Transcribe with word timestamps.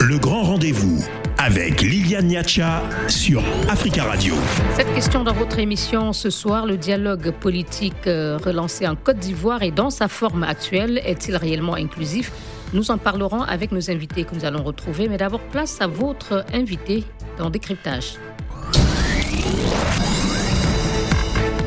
Le 0.00 0.18
grand 0.18 0.42
rendez-vous 0.42 0.98
avec 1.38 1.80
Liliane 1.80 2.26
Niacha 2.26 2.82
sur 3.06 3.40
Africa 3.68 4.02
Radio. 4.02 4.34
Cette 4.74 4.92
question 4.94 5.22
dans 5.22 5.32
votre 5.32 5.60
émission 5.60 6.12
ce 6.12 6.28
soir, 6.28 6.66
le 6.66 6.76
dialogue 6.76 7.30
politique 7.30 8.08
euh, 8.08 8.36
relancé 8.36 8.88
en 8.88 8.96
Côte 8.96 9.18
d'Ivoire 9.18 9.62
et 9.62 9.70
dans 9.70 9.90
sa 9.90 10.08
forme 10.08 10.42
actuelle 10.42 11.00
est-il 11.04 11.36
réellement 11.36 11.74
inclusif? 11.74 12.32
Nous 12.72 12.90
en 12.90 12.98
parlerons 12.98 13.42
avec 13.42 13.70
nos 13.70 13.92
invités 13.92 14.24
que 14.24 14.34
nous 14.34 14.44
allons 14.44 14.64
retrouver, 14.64 15.08
mais 15.08 15.18
d'abord 15.18 15.38
place 15.38 15.80
à 15.80 15.86
votre 15.86 16.44
invité 16.52 17.04
dans 17.38 17.50
Décryptage. 17.50 18.14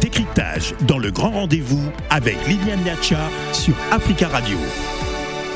Décryptage 0.02 0.76
dans 0.86 1.00
le 1.00 1.10
grand 1.12 1.32
rendez-vous 1.32 1.90
avec 2.10 2.36
Liliane 2.50 2.84
Niacha 2.84 3.30
sur 3.54 3.76
Africa 3.94 4.28
Radio. 4.28 4.58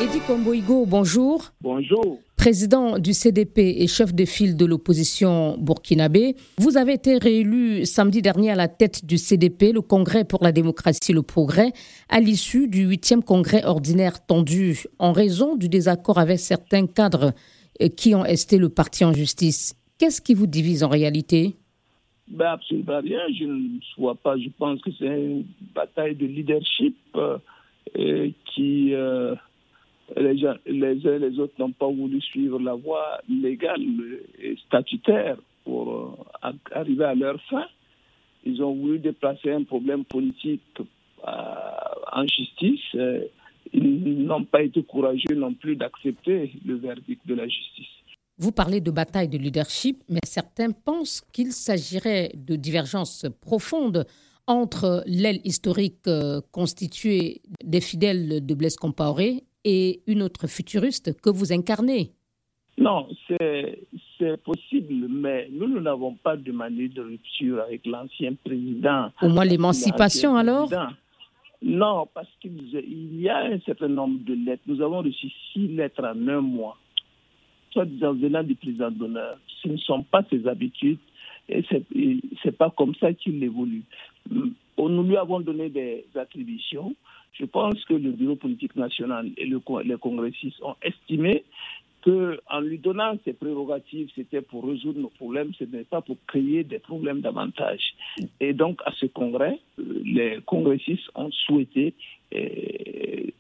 Edi 0.02 0.20
Komboigo, 0.26 0.88
bonjour. 0.88 1.52
Bonjour. 1.62 2.18
Président 2.36 2.98
du 2.98 3.14
CDP 3.14 3.84
et 3.84 3.86
chef 3.86 4.16
de 4.16 4.26
file 4.26 4.58
de 4.58 4.66
l'opposition 4.66 5.60
burkinabé, 5.60 6.36
vous 6.58 6.76
avez 6.76 6.94
été 6.94 7.20
réélu 7.20 7.86
samedi 7.86 8.24
dernier 8.24 8.50
à 8.50 8.56
la 8.56 8.68
tête 8.68 9.06
du 9.06 9.20
CDP, 9.20 9.72
le 9.72 9.82
Congrès 9.82 10.26
pour 10.26 10.44
la 10.44 10.52
démocratie 10.52 11.12
et 11.12 11.14
le 11.14 11.22
progrès, 11.22 11.72
à 12.10 12.20
l'issue 12.20 12.68
du 12.68 12.90
8e 12.90 13.22
congrès 13.22 13.64
ordinaire 13.64 14.26
tendu 14.26 14.86
en 14.98 15.12
raison 15.12 15.56
du 15.56 15.70
désaccord 15.70 16.18
avec 16.18 16.40
certains 16.40 16.88
cadres 16.88 17.34
euh, 17.80 17.88
qui 17.88 18.16
ont 18.16 18.26
esté 18.26 18.58
le 18.58 18.70
parti 18.70 19.06
en 19.06 19.14
justice. 19.14 19.76
Qu'est-ce 20.00 20.20
qui 20.20 20.34
vous 20.34 20.48
divise 20.48 20.84
en 20.84 20.90
réalité? 20.90 21.58
Ben 22.28 22.54
Absolument 22.54 23.02
rien. 23.04 23.20
Je 23.40 23.44
ne 23.44 23.80
vois 24.00 24.16
pas. 24.16 24.36
Je 24.36 24.50
pense 24.58 24.82
que 24.82 24.90
c'est 24.98 25.06
une 25.06 25.46
bataille 25.76 26.16
de 26.16 26.26
leadership 26.26 26.98
euh, 27.16 27.38
qui. 28.56 28.96
Euh, 28.96 29.36
les, 30.18 30.46
uns 30.46 30.58
et 30.66 31.20
les 31.20 31.40
autres 31.40 31.54
n'ont 31.60 31.72
pas 31.72 31.88
voulu 31.88 32.22
suivre 32.22 32.60
la 32.60 32.76
voie 32.76 33.20
légale 33.30 33.82
et 34.40 34.56
statutaire 34.68 35.38
pour 35.64 36.18
euh, 36.44 36.52
arriver 36.72 37.06
à 37.06 37.16
leur 37.16 37.40
fin. 37.50 37.66
Ils 38.46 38.62
ont 38.64 38.74
voulu 38.74 39.00
déplacer 39.00 39.52
un 39.52 39.64
problème 39.64 40.04
politique 40.06 40.62
euh, 40.80 41.32
en 42.12 42.26
justice. 42.28 42.98
Ils 43.74 44.26
n'ont 44.26 44.44
pas 44.44 44.64
été 44.64 44.84
courageux 44.84 45.36
non 45.36 45.54
plus 45.54 45.76
d'accepter 45.76 46.52
le 46.66 46.76
verdict 46.76 47.26
de 47.28 47.36
la 47.36 47.48
justice. 47.48 47.88
Vous 48.38 48.52
parlez 48.52 48.82
de 48.82 48.90
bataille 48.90 49.28
de 49.28 49.38
leadership, 49.38 50.04
mais 50.10 50.20
certains 50.26 50.72
pensent 50.72 51.22
qu'il 51.32 51.52
s'agirait 51.52 52.32
de 52.34 52.56
divergences 52.56 53.28
profondes 53.40 54.06
entre 54.48 55.04
l'aile 55.06 55.42
historique 55.44 56.08
euh, 56.08 56.42
constituée 56.52 57.42
des 57.64 57.82
fidèles 57.82 58.44
de 58.44 58.54
Blaise 58.56 58.76
Compaoré 58.76 59.44
et 59.64 60.02
une 60.08 60.22
autre 60.22 60.48
futuriste 60.48 61.20
que 61.22 61.30
vous 61.30 61.54
incarnez. 61.54 62.12
Non, 62.78 63.08
c'est 63.28 64.38
possible, 64.44 65.08
mais 65.10 65.50
nous, 65.52 65.68
nous 65.68 65.82
n'avons 65.82 66.16
pas 66.16 66.38
demandé 66.38 66.88
de 66.88 67.02
rupture 67.02 67.62
avec 67.62 67.86
l'ancien 67.86 68.34
président. 68.44 69.12
Au 69.22 69.30
moins 69.30 69.46
l'émancipation 69.46 70.36
alors? 70.36 70.70
Non, 71.62 72.08
parce 72.12 72.30
qu'il 72.40 73.22
y 73.22 73.30
a 73.30 73.46
un 73.46 73.60
certain 73.60 73.90
nombre 73.90 74.20
de 74.26 74.34
lettres. 74.34 74.64
Nous 74.66 74.82
avons 74.82 75.04
reçu 75.04 75.30
six 75.54 75.68
lettres 75.68 76.04
en 76.04 76.28
un 76.28 76.42
mois, 76.42 76.78
soit 77.72 77.86
disant 77.86 78.14
venant 78.14 78.42
du 78.42 78.56
président 78.56 78.90
d'honneur. 78.90 79.38
Ce 79.62 79.68
ne 79.68 79.78
sont 79.78 80.02
pas 80.02 80.24
ses 80.32 80.48
habitudes 80.48 80.98
et 81.50 81.62
ce 81.70 81.76
n'est 82.46 82.52
pas 82.54 82.72
comme 82.76 82.96
ça 82.96 83.14
qu'il 83.14 83.44
évolue. 83.44 83.84
Nous 84.30 85.04
lui 85.04 85.18
avons 85.18 85.40
donné 85.40 85.70
des 85.70 86.06
attributions 86.16 86.96
je 87.34 87.46
pense 87.46 87.84
que 87.86 87.94
le 87.94 88.12
bureau 88.12 88.36
politique 88.36 88.76
national 88.76 89.30
et 89.38 89.46
le, 89.46 89.62
les 89.84 89.98
congressistes 89.98 90.62
ont 90.62 90.76
estimé 90.82 91.44
qu'en 92.04 92.62
lui 92.62 92.80
donnant 92.80 93.14
ces 93.24 93.34
prérogatives, 93.34 94.10
c'était 94.16 94.42
pour 94.42 94.66
résoudre 94.66 95.00
nos 95.00 95.10
problèmes, 95.10 95.52
ce 95.58 95.66
n'est 95.66 95.84
pas 95.84 96.02
pour 96.02 96.18
créer 96.28 96.64
des 96.64 96.80
problèmes 96.80 97.22
davantage. 97.22 97.82
Et 98.40 98.54
donc, 98.54 98.82
à 98.86 98.92
ce 99.00 99.06
congrès, 99.06 99.60
les 99.78 100.40
congressistes 100.46 101.10
ont 101.16 101.32
souhaité 101.32 101.94
euh, 102.34 102.40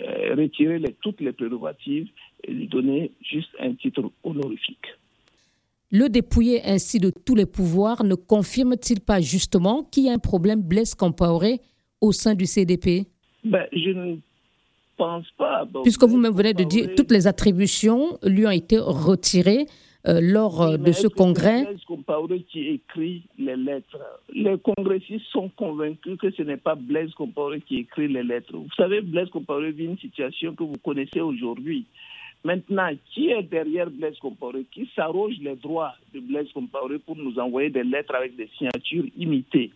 euh, 0.02 0.36
retirer 0.36 0.80
toutes 1.02 1.22
les 1.22 1.32
prérogatives 1.32 2.10
et 2.44 2.52
lui 2.52 2.68
donner 2.68 3.12
juste 3.22 3.50
un 3.60 3.74
titre 3.74 4.12
honorifique. 4.24 4.86
Le 5.90 6.08
dépouiller 6.08 6.62
ainsi 6.64 7.00
de 7.00 7.10
tous 7.10 7.36
les 7.36 7.46
pouvoirs 7.46 8.04
ne 8.04 8.16
confirme-t-il 8.16 9.02
pas 9.02 9.20
justement 9.20 9.84
qu'il 9.84 10.04
y 10.06 10.10
a 10.10 10.14
un 10.14 10.20
problème 10.20 10.62
Blaise 10.62 10.96
Compaoré 10.96 11.60
au 12.00 12.12
sein 12.12 12.34
du 12.34 12.46
CDP 12.46 13.08
ben, 13.44 13.66
je 13.74 13.90
ne 13.90 14.16
pense 14.98 15.30
pas. 15.38 15.68
Puisque 15.84 16.04
vous-même 16.04 16.34
venez 16.34 16.54
de 16.54 16.64
dire 16.64 16.90
toutes 16.96 17.12
les 17.12 17.28
attributions 17.28 18.18
lui 18.24 18.46
ont 18.46 18.52
été 18.52 18.78
retirées 18.78 19.66
euh, 20.08 20.20
lors 20.20 20.62
euh, 20.64 20.78
de 20.78 20.92
ce 20.92 21.08
congrès. 21.08 21.64
Blaise 21.64 21.84
Compaoré 21.86 22.42
qui 22.52 22.68
écrit 22.70 23.22
les 23.38 23.56
lettres. 23.56 24.00
Les 24.34 24.58
congressistes 24.58 25.28
sont 25.32 25.50
convaincus 25.50 26.18
que 26.18 26.32
ce 26.32 26.42
n'est 26.42 26.58
pas 26.58 26.74
Blaise 26.74 27.14
Compaoré 27.14 27.62
qui 27.62 27.78
écrit 27.78 28.08
les 28.08 28.24
lettres. 28.24 28.56
Vous 28.56 28.74
savez, 28.76 29.02
Blaise 29.02 29.30
Compaoré 29.30 29.72
vit 29.72 29.86
une 29.86 30.00
situation 30.00 30.56
que 30.56 30.64
vous 30.64 30.78
connaissez 30.84 31.22
aujourd'hui. 31.22 31.86
Maintenant, 32.44 32.90
qui 33.14 33.30
est 33.30 33.44
derrière 33.44 33.92
Blaise 33.92 34.18
Compaoré 34.18 34.66
Qui 34.72 34.90
s'arroge 34.96 35.36
les 35.40 35.56
droits 35.56 35.94
de 36.16 36.20
Blaise 36.20 36.52
Compaoré 36.52 36.98
pour 36.98 37.16
nous 37.16 37.38
envoyer 37.38 37.70
des 37.70 37.84
lettres 37.84 38.16
avec 38.16 38.36
des 38.36 38.50
signatures 38.58 39.06
imitées? 39.16 39.72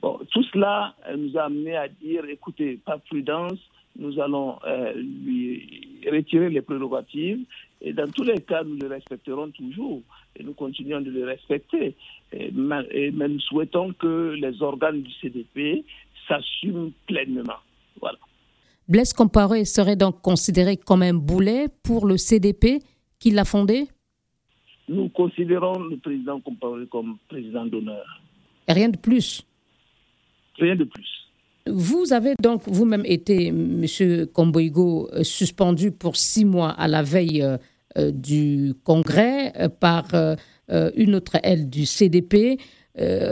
Bon, 0.00 0.18
tout 0.30 0.44
cela 0.52 0.94
euh, 1.08 1.16
nous 1.16 1.36
a 1.36 1.44
amené 1.44 1.76
à 1.76 1.88
dire, 1.88 2.24
écoutez, 2.28 2.78
pas 2.84 2.98
prudence, 2.98 3.58
nous 3.98 4.20
allons 4.20 4.58
euh, 4.64 4.92
lui 4.94 6.00
retirer 6.10 6.50
les 6.50 6.62
prérogatives 6.62 7.44
et 7.80 7.92
dans 7.92 8.08
tous 8.08 8.22
les 8.22 8.40
cas, 8.40 8.62
nous 8.62 8.76
le 8.76 8.86
respecterons 8.86 9.50
toujours 9.50 10.02
et 10.36 10.44
nous 10.44 10.52
continuons 10.52 11.00
de 11.00 11.10
le 11.10 11.24
respecter. 11.24 11.96
mais, 12.32 13.28
nous 13.28 13.40
souhaitons 13.40 13.92
que 13.92 14.36
les 14.40 14.62
organes 14.62 15.02
du 15.02 15.12
CDP 15.14 15.84
s'assument 16.28 16.92
pleinement. 17.06 17.60
Voilà. 18.00 18.18
Blaise 18.88 19.12
Comparé 19.12 19.64
serait 19.64 19.96
donc 19.96 20.22
considéré 20.22 20.76
comme 20.76 21.02
un 21.02 21.14
boulet 21.14 21.66
pour 21.82 22.06
le 22.06 22.16
CDP 22.16 22.78
qui 23.18 23.30
l'a 23.30 23.44
fondé? 23.44 23.88
Nous 24.88 25.08
considérons 25.10 25.78
le 25.80 25.96
président 25.98 26.40
Comparé 26.40 26.86
comme 26.86 27.18
président 27.28 27.66
d'honneur. 27.66 28.22
Rien 28.68 28.88
de 28.88 28.96
plus 28.96 29.44
Rien 30.58 30.76
de 30.76 30.84
plus. 30.84 31.28
Vous 31.70 32.12
avez 32.12 32.34
donc 32.42 32.62
vous-même 32.66 33.04
été, 33.04 33.48
M. 33.48 33.84
Komboigo, 34.32 35.08
euh, 35.12 35.22
suspendu 35.22 35.90
pour 35.90 36.16
six 36.16 36.44
mois 36.44 36.70
à 36.70 36.88
la 36.88 37.02
veille 37.02 37.42
euh, 37.42 37.58
euh, 37.98 38.10
du 38.10 38.74
Congrès 38.84 39.52
par 39.80 40.06
une 40.96 41.14
autre 41.14 41.38
aile 41.42 41.70
du 41.70 41.86
CDP. 41.86 42.58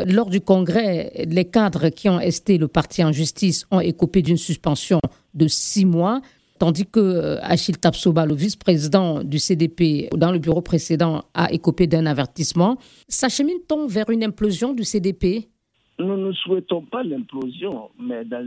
lors 0.06 0.30
du 0.30 0.40
Congrès, 0.40 1.12
les 1.28 1.44
cadres 1.44 1.90
qui 1.90 2.08
ont 2.08 2.18
esté 2.18 2.56
le 2.56 2.66
parti 2.66 3.04
en 3.04 3.12
justice 3.12 3.66
ont 3.70 3.80
écopé 3.80 4.22
d'une 4.22 4.38
suspension 4.38 5.00
de 5.34 5.46
six 5.46 5.84
mois, 5.84 6.22
tandis 6.58 6.86
que 6.86 7.36
Achille 7.42 7.76
Tapsoba, 7.76 8.24
le 8.24 8.34
vice-président 8.34 9.22
du 9.22 9.38
CDP 9.38 10.08
dans 10.16 10.32
le 10.32 10.38
bureau 10.38 10.62
précédent, 10.62 11.24
a 11.34 11.52
écopé 11.52 11.86
d'un 11.86 12.06
avertissement. 12.06 12.78
S'achemine-t-on 13.08 13.86
vers 13.86 14.08
une 14.08 14.24
implosion 14.24 14.72
du 14.72 14.84
CDP 14.84 15.50
nous 15.98 16.16
ne 16.16 16.32
souhaitons 16.32 16.82
pas 16.82 17.02
l'implosion, 17.02 17.90
mais 17.98 18.24
dans 18.24 18.46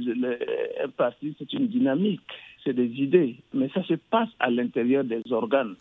un 0.83 0.89
parti, 0.89 1.35
c'est 1.39 1.51
une 1.53 1.67
dynamique, 1.67 2.21
c'est 2.63 2.73
des 2.73 2.89
idées, 3.01 3.37
mais 3.53 3.69
ça 3.73 3.83
se 3.83 3.95
passe 3.95 4.29
à 4.39 4.49
l'intérieur 4.49 5.03
des 5.03 5.21
organes. 5.31 5.75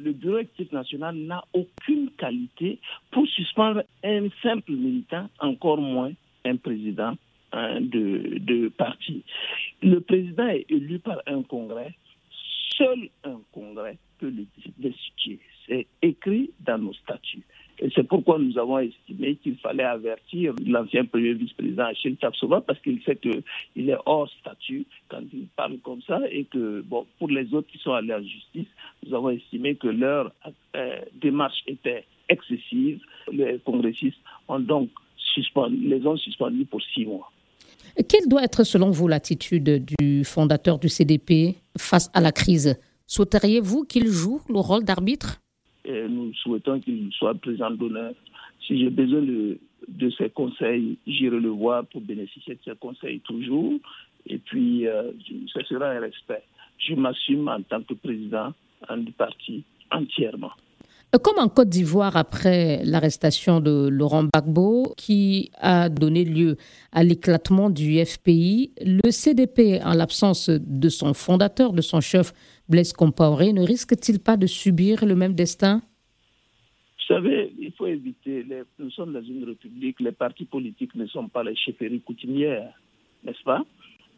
Le 0.00 0.12
bureau 0.12 0.38
exécutif 0.38 0.72
national 0.72 1.16
n'a 1.16 1.44
aucune 1.52 2.10
qualité 2.18 2.78
pour 3.10 3.26
suspendre 3.28 3.82
un 4.02 4.28
simple 4.42 4.72
militant, 4.72 5.28
encore 5.38 5.78
moins 5.78 6.12
un 6.44 6.56
président 6.56 7.14
hein, 7.52 7.80
de, 7.80 8.38
de 8.38 8.68
parti. 8.68 9.22
Le 9.82 10.00
président 10.00 10.48
est 10.48 10.66
élu 10.70 10.98
par 10.98 11.18
un 11.26 11.42
congrès. 11.42 11.94
Seul 12.76 13.08
un 13.24 13.40
congrès 13.52 13.98
peut 14.18 14.30
le 14.30 14.46
destituer. 14.78 15.38
C'est 15.66 15.86
écrit 16.02 16.50
dans 16.60 16.78
nos 16.78 16.94
statuts. 16.94 17.44
C'est 17.94 18.06
pourquoi 18.06 18.38
nous 18.38 18.56
avons 18.58 18.78
estimé 18.78 19.36
qu'il 19.36 19.56
fallait 19.58 19.84
avertir 19.84 20.54
l'ancien 20.64 21.04
premier 21.04 21.34
vice-président 21.34 21.86
Achille 21.86 22.16
Tapsova 22.16 22.60
parce 22.60 22.78
qu'il 22.80 23.02
sait 23.02 23.16
qu'il 23.16 23.90
est 23.90 23.96
hors 24.06 24.30
statut 24.40 24.86
quand 25.08 25.22
il 25.32 25.46
parle 25.56 25.78
comme 25.78 26.00
ça 26.02 26.20
et 26.30 26.44
que, 26.44 26.82
bon, 26.82 27.06
pour 27.18 27.28
les 27.28 27.52
autres 27.52 27.68
qui 27.68 27.78
sont 27.78 27.92
allés 27.92 28.14
en 28.14 28.22
justice, 28.22 28.68
nous 29.04 29.14
avons 29.14 29.30
estimé 29.30 29.74
que 29.74 29.88
leur 29.88 30.32
euh, 30.76 30.98
démarche 31.20 31.62
était 31.66 32.04
excessive. 32.28 33.00
Les 33.32 33.58
congressistes 33.64 34.18
les 34.48 36.06
ont 36.06 36.16
suspendus 36.16 36.64
pour 36.66 36.80
six 36.82 37.04
mois. 37.04 37.30
Quelle 38.08 38.28
doit 38.28 38.42
être, 38.42 38.64
selon 38.64 38.90
vous, 38.90 39.08
l'attitude 39.08 39.84
du 39.98 40.24
fondateur 40.24 40.78
du 40.78 40.88
CDP 40.88 41.56
face 41.76 42.10
à 42.12 42.20
la 42.20 42.32
crise? 42.32 42.78
Souhaiteriez-vous 43.06 43.84
qu'il 43.84 44.08
joue 44.08 44.40
le 44.48 44.58
rôle 44.58 44.84
d'arbitre? 44.84 45.40
Et 45.84 46.08
nous 46.08 46.32
souhaitons 46.34 46.80
qu'il 46.80 47.10
soit 47.12 47.34
président 47.34 47.70
d'honneur. 47.70 48.14
Si 48.66 48.78
j'ai 48.78 48.90
besoin 48.90 49.20
de, 49.20 49.58
de 49.88 50.10
ses 50.10 50.30
conseils, 50.30 50.96
j'irai 51.06 51.38
le 51.38 51.50
voir 51.50 51.84
pour 51.86 52.00
bénéficier 52.00 52.54
de 52.54 52.60
ses 52.64 52.76
conseils 52.76 53.20
toujours. 53.20 53.74
Et 54.26 54.38
puis, 54.38 54.86
euh, 54.86 55.12
ce 55.46 55.62
sera 55.64 55.90
un 55.90 56.00
respect. 56.00 56.42
Je 56.78 56.94
m'assume 56.94 57.48
en 57.48 57.60
tant 57.62 57.82
que 57.82 57.94
président 57.94 58.52
du 58.96 59.12
parti 59.12 59.64
entièrement. 59.90 60.52
Comme 61.22 61.38
en 61.38 61.48
Côte 61.48 61.68
d'Ivoire 61.68 62.16
après 62.16 62.84
l'arrestation 62.84 63.60
de 63.60 63.88
Laurent 63.88 64.24
Gbagbo, 64.24 64.94
qui 64.96 65.52
a 65.58 65.88
donné 65.88 66.24
lieu 66.24 66.56
à 66.90 67.04
l'éclatement 67.04 67.70
du 67.70 68.04
FPI, 68.04 68.72
le 68.80 69.12
CDP, 69.12 69.80
en 69.84 69.92
l'absence 69.92 70.50
de 70.50 70.88
son 70.88 71.14
fondateur, 71.14 71.72
de 71.72 71.82
son 71.82 72.00
chef 72.00 72.32
Blaise 72.68 72.92
Compaoré, 72.92 73.52
ne 73.52 73.62
risque-t-il 73.62 74.18
pas 74.18 74.36
de 74.36 74.46
subir 74.48 75.04
le 75.04 75.14
même 75.14 75.34
destin? 75.34 75.82
Vous 76.98 77.14
savez, 77.14 77.52
il 77.60 77.70
faut 77.72 77.86
éviter, 77.86 78.44
nous 78.80 78.90
sommes 78.90 79.12
dans 79.12 79.22
une 79.22 79.44
république, 79.44 80.00
les 80.00 80.12
partis 80.12 80.46
politiques 80.46 80.96
ne 80.96 81.06
sont 81.06 81.28
pas 81.28 81.44
les 81.44 81.54
chefferies 81.54 82.00
coutumières, 82.00 82.72
n'est-ce 83.22 83.42
pas? 83.44 83.62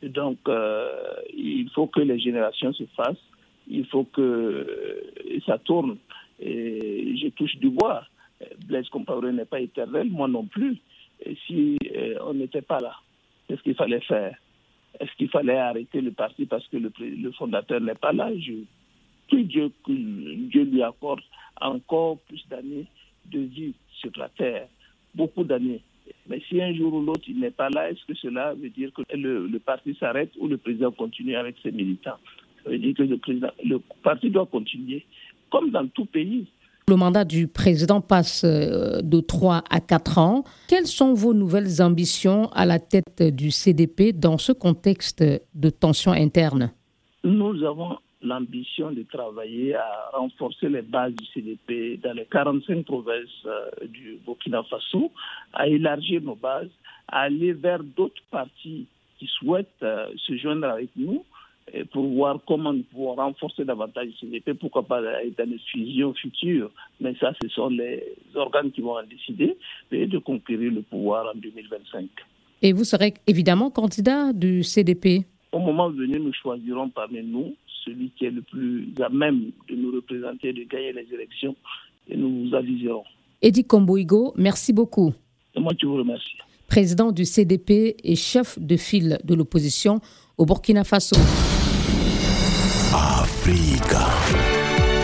Donc, 0.03 0.39
euh, 0.49 0.89
il 1.37 1.69
faut 1.75 1.89
que 1.89 2.01
les 2.01 2.19
générations 2.19 2.73
se 2.73 2.85
fassent, 2.97 3.17
il 3.69 3.85
faut 3.87 4.05
que 4.05 5.03
ça 5.45 5.59
tourne 5.59 5.99
et 6.41 7.17
je 7.17 7.29
touche 7.29 7.57
du 7.57 7.71
bois. 7.71 8.05
Blaise 8.67 8.89
Compaoré 8.89 9.33
n'est 9.33 9.45
pas 9.47 9.61
éternel, 9.61 10.11
moi 10.11 10.29
non 10.29 10.45
plus. 10.45 10.77
Et 11.25 11.37
si 11.47 11.79
euh, 11.97 12.17
on 12.23 12.35
n'était 12.35 12.63
pas 12.63 12.79
là, 12.81 12.95
qu'est-ce 13.49 13.63
qu'il 13.63 13.75
fallait 13.75 14.01
faire? 14.01 14.37
Est-ce 15.01 15.13
qu'il 15.17 15.29
fallait 15.29 15.57
arrêter 15.57 16.01
le 16.01 16.11
parti 16.11 16.47
parce 16.47 16.67
que 16.69 16.77
le, 16.77 17.33
fondateur 17.33 17.81
n'est 17.81 17.95
pas 17.95 18.13
là? 18.13 18.31
Je 18.39 18.53
prie 19.29 19.45
Dieu 19.45 19.71
que 19.85 19.93
Dieu 19.93 20.65
lui 20.65 20.83
accorde 20.83 21.21
encore 21.61 22.19
plus 22.29 22.47
d'années 22.49 22.87
de 23.31 23.41
vie 23.41 23.75
sur 24.01 24.11
la 24.17 24.29
terre, 24.29 24.69
beaucoup 25.15 25.45
d'années. 25.45 25.83
Mais 26.29 26.41
si 26.49 26.61
un 26.63 26.73
jour 26.75 26.95
ou 26.95 27.03
l'autre 27.03 27.25
il 27.29 27.41
n'est 27.41 27.51
pas 27.51 27.69
là, 27.71 27.91
est-ce 27.91 28.05
que 28.05 28.15
cela 28.15 28.55
veut 28.55 28.71
dire 28.71 28.93
que 28.93 29.03
le, 29.15 29.59
parti 29.59 29.95
s'arrête 29.99 30.31
ou 30.39 30.47
le 30.47 30.57
président 30.57 30.93
continue 30.93 31.37
avec 31.37 31.57
ses 31.63 31.73
militants? 31.73 32.19
Ça 32.63 32.71
veut 32.71 32.79
dire 32.79 32.95
que 32.95 33.03
le 33.03 33.79
parti 34.03 34.31
doit 34.31 34.47
continuer 34.47 35.05
comme 35.57 35.71
dans 35.71 35.87
tout 35.89 36.07
pays. 36.07 36.47
Le 36.89 36.97
mandat 36.97 37.25
du 37.25 37.49
président 37.49 38.01
passe 38.01 38.45
euh, 38.45 39.01
de 39.03 39.21
3 39.21 39.65
à 39.71 39.81
4 39.81 40.19
ans. 40.19 40.45
Quelles 40.69 40.87
sont 40.87 41.15
vos 41.15 41.35
nouvelles 41.35 41.83
ambitions 41.83 42.49
à 42.53 42.65
la 42.65 42.79
tête 42.79 43.23
du 43.23 43.51
CDP 43.51 44.13
dans 44.13 44.39
ce 44.39 44.53
contexte 44.53 45.25
de 45.55 45.71
tension 45.71 46.13
interne? 46.13 46.71
Nous 47.25 47.65
avons 47.65 47.99
l'ambition 48.23 48.93
de 48.93 49.03
travailler 49.03 49.75
à 49.75 50.11
renforcer 50.13 50.69
les 50.69 50.83
bases 50.83 51.15
du 51.15 51.25
CDP 51.35 52.01
dans 52.03 52.13
les 52.13 52.27
45 52.27 52.85
provinces 52.85 53.47
euh, 53.47 53.87
du 53.89 54.19
Burkina 54.25 54.63
Faso, 54.65 55.11
à 55.55 55.67
élargir 55.67 56.21
nos 56.23 56.37
bases, 56.37 56.71
à 57.09 57.23
aller 57.23 57.53
vers 57.53 57.83
d'autres 57.83 58.23
partis 58.31 58.87
qui 59.19 59.27
souhaitent 59.39 59.83
euh, 59.83 60.07
se 60.19 60.37
joindre 60.37 60.69
avec 60.69 60.91
nous 60.97 61.25
pour 61.93 62.07
voir 62.07 62.39
comment 62.47 62.73
nous 62.73 62.85
pouvons 62.85 63.15
renforcer 63.15 63.65
davantage 63.65 64.07
le 64.07 64.13
CDP, 64.21 64.55
pourquoi 64.55 64.85
pas 64.85 65.01
dans 65.03 65.51
les 65.51 65.59
fusions 65.59 66.15
futures. 66.15 66.71
Mais 67.01 67.15
ça, 67.21 67.33
ce 67.43 67.49
sont 67.49 67.69
les 67.69 68.03
organes 68.35 68.71
qui 68.71 68.81
vont 68.81 68.97
en 68.97 69.03
décider, 69.03 69.57
et 69.91 70.07
de 70.07 70.19
conquérir 70.19 70.73
le 70.73 70.83
pouvoir 70.83 71.27
en 71.35 71.39
2025. 71.39 72.09
Et 72.63 72.73
vous 72.73 72.85
serez 72.85 73.15
évidemment 73.27 73.71
candidat 73.71 74.33
du 74.33 74.63
CDP 74.63 75.27
Au 75.53 75.59
moment 75.59 75.91
venu, 75.91 76.19
nous 76.19 76.33
choisirons 76.33 76.89
parmi 76.89 77.23
nous 77.23 77.55
celui 77.85 78.11
qui 78.11 78.27
est 78.27 78.31
le 78.31 78.43
plus 78.43 78.89
à 79.01 79.09
même 79.09 79.51
de 79.69 79.77
nous 79.77 79.93
représenter, 79.93 80.53
de 80.53 80.65
gagner 80.65 80.93
les 80.93 81.07
élections, 81.13 81.55
et 82.09 82.17
nous 82.17 82.49
vous 82.49 82.55
aviserons. 82.55 83.05
Eddie 83.43 83.65
Komboigo, 83.65 84.33
merci 84.37 84.73
beaucoup. 84.73 85.13
Moi, 85.57 85.73
je 85.81 85.87
vous 85.87 85.97
remercie. 85.97 86.37
Président 86.69 87.13
du 87.13 87.25
CDP 87.25 87.97
et 88.03 88.17
chef 88.17 88.59
de 88.59 88.77
file 88.77 89.19
de 89.25 89.35
l'opposition 89.35 90.01
au 90.37 90.45
Burkina 90.47 90.85
Faso. 90.85 91.17
Africa. 92.97 94.07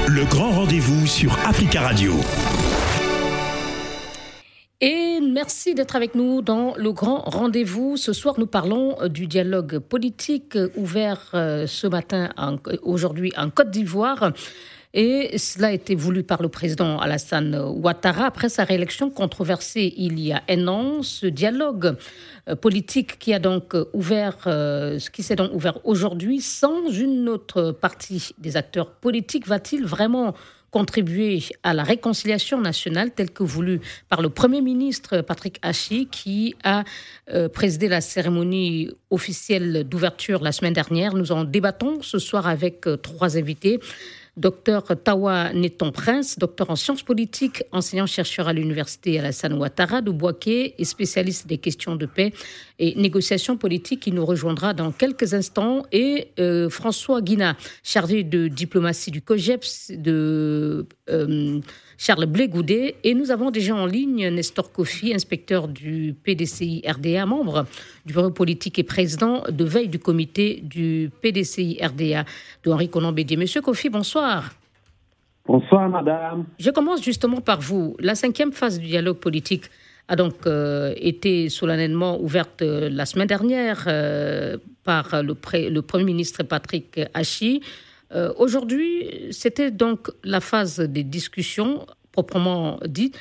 Le 0.09 0.25
grand 0.25 0.51
rendez-vous 0.51 1.07
sur 1.07 1.39
Africa 1.47 1.83
Radio. 1.83 2.15
Et 4.81 5.21
merci 5.21 5.75
d'être 5.75 5.95
avec 5.95 6.15
nous 6.15 6.41
dans 6.41 6.73
le 6.75 6.91
grand 6.93 7.19
rendez-vous. 7.19 7.99
Ce 7.99 8.15
soir, 8.15 8.37
nous 8.39 8.47
parlons 8.47 8.97
du 9.09 9.27
dialogue 9.27 9.79
politique 9.79 10.57
ouvert 10.75 11.33
euh, 11.35 11.67
ce 11.67 11.87
matin, 11.87 12.31
aujourd'hui 12.83 13.31
en 13.37 13.51
Côte 13.51 13.71
d'Ivoire. 13.71 14.33
Et 14.95 15.39
cela 15.39 15.69
a 15.69 15.73
été 15.73 15.95
voulu 15.95 16.23
par 16.23 16.43
le 16.43 16.49
président 16.49 16.99
Alassane 16.99 17.55
Ouattara 17.55 18.27
après 18.27 18.51
sa 18.51 18.65
réélection 18.65 19.09
controversée 19.11 19.95
il 19.97 20.21
y 20.21 20.33
a 20.33 20.43
un 20.51 20.69
an. 20.69 21.03
Ce 21.03 21.27
dialogue 21.27 21.97
euh, 22.49 22.57
politique 22.57 23.19
qui 23.19 23.33
a 23.33 23.39
donc 23.39 23.75
ouvert, 23.95 24.37
euh, 24.47 24.99
ce 24.99 25.09
qui 25.09 25.23
s'est 25.23 25.37
donc 25.37 25.55
ouvert 25.55 25.79
aujourd'hui 25.85 26.43
sans 26.43 26.91
une 26.91 27.29
autre 27.31 27.73
partie 27.73 28.35
des 28.37 28.59
acteurs 28.59 28.93
politiques, 28.93 29.47
va-t-il 29.47 29.87
vraiment 29.87 30.35
contribuer 30.71 31.43
à 31.63 31.75
la 31.75 31.83
réconciliation 31.85 32.59
nationale 32.59 33.11
telle 33.11 33.31
que 33.31 33.43
voulue 33.43 33.81
par 34.09 34.23
le 34.23 34.31
Premier 34.31 34.63
ministre 34.63 35.21
Patrick 35.21 35.59
Hachi 35.61 36.07
qui 36.11 36.55
a 36.65 36.85
euh, 37.31 37.49
présidé 37.49 37.89
la 37.89 38.01
cérémonie 38.01 38.91
officielle 39.11 39.85
d'ouverture 39.85 40.43
la 40.43 40.53
semaine 40.53 40.73
dernière? 40.73 41.15
Nous 41.15 41.33
en 41.33 41.45
débattons 41.45 42.03
ce 42.03 42.19
soir 42.19 42.47
avec 42.47 42.87
trois 43.03 43.39
invités. 43.39 43.81
Docteur 44.39 44.85
Tawa 45.05 45.53
Neton 45.53 45.93
Prince, 45.93 46.39
docteur 46.39 46.71
en 46.71 46.77
sciences 46.77 47.03
politiques, 47.03 47.65
enseignant-chercheur 47.71 48.49
à 48.49 48.55
l'université 48.55 49.19
Alassane 49.19 49.53
Ouattara 49.53 50.01
de 50.01 50.11
Boaké 50.11 50.75
et 50.79 50.85
spécialiste 50.87 51.47
des 51.47 51.59
questions 51.59 51.97
de 51.97 52.07
paix 52.07 52.33
et 52.79 52.95
négociations 52.95 53.59
politiques, 53.59 54.01
qui 54.01 54.11
nous 54.11 54.25
rejoindra 54.25 54.73
dans 54.73 54.91
quelques 54.91 55.35
instants, 55.35 55.83
et 55.93 56.29
euh, 56.41 56.71
François 56.71 57.21
Guina, 57.21 57.59
chargé 57.83 58.25
de 58.25 58.49
diplomatie 58.49 59.11
du 59.11 59.21
COGEPS 59.21 59.91
de 59.91 60.87
euh, 61.11 61.61
Charles 62.05 62.27
Blégoudet. 62.27 62.97
Et 63.05 63.15
nous 63.15 63.31
avons 63.31 63.53
déjà 63.53 63.77
en 63.77 63.87
ligne 63.87 64.29
Nestor 64.31 64.73
Kofi, 64.73 65.15
inspecteur 65.15 65.69
du 65.69 66.17
PDCI 66.25 66.83
RDA, 66.85 67.25
membre 67.27 67.65
du 68.05 68.13
bureau 68.13 68.33
politique 68.33 68.77
et 68.81 68.83
président 68.83 69.45
de 69.49 69.65
veille 69.65 69.87
du 69.87 70.01
comité 70.01 70.61
du 70.65 71.11
PDCI 71.21 71.79
RDA 71.81 72.25
de 72.65 72.71
Henri 72.73 72.89
Conan 72.89 73.13
Bédier. 73.13 73.37
Monsieur 73.37 73.61
Kofi, 73.61 73.89
bonsoir. 73.89 74.51
Bonsoir, 75.47 75.89
madame. 75.89 76.45
Je 76.59 76.71
commence 76.71 77.05
justement 77.05 77.41
par 77.41 77.61
vous. 77.61 77.97
La 78.01 78.17
cinquième 78.17 78.51
phase 78.53 78.81
du 78.81 78.87
dialogue 78.89 79.19
politique 79.19 79.67
a 80.09 80.17
donc 80.17 80.35
euh, 80.47 80.95
été 80.97 81.49
solennellement 81.51 82.21
ouverte 82.21 82.63
euh, 82.63 82.89
la 82.91 83.07
semaine 83.07 83.29
dernière 83.29 83.85
euh, 83.87 84.57
par 84.83 85.23
le, 85.23 85.37
le, 85.69 85.81
Premier 85.83 86.05
ministre 86.05 86.43
Patrick 86.43 87.01
Hachi. 87.15 87.63
Aujourd'hui, 88.39 89.29
c'était 89.31 89.71
donc 89.71 90.09
la 90.23 90.41
phase 90.41 90.81
des 90.81 91.03
discussions 91.03 91.87
proprement 92.13 92.79
dites. 92.87 93.19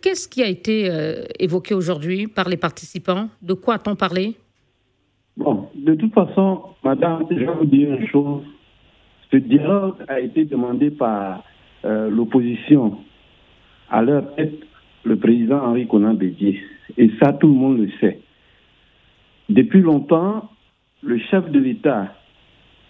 Qu'est-ce 0.00 0.28
qui 0.28 0.42
a 0.42 0.48
été 0.48 0.90
évoqué 1.38 1.74
aujourd'hui 1.74 2.26
par 2.26 2.48
les 2.48 2.56
participants? 2.56 3.28
De 3.42 3.54
quoi 3.54 3.74
a-t-on 3.74 3.96
parlé? 3.96 4.36
Bon, 5.36 5.68
de 5.74 5.94
toute 5.94 6.14
façon, 6.14 6.62
madame, 6.84 7.26
je 7.30 7.36
vais 7.36 7.46
vous 7.46 7.66
dire 7.66 7.92
une 7.92 8.06
chose. 8.08 8.44
Ce 9.30 9.36
dialogue 9.36 9.96
a 10.08 10.20
été 10.20 10.44
demandé 10.44 10.90
par 10.90 11.44
l'opposition 11.84 12.98
à 13.90 14.00
leur 14.00 14.34
tête 14.36 14.54
le 15.02 15.16
président 15.16 15.58
Henri 15.58 15.86
Conan 15.86 16.14
Bédier. 16.14 16.62
Et 16.96 17.10
ça, 17.20 17.32
tout 17.34 17.48
le 17.48 17.54
monde 17.54 17.78
le 17.78 17.90
sait. 18.00 18.20
Depuis 19.50 19.82
longtemps, 19.82 20.48
le 21.02 21.18
chef 21.18 21.50
de 21.50 21.58
l'État, 21.58 22.14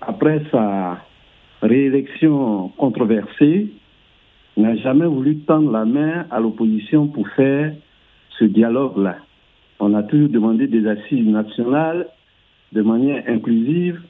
après 0.00 0.42
sa 0.52 1.02
réélection 1.66 2.68
controversée, 2.76 3.68
n'a 4.56 4.76
jamais 4.76 5.06
voulu 5.06 5.38
tendre 5.38 5.70
la 5.72 5.84
main 5.84 6.26
à 6.30 6.40
l'opposition 6.40 7.08
pour 7.08 7.28
faire 7.30 7.74
ce 8.38 8.44
dialogue-là. 8.44 9.16
On 9.80 9.94
a 9.94 10.02
toujours 10.02 10.28
demandé 10.28 10.66
des 10.66 10.86
assises 10.86 11.26
nationales 11.26 12.06
de 12.72 12.82
manière 12.82 13.24
inclusive 13.28 14.00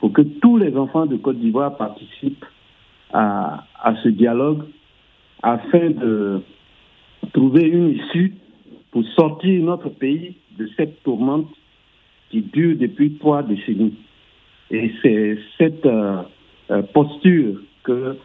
pour 0.00 0.12
que 0.12 0.22
tous 0.22 0.56
les 0.56 0.76
enfants 0.76 1.06
de 1.06 1.16
Côte 1.16 1.38
d'Ivoire 1.38 1.76
participent 1.76 2.44
à, 3.12 3.64
ce 4.02 4.08
dialogue 4.08 4.64
afin 5.42 5.90
de 5.90 6.40
trouver 7.32 7.68
une 7.68 7.90
issue 7.90 8.34
pour 8.90 9.04
sortir 9.16 9.62
notre 9.62 9.88
pays 9.88 10.34
de 10.58 10.68
cette 10.76 11.02
tourmente 11.04 11.48
qui 12.30 12.42
dure 12.42 12.76
depuis 12.76 13.14
trois 13.14 13.42
décennies. 13.42 13.94
Et 14.70 14.92
c'est 15.02 15.38
cette 15.58 15.86
euh, 15.86 16.22
posture 16.92 17.60
que 17.82 18.16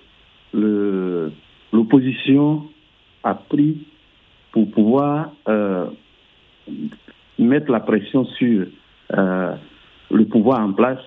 l'opposition 1.73 2.63
a 3.23 3.35
pris 3.35 3.85
pour 4.51 4.69
pouvoir 4.71 5.31
euh, 5.47 5.85
mettre 7.37 7.71
la 7.71 7.79
pression 7.79 8.25
sur 8.25 8.67
le 9.11 10.25
pouvoir 10.25 10.61
en 10.61 10.73
place 10.73 10.99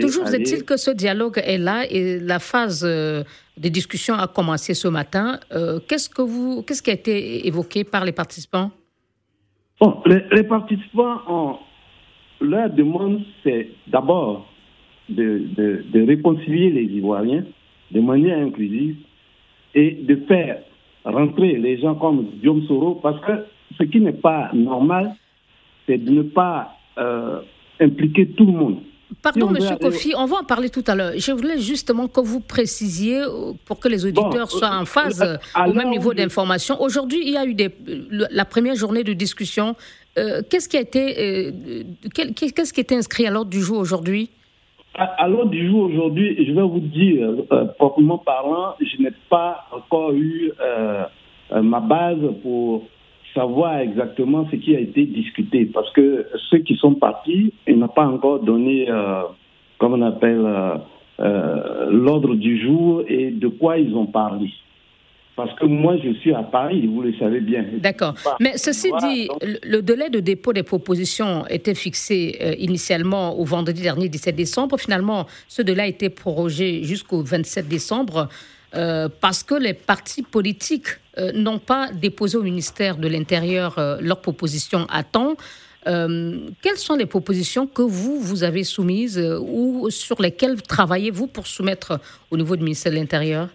Toujours 0.00 0.26
est-il 0.28 0.64
que 0.64 0.76
ce 0.76 0.90
dialogue 0.90 1.40
est 1.44 1.58
là 1.58 1.84
et 1.90 2.18
la 2.18 2.38
phase 2.38 2.82
euh, 2.84 3.22
de 3.58 3.68
discussion 3.68 4.14
a 4.14 4.26
commencé 4.26 4.72
ce 4.72 4.88
matin. 4.88 5.38
Euh, 5.52 5.80
qu'est-ce, 5.86 6.08
que 6.08 6.22
vous, 6.22 6.62
qu'est-ce 6.62 6.82
qui 6.82 6.90
a 6.90 6.94
été 6.94 7.46
évoqué 7.46 7.84
par 7.84 8.04
les 8.04 8.12
participants? 8.12 8.70
Bon, 9.78 10.00
les, 10.06 10.42
participants, 10.44 11.20
ont, 11.28 11.58
leur 12.40 12.70
demande, 12.70 13.20
c'est 13.44 13.68
d'abord 13.86 14.46
de, 15.08 15.82
de, 15.92 16.06
réconcilier 16.06 16.70
les 16.70 16.84
Ivoiriens 16.84 17.44
de 17.92 18.00
manière 18.00 18.38
inclusive 18.38 18.96
et 19.74 19.92
de 19.92 20.16
faire 20.26 20.58
rentrer 21.04 21.56
les 21.56 21.78
gens 21.80 21.94
comme 21.94 22.26
Guillaume 22.40 22.66
Soro, 22.66 22.96
parce 22.96 23.20
que 23.24 23.32
ce 23.78 23.84
qui 23.84 24.00
n'est 24.00 24.12
pas 24.12 24.50
normal, 24.52 25.14
c'est 25.86 25.98
de 25.98 26.10
ne 26.10 26.22
pas 26.22 26.76
euh, 26.98 27.40
impliquer 27.80 28.26
tout 28.28 28.46
le 28.46 28.52
monde. 28.52 28.78
Pardon, 29.22 29.50
Monsieur 29.50 29.76
Kofi, 29.76 30.14
on 30.16 30.24
va 30.24 30.38
en 30.38 30.44
parler 30.44 30.68
tout 30.68 30.82
à 30.88 30.96
l'heure. 30.96 31.12
Je 31.16 31.30
voulais 31.30 31.60
justement 31.60 32.08
que 32.08 32.20
vous 32.20 32.40
précisiez, 32.40 33.20
euh, 33.20 33.52
pour 33.64 33.78
que 33.78 33.86
les 33.86 34.04
auditeurs 34.04 34.50
soient 34.50 34.76
en 34.76 34.84
phase 34.84 35.38
au 35.54 35.72
même 35.72 35.90
niveau 35.90 36.12
d'information. 36.12 36.80
Aujourd'hui, 36.82 37.20
il 37.22 37.30
y 37.30 37.36
a 37.36 37.46
eu 37.46 37.54
des, 37.54 37.70
la 38.10 38.44
première 38.44 38.74
journée 38.74 39.04
de 39.04 39.12
discussion. 39.12 39.76
qu'est-ce 40.16 40.68
qui 40.68 40.76
a 40.76 40.80
été, 40.80 41.84
qu'est-ce 42.14 42.72
qui 42.72 42.80
était 42.80 42.96
inscrit 42.96 43.26
à 43.28 43.30
l'ordre 43.30 43.50
du 43.50 43.60
jour 43.60 43.78
aujourd'hui? 43.78 44.30
À, 44.96 45.28
l'ordre 45.28 45.50
du 45.50 45.68
jour 45.68 45.82
aujourd'hui, 45.82 46.36
je 46.46 46.52
vais 46.52 46.62
vous 46.62 46.80
dire, 46.80 47.28
euh, 47.52 47.64
proprement 47.78 48.18
parlant, 48.18 48.74
je 48.80 49.02
n'ai 49.02 49.12
pas 49.28 49.66
encore 49.72 50.12
eu 50.12 50.52
euh, 50.60 51.04
euh, 51.52 51.62
ma 51.62 51.80
base 51.80 52.18
pour 52.42 52.84
savoir 53.34 53.78
exactement 53.78 54.46
ce 54.50 54.56
qui 54.56 54.74
a 54.74 54.80
été 54.80 55.04
discuté. 55.04 55.66
Parce 55.66 55.90
que 55.92 56.26
ceux 56.50 56.58
qui 56.58 56.76
sont 56.76 56.94
partis, 56.94 57.52
ils 57.66 57.78
n'ont 57.78 57.88
pas 57.88 58.06
encore 58.06 58.40
donné, 58.40 58.88
comme 59.76 59.92
on 59.92 60.00
appelle, 60.00 60.40
l'ordre 61.18 62.34
du 62.34 62.58
jour 62.64 63.02
et 63.06 63.30
de 63.30 63.48
quoi 63.48 63.76
ils 63.76 63.94
ont 63.94 64.06
parlé. 64.06 64.48
Parce 65.36 65.54
que 65.58 65.66
moi, 65.66 65.98
je 66.02 66.14
suis 66.14 66.32
à 66.32 66.42
Paris, 66.42 66.86
vous 66.86 67.02
le 67.02 67.12
savez 67.18 67.40
bien. 67.40 67.66
D'accord. 67.74 68.14
Mais 68.40 68.56
ceci 68.56 68.90
dit, 69.02 69.28
le 69.62 69.82
délai 69.82 70.08
de 70.08 70.20
dépôt 70.20 70.54
des 70.54 70.62
propositions 70.62 71.46
était 71.48 71.74
fixé 71.74 72.38
euh, 72.40 72.54
initialement 72.58 73.38
au 73.38 73.44
vendredi 73.44 73.82
dernier, 73.82 74.08
17 74.08 74.34
décembre. 74.34 74.78
Finalement, 74.78 75.26
ce 75.46 75.60
délai 75.60 75.82
a 75.82 75.86
été 75.88 76.08
prorogé 76.08 76.82
jusqu'au 76.84 77.22
27 77.22 77.68
décembre 77.68 78.30
euh, 78.74 79.10
parce 79.20 79.42
que 79.42 79.54
les 79.54 79.74
partis 79.74 80.22
politiques 80.22 80.88
euh, 81.18 81.32
n'ont 81.32 81.58
pas 81.58 81.90
déposé 81.92 82.38
au 82.38 82.42
ministère 82.42 82.96
de 82.96 83.06
l'Intérieur 83.06 83.76
leurs 84.00 84.22
propositions 84.22 84.86
à 84.88 85.04
temps. 85.04 85.34
quelles 85.84 86.78
sont 86.78 86.96
les 86.96 87.06
propositions 87.06 87.66
que 87.66 87.82
vous, 87.82 88.18
vous 88.20 88.42
avez 88.42 88.64
soumises 88.64 89.22
ou 89.40 89.90
sur 89.90 90.20
lesquelles 90.22 90.62
travaillez-vous 90.62 91.26
pour 91.26 91.46
soumettre 91.46 92.00
au 92.30 92.38
niveau 92.38 92.56
du 92.56 92.64
ministère 92.64 92.90
de 92.90 92.96
l'Intérieur? 92.96 93.48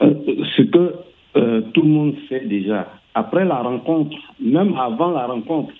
Ce 0.00 0.62
que 0.62 0.92
euh, 1.36 1.62
tout 1.72 1.82
le 1.82 1.88
monde 1.88 2.14
sait 2.28 2.40
déjà. 2.40 2.88
Après 3.14 3.44
la 3.44 3.56
rencontre, 3.62 4.16
même 4.40 4.76
avant 4.76 5.10
la 5.10 5.26
rencontre 5.26 5.72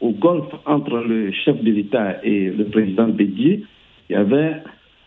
au 0.00 0.10
golf 0.10 0.46
entre 0.66 0.98
le 0.98 1.32
chef 1.32 1.62
de 1.62 1.70
l'État 1.70 2.24
et 2.24 2.50
le 2.50 2.64
président 2.64 3.08
Bédier, 3.08 3.64
il 4.08 4.12
y 4.12 4.16
avait 4.16 4.56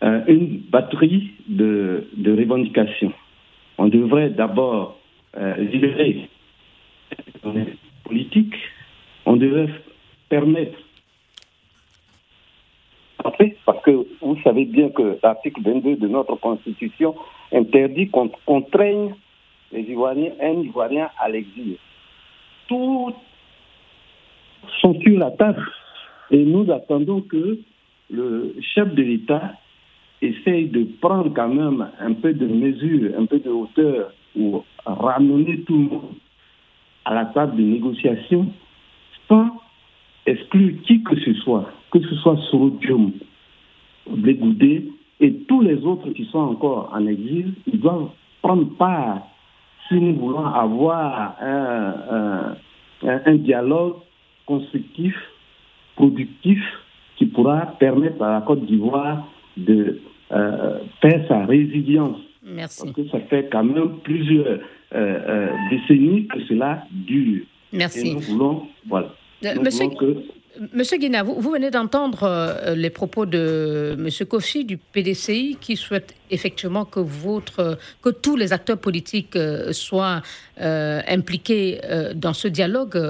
euh, 0.04 0.22
une 0.28 0.62
batterie 0.70 1.32
de, 1.48 2.06
revendications. 2.26 3.14
On 3.78 3.88
devrait 3.88 4.30
d'abord 4.30 5.00
euh, 5.38 5.56
libérer 5.58 6.30
les 7.46 7.66
politiques, 8.04 8.56
on 9.26 9.36
devrait 9.36 9.70
permettre 10.30 10.78
parce 13.66 13.82
que 13.84 14.06
vous 14.22 14.38
savez 14.44 14.66
bien 14.66 14.90
que 14.90 15.18
l'article 15.24 15.62
22 15.64 15.96
de 15.96 16.08
notre 16.08 16.36
Constitution 16.36 17.16
interdit 17.52 18.10
qu'on 18.10 18.30
contraigne 18.46 19.14
les 19.74 19.82
Ivoiriens, 19.82 20.32
un 20.42 20.62
Ivoirien 20.62 21.10
à 21.20 21.30
l'exil. 21.30 21.78
Tout 22.68 23.14
sont 24.82 25.00
sur 25.02 25.18
la 25.18 25.32
table. 25.32 25.66
Et 26.32 26.44
nous 26.46 26.72
attendons 26.72 27.22
que 27.22 27.60
le 28.10 28.56
chef 28.74 28.94
de 28.94 29.04
l'État 29.04 29.54
essaye 30.22 30.70
de 30.70 30.88
prendre 31.02 31.34
quand 31.34 31.50
même 31.50 31.88
un 32.00 32.14
peu 32.14 32.34
de 32.34 32.46
mesure, 32.46 33.12
un 33.20 33.26
peu 33.26 33.40
de 33.40 33.50
hauteur 33.50 34.14
pour 34.34 34.66
ramener 34.86 35.62
tout 35.62 35.78
le 35.78 35.84
monde 35.84 36.14
à 37.06 37.14
la 37.14 37.26
table 37.26 37.58
de 37.58 37.64
négociation 37.64 38.48
sans 39.28 39.50
exclure 40.26 40.74
qui 40.84 41.04
que 41.04 41.20
ce 41.20 41.34
soit, 41.34 41.70
que 41.92 42.00
ce 42.00 42.16
soit 42.16 42.38
Sorodium, 42.50 43.12
Blégoudé 44.10 44.90
et 45.20 45.34
tous 45.48 45.62
les 45.62 45.84
autres 45.84 46.10
qui 46.12 46.26
sont 46.26 46.40
encore 46.40 46.90
en 46.94 47.06
exil, 47.08 47.54
ils 47.68 47.80
doivent 47.80 48.10
prendre 48.42 48.66
part 48.78 49.28
si 49.88 49.96
nous 49.96 50.16
voulons 50.16 50.46
avoir 50.46 51.36
un, 51.42 52.56
un, 53.04 53.36
dialogue 53.36 53.96
constructif, 54.46 55.16
productif, 55.96 56.60
qui 57.18 57.26
pourra 57.28 57.68
permettre 57.80 58.22
à 58.24 58.34
la 58.34 58.42
Côte 58.42 58.66
d'Ivoire 58.66 59.28
de 59.58 60.00
euh, 60.32 60.80
faire 61.02 61.28
sa 61.28 61.46
résilience. 61.46 62.18
Merci. 62.44 62.84
Parce 62.84 62.96
que 62.96 63.08
ça 63.10 63.20
fait 63.22 63.50
quand 63.52 63.64
même 63.64 64.00
plusieurs 64.04 64.48
euh, 64.48 64.60
euh, 64.96 65.50
décennies 65.70 66.28
que 66.28 66.40
cela 66.46 66.84
dure. 66.92 67.44
Merci. 67.72 68.10
Et 68.10 68.14
nous 68.14 68.20
voulons, 68.22 68.68
voilà. 68.88 69.14
Nous 69.44 69.62
Monsieur... 69.62 69.90
que 69.90 70.24
Monsieur 70.72 70.98
Guina, 70.98 71.24
vous, 71.24 71.52
venez 71.52 71.72
d'entendre 71.72 72.24
euh, 72.24 72.76
les 72.76 72.92
propos 72.92 73.26
de 73.26 73.96
Monsieur 73.98 74.26
Kofi 74.26 74.66
du 74.66 74.78
PDCI 74.78 75.58
qui 75.60 75.76
souhaite 75.76 76.14
effectivement 76.30 76.86
que 76.86 77.00
votre, 77.00 77.80
que 78.04 78.10
tous 78.10 78.36
les 78.36 78.54
acteurs 78.54 78.78
politiques 78.78 79.36
euh, 79.36 79.74
soient 79.74 80.22
euh, 80.62 81.02
impliqués 81.08 81.82
dans 82.16 82.34
ce 82.34 82.48
dialogue, 82.48 83.02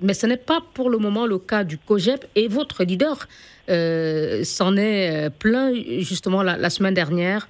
mais 0.00 0.14
ce 0.14 0.26
n'est 0.26 0.36
pas 0.36 0.60
pour 0.74 0.88
le 0.88 0.98
moment 0.98 1.26
le 1.26 1.38
cas 1.38 1.64
du 1.64 1.76
COGEP 1.78 2.26
et 2.36 2.46
votre 2.46 2.84
leader 2.84 3.26
s'en 3.68 4.76
est 4.76 5.30
plein 5.30 5.72
justement 5.98 6.42
la, 6.42 6.70
semaine 6.70 6.94
dernière. 6.94 7.48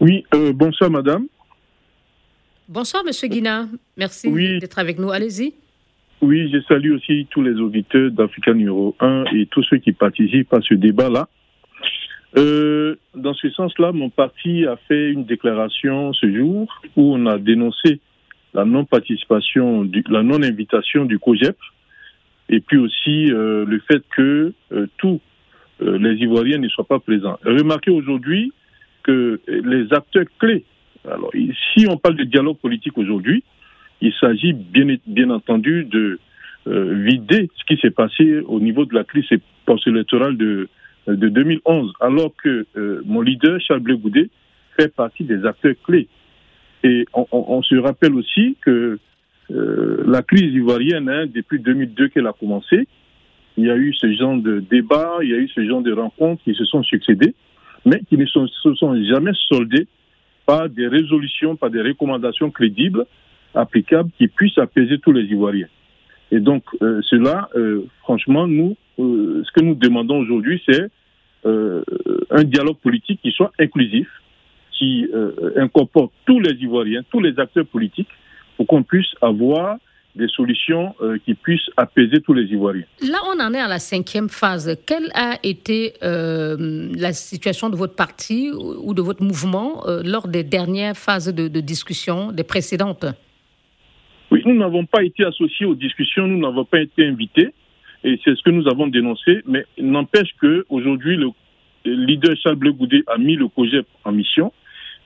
Oui, 0.00 0.24
bonsoir 0.54 0.90
Madame. 0.90 1.26
Bonsoir 2.68 3.04
Monsieur 3.04 3.28
Guina, 3.28 3.66
merci 3.96 4.30
d'être 4.60 4.78
avec 4.78 4.98
nous. 4.98 5.10
Allez-y. 5.10 5.54
Oui, 6.26 6.50
je 6.50 6.58
salue 6.62 6.92
aussi 6.92 7.26
tous 7.28 7.42
les 7.42 7.60
auditeurs 7.60 8.10
d'Africa 8.10 8.54
numéro 8.54 8.96
1 8.98 9.24
et 9.34 9.44
tous 9.44 9.62
ceux 9.64 9.76
qui 9.76 9.92
participent 9.92 10.54
à 10.54 10.62
ce 10.62 10.72
débat-là. 10.72 11.28
Euh, 12.38 12.96
dans 13.14 13.34
ce 13.34 13.50
sens-là, 13.50 13.92
mon 13.92 14.08
parti 14.08 14.64
a 14.64 14.76
fait 14.88 15.10
une 15.10 15.26
déclaration 15.26 16.14
ce 16.14 16.34
jour 16.34 16.80
où 16.96 17.14
on 17.14 17.26
a 17.26 17.36
dénoncé 17.36 18.00
la 18.54 18.64
non-participation, 18.64 19.86
la 20.08 20.22
non-invitation 20.22 21.04
du 21.04 21.18
COGEP 21.18 21.58
et 22.48 22.60
puis 22.60 22.78
aussi 22.78 23.30
euh, 23.30 23.66
le 23.66 23.80
fait 23.80 24.02
que 24.16 24.54
euh, 24.72 24.86
tous 24.96 25.20
les 25.78 26.14
Ivoiriens 26.14 26.56
ne 26.56 26.68
soient 26.68 26.86
pas 26.86 27.00
présents. 27.00 27.38
Remarquez 27.44 27.90
aujourd'hui 27.90 28.50
que 29.02 29.42
les 29.46 29.92
acteurs 29.92 30.24
clés, 30.38 30.64
alors 31.04 31.32
si 31.74 31.86
on 31.86 31.98
parle 31.98 32.16
de 32.16 32.24
dialogue 32.24 32.56
politique 32.56 32.96
aujourd'hui, 32.96 33.44
il 34.00 34.12
s'agit 34.20 34.52
bien, 34.52 35.30
entendu 35.30 35.84
de 35.84 36.18
euh, 36.66 36.94
vider 37.04 37.50
ce 37.56 37.64
qui 37.64 37.80
s'est 37.80 37.90
passé 37.90 38.40
au 38.46 38.60
niveau 38.60 38.84
de 38.84 38.94
la 38.94 39.04
crise 39.04 39.26
post-électorale 39.66 40.36
de, 40.36 40.68
de 41.06 41.28
2011, 41.28 41.92
alors 42.00 42.32
que 42.42 42.66
euh, 42.76 43.02
mon 43.04 43.20
leader, 43.20 43.60
Charles 43.60 43.80
Blé 43.80 44.30
fait 44.76 44.94
partie 44.94 45.24
des 45.24 45.44
acteurs 45.44 45.74
clés. 45.84 46.08
Et 46.82 47.06
on, 47.14 47.62
se 47.62 47.76
rappelle 47.76 48.14
aussi 48.14 48.58
que 48.60 48.98
euh, 49.50 50.04
la 50.06 50.22
crise 50.22 50.52
ivoirienne, 50.54 51.08
hein, 51.08 51.24
depuis 51.32 51.58
2002 51.58 52.08
qu'elle 52.08 52.26
a 52.26 52.34
commencé, 52.34 52.86
il 53.56 53.64
y 53.64 53.70
a 53.70 53.76
eu 53.76 53.94
ce 53.94 54.12
genre 54.12 54.36
de 54.36 54.60
débats, 54.60 55.18
il 55.22 55.30
y 55.30 55.34
a 55.34 55.38
eu 55.38 55.48
ce 55.48 55.64
genre 55.66 55.80
de 55.80 55.92
rencontres 55.92 56.42
qui 56.44 56.54
se 56.54 56.64
sont 56.66 56.82
succédés, 56.82 57.34
mais 57.86 58.00
qui 58.08 58.18
ne 58.18 58.26
se 58.26 58.74
sont 58.74 59.02
jamais 59.04 59.32
soldés 59.48 59.86
par 60.44 60.68
des 60.68 60.86
résolutions, 60.86 61.56
par 61.56 61.70
des 61.70 61.80
recommandations 61.80 62.50
crédibles 62.50 63.06
applicable 63.54 64.10
qui 64.18 64.28
puisse 64.28 64.56
apaiser 64.58 64.98
tous 64.98 65.12
les 65.12 65.24
Ivoiriens. 65.24 65.68
Et 66.30 66.40
donc, 66.40 66.64
euh, 66.82 67.00
cela, 67.02 67.48
euh, 67.54 67.86
franchement, 68.02 68.48
nous, 68.48 68.76
euh, 68.98 69.42
ce 69.44 69.52
que 69.52 69.64
nous 69.64 69.74
demandons 69.74 70.18
aujourd'hui, 70.18 70.62
c'est 70.66 70.90
un 71.46 72.42
dialogue 72.44 72.78
politique 72.78 73.20
qui 73.22 73.30
soit 73.30 73.52
inclusif, 73.58 74.08
qui 74.72 75.06
incorpore 75.56 76.10
tous 76.24 76.40
les 76.40 76.54
Ivoiriens, 76.54 77.02
tous 77.10 77.20
les 77.20 77.38
acteurs 77.38 77.66
politiques, 77.66 78.08
pour 78.56 78.66
qu'on 78.66 78.82
puisse 78.82 79.12
avoir 79.20 79.76
des 80.16 80.28
solutions 80.28 80.94
qui 81.26 81.34
puissent 81.34 81.68
apaiser 81.76 82.22
tous 82.22 82.32
les 82.32 82.44
Ivoiriens. 82.44 82.86
Là, 83.02 83.18
on 83.26 83.38
en 83.40 83.52
est 83.52 83.60
à 83.60 83.68
la 83.68 83.78
cinquième 83.78 84.30
phase. 84.30 84.74
Quelle 84.86 85.10
a 85.14 85.36
été 85.42 85.92
la 86.00 87.12
situation 87.12 87.68
de 87.68 87.76
votre 87.76 87.94
parti 87.94 88.50
ou 88.50 88.94
de 88.94 89.02
votre 89.02 89.22
mouvement 89.22 89.84
lors 90.02 90.28
des 90.28 90.44
dernières 90.44 90.96
phases 90.96 91.28
de 91.28 91.60
discussion, 91.60 92.32
des 92.32 92.44
précédentes? 92.44 93.04
Oui, 94.34 94.42
nous 94.46 94.58
n'avons 94.58 94.84
pas 94.84 95.02
été 95.02 95.24
associés 95.24 95.66
aux 95.66 95.74
discussions, 95.74 96.26
nous 96.26 96.40
n'avons 96.40 96.64
pas 96.64 96.80
été 96.80 97.06
invités, 97.06 97.50
et 98.02 98.20
c'est 98.24 98.34
ce 98.36 98.42
que 98.42 98.50
nous 98.50 98.66
avons 98.68 98.88
dénoncé, 98.88 99.42
mais 99.46 99.64
n'empêche 99.78 100.30
qu'aujourd'hui, 100.40 101.16
le 101.16 101.30
leader 101.84 102.36
Charles 102.42 102.56
Bleu 102.56 102.74
a 103.06 103.18
mis 103.18 103.36
le 103.36 103.48
projet 103.48 103.82
en 104.04 104.12
mission 104.12 104.52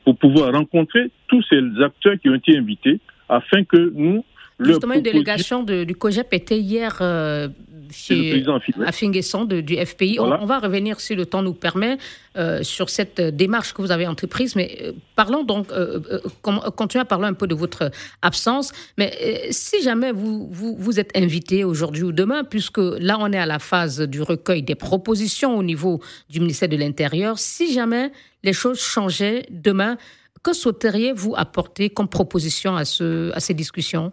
pour 0.05 0.17
pouvoir 0.17 0.53
rencontrer 0.53 1.11
tous 1.27 1.43
ces 1.51 1.61
acteurs 1.83 2.19
qui 2.21 2.31
ont 2.31 2.35
été 2.35 2.57
invités 2.57 3.01
afin 3.29 3.65
que 3.65 3.93
nous 3.95 4.25
Justement, 4.61 4.95
une 4.95 5.03
délégation 5.03 5.63
du 5.63 5.95
COGEP 5.95 6.35
était 6.35 6.59
hier 6.59 7.01
chez, 7.91 8.45
à 8.85 8.93
Finguesson 8.93 9.45
du 9.45 9.77
FPI. 9.77 10.19
On, 10.21 10.47
va 10.47 10.59
revenir, 10.59 11.01
si 11.01 11.15
le 11.15 11.27
temps 11.27 11.43
nous 11.43 11.55
permet, 11.55 11.99
euh, 12.37 12.63
sur 12.63 12.91
cette 12.91 13.21
démarche 13.21 13.73
que 13.73 13.83
vous 13.83 13.91
avez 13.91 14.07
entreprise. 14.07 14.57
Mais 14.57 14.79
euh, 14.83 14.93
parlons 15.17 15.45
donc, 15.45 15.71
euh, 15.73 16.01
continuez 16.43 17.03
à 17.03 17.05
parler 17.05 17.27
un 17.27 17.35
peu 17.35 17.47
de 17.47 17.55
votre 17.55 17.91
absence. 18.23 18.73
Mais 18.97 19.49
si 19.51 19.83
jamais 19.83 20.13
vous, 20.13 20.49
vous, 20.51 20.77
vous 20.79 21.01
êtes 21.01 21.17
invité 21.17 21.65
aujourd'hui 21.65 22.03
ou 22.03 22.13
demain, 22.13 22.45
puisque 22.45 22.79
là, 22.79 23.17
on 23.21 23.33
est 23.33 23.39
à 23.39 23.47
la 23.47 23.59
phase 23.59 24.01
du 24.01 24.23
recueil 24.23 24.63
des 24.63 24.75
propositions 24.75 25.57
au 25.57 25.63
niveau 25.63 26.01
du 26.29 26.41
ministère 26.41 26.69
de 26.69 26.77
l'Intérieur, 26.77 27.39
si 27.39 27.73
jamais 27.73 28.13
les 28.45 28.53
choses 28.53 28.81
changeaient 28.81 29.47
demain, 29.51 29.97
que 30.43 30.53
souhaiteriez-vous 30.53 31.35
apporter 31.37 31.91
comme 31.91 32.09
proposition 32.09 32.77
à, 32.77 32.85
ce, 32.85 33.33
à 33.33 33.41
ces 33.41 33.55
discussions? 33.55 34.13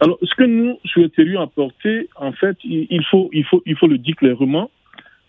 Alors, 0.00 0.18
ce 0.22 0.34
que 0.34 0.44
nous 0.44 0.78
souhaiterions 0.84 1.40
apporter, 1.40 2.08
en 2.16 2.32
fait, 2.32 2.56
il 2.62 3.04
faut, 3.10 3.30
il 3.32 3.44
faut, 3.44 3.62
il 3.66 3.76
faut 3.76 3.88
le 3.88 3.98
dire 3.98 4.16
clairement. 4.16 4.70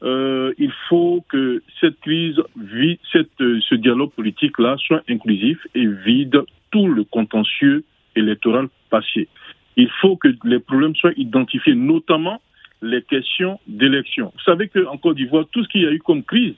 Euh, 0.01 0.53
il 0.57 0.71
faut 0.87 1.25
que 1.27 1.61
cette 1.81 1.99
crise, 1.99 2.41
cette, 3.11 3.31
ce 3.37 3.75
dialogue 3.75 4.11
politique-là 4.11 4.77
soit 4.77 5.03
inclusif 5.09 5.57
et 5.75 5.85
vide 5.85 6.41
tout 6.71 6.87
le 6.87 7.03
contentieux 7.03 7.83
électoral 8.15 8.67
passé. 8.89 9.27
Il 9.75 9.89
faut 10.01 10.15
que 10.15 10.29
les 10.43 10.59
problèmes 10.59 10.95
soient 10.95 11.13
identifiés, 11.17 11.75
notamment 11.75 12.41
les 12.81 13.01
questions 13.01 13.59
d'élection. 13.67 14.31
Vous 14.35 14.43
savez 14.43 14.69
qu'en 14.69 14.97
Côte 14.97 15.17
d'Ivoire, 15.17 15.45
tout 15.51 15.63
ce 15.63 15.69
qu'il 15.69 15.81
y 15.81 15.87
a 15.87 15.91
eu 15.91 15.99
comme 15.99 16.23
crise 16.23 16.55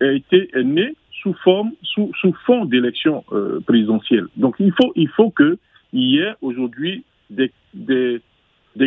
a 0.00 0.12
été 0.12 0.48
est 0.54 0.62
né 0.62 0.94
sous 1.22 1.34
forme, 1.42 1.72
sous, 1.82 2.12
sous 2.20 2.32
fond 2.46 2.64
d'élection 2.64 3.24
euh, 3.32 3.58
présidentielle. 3.66 4.26
Donc 4.36 4.54
il 4.60 4.72
faut, 4.72 4.92
il 4.94 5.08
faut 5.08 5.30
que 5.30 5.58
y 5.92 6.18
ait 6.18 6.34
aujourd'hui 6.42 7.04
des, 7.30 8.22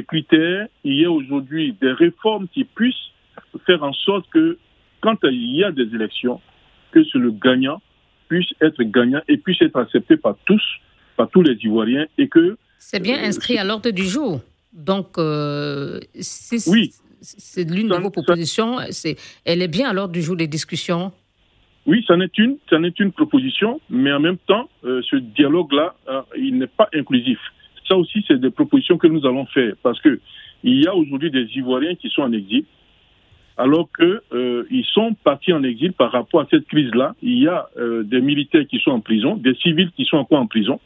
critères, 0.08 0.68
il 0.84 0.96
y 0.96 1.06
a 1.06 1.12
aujourd'hui 1.12 1.76
des 1.82 1.92
réformes 1.92 2.48
qui 2.48 2.64
puissent 2.64 2.96
faire 3.66 3.84
en 3.84 3.94
sorte 3.94 4.30
que 4.30 4.58
quand 5.02 5.18
il 5.24 5.56
y 5.56 5.64
a 5.64 5.72
des 5.72 5.84
élections, 5.94 6.40
que 6.92 7.00
le 7.18 7.32
gagnant 7.32 7.82
puisse 8.28 8.54
être 8.62 8.82
gagnant 8.84 9.22
et 9.28 9.38
puisse 9.38 9.62
être 9.62 9.78
accepté 9.78 10.18
par 10.18 10.36
tous, 10.46 10.64
par 11.18 11.30
tous 11.30 11.42
les 11.42 11.58
Ivoiriens 11.64 12.06
et 12.18 12.28
que... 12.28 12.58
C'est 12.78 13.02
bien 13.02 13.18
euh, 13.22 13.28
inscrit 13.28 13.58
à 13.58 13.64
l'ordre 13.64 13.90
du 13.90 14.04
jour. 14.04 14.42
Donc, 14.74 15.18
euh, 15.18 16.00
oui, 16.68 16.92
c'est 17.20 17.70
l'une 17.70 17.90
de 17.90 17.96
vos 17.96 18.10
propositions. 18.10 18.78
C'est, 18.90 19.18
elle 19.44 19.62
est 19.62 19.68
bien 19.68 19.90
à 19.90 19.94
l'ordre 19.94 20.14
du 20.14 20.22
jour 20.22 20.36
des 20.36 20.48
discussions. 20.48 21.12
Oui, 21.86 22.04
ça 22.08 22.16
n'est 22.16 22.32
une, 22.38 22.58
ça 22.70 22.80
n'est 22.80 22.94
une 23.00 23.12
proposition, 23.12 23.82
mais 23.90 24.14
en 24.14 24.20
même 24.20 24.38
temps, 24.38 24.70
euh, 24.86 25.02
ce 25.10 25.16
dialogue-là, 25.18 25.96
il 26.38 26.58
n'est 26.58 26.68
pas 26.68 26.88
inclusif. 26.94 27.40
Ça 27.92 27.98
aussi, 27.98 28.24
c'est 28.26 28.40
des 28.40 28.52
propositions 28.52 28.98
que 28.98 29.08
nous 29.08 29.26
allons 29.26 29.46
faire 29.48 29.74
parce 29.84 30.00
que 30.00 30.18
il 30.64 30.82
y 30.82 30.88
a 30.88 30.96
aujourd'hui 30.96 31.30
des 31.30 31.46
Ivoiriens 31.58 31.96
qui 31.96 32.10
sont 32.10 32.22
en 32.22 32.32
exil, 32.32 32.64
alors 33.58 33.90
qu'ils 33.94 34.22
euh, 34.32 34.84
sont 34.94 35.14
partis 35.26 35.52
en 35.52 35.62
exil 35.64 35.92
par 35.92 36.14
rapport 36.14 36.40
à 36.40 36.48
cette 36.50 36.68
crise-là. 36.68 37.16
Il 37.22 37.40
y 37.40 37.50
a 37.50 37.68
euh, 37.78 38.04
des 38.04 38.22
militaires 38.22 38.66
qui 38.66 38.80
sont 38.80 38.92
en 38.92 39.02
prison, 39.02 39.36
des 39.36 39.56
civils 39.56 39.92
qui 39.92 40.06
sont 40.06 40.16
encore 40.16 40.40
en 40.40 40.48
prison. 40.48 40.80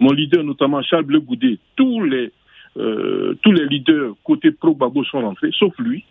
Mon 0.00 0.12
leader, 0.12 0.44
notamment 0.44 0.82
Charles 0.82 1.04
Bleu 1.04 1.20
Goudé, 1.20 1.58
tous 1.76 2.02
les 2.02 2.30
euh, 2.76 3.34
tous 3.42 3.52
les 3.52 3.64
leaders 3.64 4.12
côté 4.22 4.50
pro-Babo 4.50 5.02
sont 5.04 5.22
rentrés, 5.22 5.52
sauf 5.58 5.72
lui. 5.78 6.04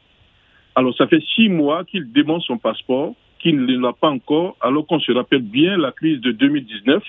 Alors 0.74 0.96
ça 0.98 1.06
fait 1.06 1.24
six 1.36 1.48
mois 1.48 1.84
qu'il 1.84 2.12
demande 2.12 2.42
son 2.42 2.58
passeport, 2.58 3.14
qu'il 3.38 3.64
ne 3.64 3.78
l'a 3.78 3.94
pas 3.94 4.10
encore, 4.10 4.58
alors 4.62 4.88
qu'on 4.88 5.00
se 5.00 5.12
rappelle 5.12 5.44
bien 5.44 5.78
la 5.78 5.92
crise 5.92 6.20
de 6.22 6.32
2019 6.32 7.04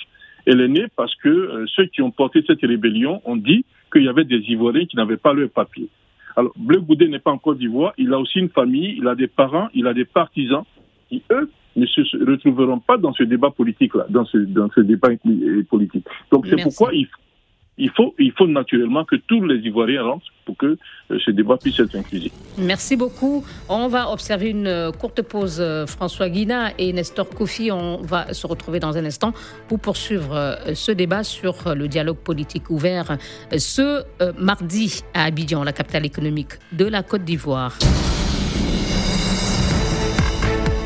elle 0.46 0.60
est 0.60 0.68
née 0.68 0.86
parce 0.96 1.14
que 1.16 1.28
euh, 1.28 1.66
ceux 1.74 1.86
qui 1.86 2.02
ont 2.02 2.10
porté 2.10 2.42
cette 2.46 2.60
rébellion 2.60 3.20
ont 3.24 3.36
dit 3.36 3.64
qu'il 3.92 4.04
y 4.04 4.08
avait 4.08 4.24
des 4.24 4.38
Ivoiriens 4.48 4.86
qui 4.86 4.96
n'avaient 4.96 5.16
pas 5.16 5.32
leur 5.32 5.50
papier. 5.50 5.88
Alors, 6.36 6.52
Bleu 6.56 6.80
Goudé 6.80 7.08
n'est 7.08 7.18
pas 7.18 7.32
en 7.32 7.38
Côte 7.38 7.58
d'Ivoire, 7.58 7.92
il 7.98 8.12
a 8.12 8.18
aussi 8.18 8.38
une 8.38 8.50
famille, 8.50 8.94
il 8.98 9.06
a 9.08 9.14
des 9.14 9.26
parents, 9.26 9.68
il 9.74 9.86
a 9.86 9.94
des 9.94 10.04
partisans 10.04 10.64
qui, 11.08 11.22
eux, 11.30 11.50
ne 11.76 11.86
se 11.86 12.00
retrouveront 12.24 12.78
pas 12.78 12.96
dans 12.96 13.12
ce 13.12 13.22
débat 13.24 13.50
politique-là, 13.50 14.06
dans 14.08 14.24
ce, 14.24 14.38
dans 14.38 14.68
ce 14.70 14.80
débat 14.80 15.08
politique. 15.68 16.04
Donc, 16.30 16.46
c'est 16.46 16.62
pourquoi 16.62 16.92
il 16.94 17.06
faut 17.06 17.19
il 17.80 17.90
faut, 17.90 18.14
il 18.18 18.32
faut 18.36 18.46
naturellement 18.46 19.04
que 19.04 19.16
tous 19.16 19.42
les 19.44 19.56
Ivoiriens 19.66 20.02
rentrent 20.02 20.26
pour 20.44 20.56
que 20.56 20.66
euh, 20.66 21.18
ce 21.24 21.30
débat 21.30 21.56
puisse 21.56 21.80
être 21.80 21.96
inclusif. 21.96 22.30
Merci 22.58 22.96
beaucoup. 22.96 23.44
On 23.68 23.88
va 23.88 24.10
observer 24.10 24.50
une 24.50 24.66
euh, 24.66 24.92
courte 24.92 25.22
pause. 25.22 25.58
Euh, 25.60 25.86
François 25.86 26.28
Guina 26.28 26.72
et 26.78 26.92
Nestor 26.92 27.28
Kofi, 27.30 27.70
on 27.72 28.02
va 28.02 28.32
se 28.34 28.46
retrouver 28.46 28.80
dans 28.80 28.96
un 28.96 29.04
instant 29.04 29.32
pour 29.68 29.80
poursuivre 29.80 30.58
ce 30.74 30.92
débat 30.92 31.24
sur 31.24 31.74
le 31.74 31.88
dialogue 31.88 32.18
politique 32.18 32.68
ouvert 32.70 33.16
ce 33.56 34.04
mardi 34.38 35.02
à 35.14 35.24
Abidjan, 35.24 35.64
la 35.64 35.72
capitale 35.72 36.04
économique 36.04 36.52
de 36.72 36.84
la 36.84 37.02
Côte 37.02 37.24
d'Ivoire. 37.24 37.78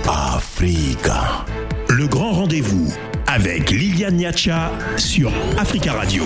Africa. 0.07 1.45
Le 1.89 2.07
grand 2.07 2.33
rendez-vous 2.33 2.93
avec 3.27 3.71
Liliane 3.71 4.17
Niacha 4.17 4.71
sur 4.97 5.33
Africa 5.59 5.95
Radio. 5.95 6.23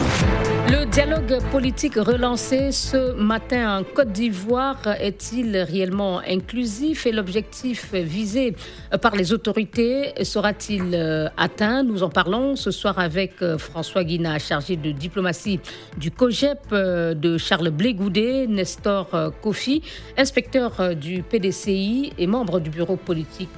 Le 0.70 0.85
dialogue 0.85 1.38
politique 1.50 1.94
relancé 1.94 2.72
ce 2.72 3.14
matin 3.14 3.78
en 3.78 3.85
Côte 3.85 4.12
d'Ivoire 4.12 4.76
est-il 5.00 5.57
réellement 5.57 6.20
inclusif 6.28 7.07
et 7.07 7.12
l'objectif 7.12 7.94
visé 7.94 8.54
par 9.00 9.16
les 9.16 9.33
autorités 9.33 10.12
sera-t-il 10.24 10.94
euh, 10.94 11.28
atteint? 11.38 11.83
Nous 11.83 12.02
en 12.02 12.11
parlons 12.11 12.54
ce 12.54 12.70
soir 12.70 12.98
avec 12.98 13.40
euh, 13.40 13.57
François 13.57 14.04
Guina, 14.04 14.38
chargé 14.38 14.76
de 14.76 14.90
diplomatie 14.90 15.59
du 15.96 16.11
COGEP, 16.11 16.59
euh, 16.72 17.14
de 17.14 17.38
Charles 17.38 17.70
Blégoudet, 17.70 18.46
Nestor 18.46 19.33
Kofi, 19.40 19.81
inspecteur 20.18 20.94
du 20.94 21.22
PDCI 21.22 22.12
et 22.18 22.26
membre 22.26 22.61
du 22.61 22.68
bureau 22.68 22.96
politique 22.96 23.48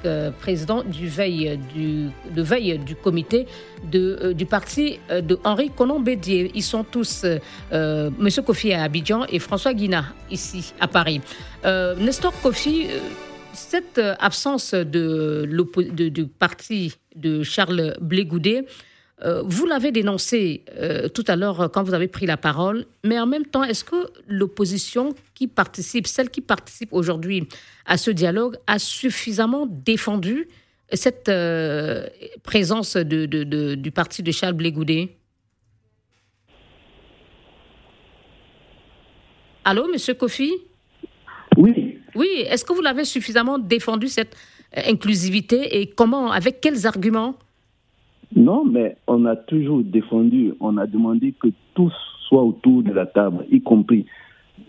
président 0.40 0.84
du 0.84 1.10
du, 1.74 2.08
de 2.34 2.42
veille 2.42 2.78
du 2.78 2.94
comité 2.94 3.46
de, 3.90 4.32
du 4.32 4.46
parti 4.46 5.00
de 5.10 5.38
Henri 5.42 5.70
Conan-Bédier. 5.70 6.52
Ils 6.54 6.62
sont 6.62 6.84
tous, 6.84 6.99
euh, 7.24 8.10
M. 8.18 8.28
Kofi 8.44 8.72
à 8.72 8.84
Abidjan 8.84 9.24
et 9.28 9.38
François 9.38 9.74
Guina 9.74 10.04
ici 10.30 10.72
à 10.80 10.88
Paris. 10.88 11.20
Nestor 11.64 12.32
Kofi, 12.40 12.86
cette 13.52 14.00
absence 14.18 14.74
de, 14.74 15.46
du 16.08 16.26
parti 16.26 16.94
de 17.14 17.42
Charles 17.42 17.96
Blégoudet, 18.00 18.64
vous 19.44 19.66
l'avez 19.66 19.92
dénoncé 19.92 20.64
tout 21.12 21.24
à 21.28 21.36
l'heure 21.36 21.70
quand 21.70 21.82
vous 21.82 21.92
avez 21.92 22.08
pris 22.08 22.24
la 22.24 22.38
parole, 22.38 22.86
mais 23.04 23.20
en 23.20 23.26
même 23.26 23.44
temps, 23.44 23.64
est-ce 23.64 23.84
que 23.84 24.06
l'opposition 24.26 25.14
qui 25.34 25.46
participe, 25.46 26.06
celle 26.06 26.30
qui 26.30 26.40
participe 26.40 26.88
aujourd'hui 26.92 27.46
à 27.84 27.98
ce 27.98 28.10
dialogue, 28.10 28.56
a 28.66 28.78
suffisamment 28.78 29.66
défendu 29.66 30.48
cette 30.92 31.28
euh, 31.28 32.06
présence 32.42 32.96
de, 32.96 33.74
du 33.74 33.90
parti 33.90 34.22
de 34.22 34.32
Charles 34.32 34.54
Blégoudet 34.54 35.16
Allô, 39.64 39.86
Monsieur 39.92 40.14
Kofi? 40.14 40.52
Oui. 41.56 41.98
Oui, 42.14 42.28
est-ce 42.46 42.64
que 42.64 42.72
vous 42.72 42.80
l'avez 42.80 43.04
suffisamment 43.04 43.58
défendu, 43.58 44.08
cette 44.08 44.36
euh, 44.76 44.80
inclusivité, 44.88 45.80
et 45.80 45.86
comment, 45.86 46.30
avec 46.30 46.60
quels 46.60 46.86
arguments? 46.86 47.34
Non, 48.34 48.64
mais 48.64 48.96
on 49.06 49.26
a 49.26 49.36
toujours 49.36 49.82
défendu, 49.82 50.54
on 50.60 50.76
a 50.76 50.86
demandé 50.86 51.34
que 51.40 51.48
tous 51.74 51.92
soient 52.28 52.42
autour 52.42 52.82
de 52.82 52.92
la 52.92 53.06
table, 53.06 53.44
y 53.50 53.60
compris 53.60 54.06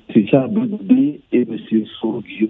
M. 0.09 0.27
Charles 0.27 0.51
Blégoudet 0.51 1.21
et 1.31 1.41
M. 1.41 1.57
Sorgio. 1.99 2.49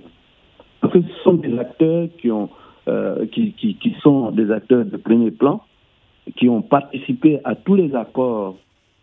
Parce 0.79 0.93
que 0.93 1.01
ce 1.01 1.23
sont 1.23 1.33
des 1.33 1.57
acteurs 1.59 2.07
qui 2.19 2.31
ont 2.31 2.49
euh, 2.87 3.27
qui, 3.27 3.53
qui, 3.53 3.75
qui, 3.75 3.95
sont 4.01 4.31
des 4.31 4.49
acteurs 4.49 4.85
de 4.85 4.97
premier 4.97 5.29
plan, 5.29 5.61
qui 6.35 6.49
ont 6.49 6.63
participé 6.63 7.39
à 7.43 7.53
tous 7.53 7.75
les 7.75 7.93
accords 7.93 8.57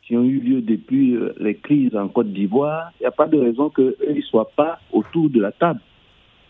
qui 0.09 0.17
ont 0.17 0.25
eu 0.25 0.41
lieu 0.41 0.63
depuis 0.63 1.15
euh, 1.15 1.35
les 1.39 1.55
crises 1.55 1.95
en 1.95 2.09
Côte 2.09 2.33
d'Ivoire, 2.33 2.93
il 2.99 3.03
n'y 3.03 3.07
a 3.07 3.11
pas 3.11 3.29
de 3.29 3.39
raison 3.39 3.69
qu'eux 3.69 3.95
ne 4.09 4.21
soient 4.23 4.51
pas 4.57 4.81
autour 4.91 5.29
de 5.29 5.39
la 5.39 5.53
table. 5.53 5.81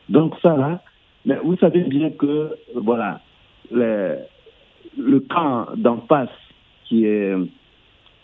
Donc 0.08 0.34
ça, 0.40 0.80
mais 1.26 1.36
vous 1.42 1.56
savez 1.56 1.80
bien 1.80 2.10
que, 2.10 2.56
voilà, 2.76 3.20
le 3.72 5.18
camp 5.28 5.66
d'en 5.76 5.98
face, 6.02 6.30
qui 6.84 7.04
est 7.04 7.34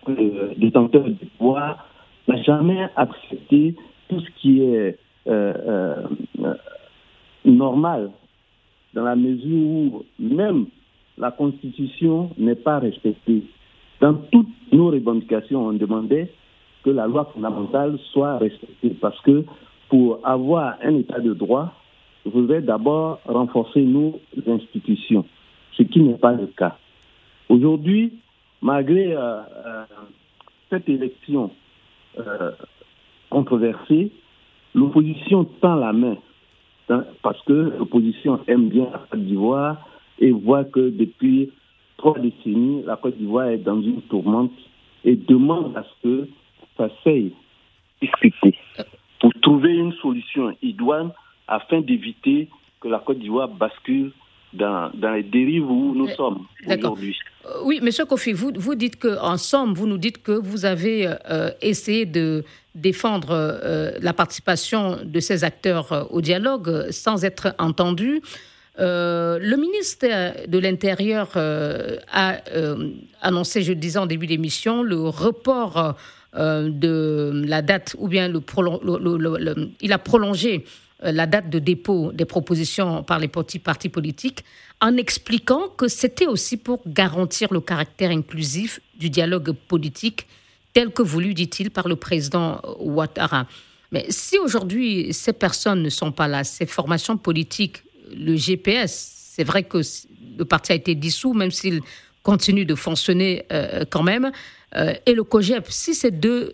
euh, 0.09 0.55
détenteur 0.57 1.03
du 1.03 1.27
pouvoir, 1.37 1.85
n'a 2.29 2.41
jamais 2.43 2.89
accepté 2.95 3.75
tout 4.09 4.21
ce 4.21 4.31
qui 4.41 4.63
est 4.63 4.97
euh, 5.27 6.07
normal 7.45 8.13
dans 8.95 9.03
la 9.03 9.17
mesure 9.17 9.67
où 9.67 10.05
même 10.21 10.67
la 11.19 11.33
Constitution 11.33 12.31
n'est 12.39 12.55
pas 12.55 12.79
respectée. 12.79 13.43
Dans 14.05 14.13
toutes 14.31 14.49
nos 14.71 14.91
revendications, 14.91 15.67
on 15.67 15.73
demandait 15.73 16.31
que 16.83 16.91
la 16.91 17.07
loi 17.07 17.25
fondamentale 17.33 17.99
soit 18.13 18.37
respectée 18.37 18.91
parce 19.01 19.19
que 19.23 19.47
pour 19.89 20.19
avoir 20.25 20.75
un 20.83 20.97
état 20.97 21.21
de 21.21 21.33
droit, 21.33 21.73
il 22.27 22.33
faudrait 22.33 22.61
d'abord 22.61 23.21
renforcer 23.25 23.81
nos 23.81 24.21
institutions, 24.47 25.25
ce 25.73 25.85
qui 25.85 26.01
n'est 26.01 26.19
pas 26.19 26.33
le 26.33 26.49
cas. 26.49 26.77
Aujourd'hui, 27.49 28.13
malgré 28.61 29.17
euh, 29.17 29.41
euh, 29.67 29.85
cette 30.69 30.87
élection 30.91 31.51
controversée, 33.31 34.13
l'opposition 34.75 35.45
tend 35.63 35.77
la 35.77 35.95
main 35.95 36.19
hein, 36.91 37.05
parce 37.23 37.41
que 37.45 37.73
l'opposition 37.79 38.39
aime 38.49 38.69
bien 38.69 38.87
la 38.93 38.99
Côte 39.11 39.25
d'Ivoire 39.25 39.79
et 40.19 40.31
voit 40.31 40.65
que 40.65 40.91
depuis 40.91 41.51
trois 41.97 42.19
décennies, 42.19 42.83
la 42.85 42.97
Côte 42.97 43.17
d'Ivoire 43.17 43.49
est 43.49 43.59
dans 43.59 43.81
une 43.81 44.03
tourmente 44.03 44.53
et 45.05 45.17
demande 45.17 45.77
à 45.77 45.85
ce 45.85 46.09
que 46.09 46.29
ça 46.77 46.89
s'aille 47.03 47.33
discuter 48.01 48.57
pour 49.21 49.33
trouver 49.41 49.75
une 49.75 49.93
solution 49.95 50.55
idoine 50.63 51.13
afin 51.49 51.81
d'éviter 51.81 52.49
que 52.81 52.89
la 52.89 52.99
Côte 52.99 53.19
d'Ivoire 53.19 53.49
bascule 53.49 54.13
dans, 54.53 54.91
dans, 54.95 55.13
les 55.13 55.23
dérives 55.23 55.69
où 55.69 55.95
nous 55.95 56.09
sommes 56.09 56.47
aujourd'hui. 56.67 57.17
Euh, 57.45 57.49
oui, 57.65 57.81
Monsieur 57.83 58.05
Kofi, 58.05 58.33
vous, 58.33 58.53
vous 58.55 58.75
dites 58.75 59.01
qu'en 59.01 59.37
somme, 59.37 59.75
vous 59.75 59.87
nous 59.87 59.99
dites 59.99 60.23
que 60.23 60.33
vous 60.33 60.65
avez 60.65 61.09
euh, 61.29 61.51
essayé 61.61 62.07
de 62.07 62.45
défendre 62.75 63.31
euh, 63.31 63.93
la 64.01 64.13
participation 64.13 64.99
de 65.05 65.21
ces 65.21 65.45
acteurs 65.45 66.09
au 66.11 66.21
dialogue 66.21 66.91
sans 66.91 67.25
être 67.25 67.55
entendu. 67.59 68.23
Le 68.79 69.57
ministre 69.57 70.47
de 70.47 70.59
l'Intérieur 70.59 71.37
a 71.37 72.37
annoncé, 73.21 73.63
je 73.63 73.73
le 73.73 73.79
disais 73.79 73.99
en 73.99 74.07
début 74.07 74.27
d'émission, 74.27 74.83
le 74.83 75.09
report 75.09 75.97
de 76.35 77.43
la 77.47 77.63
date, 77.63 77.95
ou 77.99 78.09
bien 78.09 78.33
il 79.81 79.93
a 79.93 79.99
prolongé 79.99 80.65
euh, 81.05 81.13
la 81.13 81.27
date 81.27 81.51
de 81.51 81.59
dépôt 81.59 82.13
des 82.13 82.25
propositions 82.25 83.03
par 83.03 83.19
les 83.19 83.29
partis 83.29 83.89
politiques 83.89 84.45
en 84.81 84.97
expliquant 84.97 85.69
que 85.77 85.89
c'était 85.89 86.27
aussi 86.27 86.57
pour 86.57 86.81
garantir 86.87 87.53
le 87.53 87.61
caractère 87.61 88.11
inclusif 88.11 88.81
du 88.97 89.11
dialogue 89.11 89.53
politique 89.53 90.27
tel 90.73 90.91
que 90.91 91.03
voulu, 91.03 91.35
dit-il, 91.35 91.71
par 91.71 91.89
le 91.89 91.97
président 91.97 92.61
Ouattara. 92.81 93.47
Mais 93.93 94.07
si 94.09 94.39
aujourd'hui 94.39 95.13
ces 95.13 95.33
personnes 95.33 95.83
ne 95.83 95.89
sont 95.89 96.11
pas 96.11 96.27
là, 96.27 96.43
ces 96.43 96.67
formations 96.67 97.17
politiques, 97.17 97.83
le 98.13 98.37
GPS, 98.37 99.33
c'est 99.35 99.45
vrai 99.45 99.63
que 99.63 99.79
le 100.39 100.45
parti 100.45 100.73
a 100.73 100.75
été 100.75 100.95
dissous, 100.95 101.33
même 101.33 101.51
s'il 101.51 101.81
continue 102.23 102.65
de 102.65 102.75
fonctionner 102.75 103.45
euh, 103.53 103.85
quand 103.91 104.03
même, 104.03 104.33
euh, 104.77 104.93
et 105.07 105.15
le 105.15 105.23
COGEP, 105.23 105.67
si 105.69 105.95
ces 105.95 106.11
deux 106.11 106.53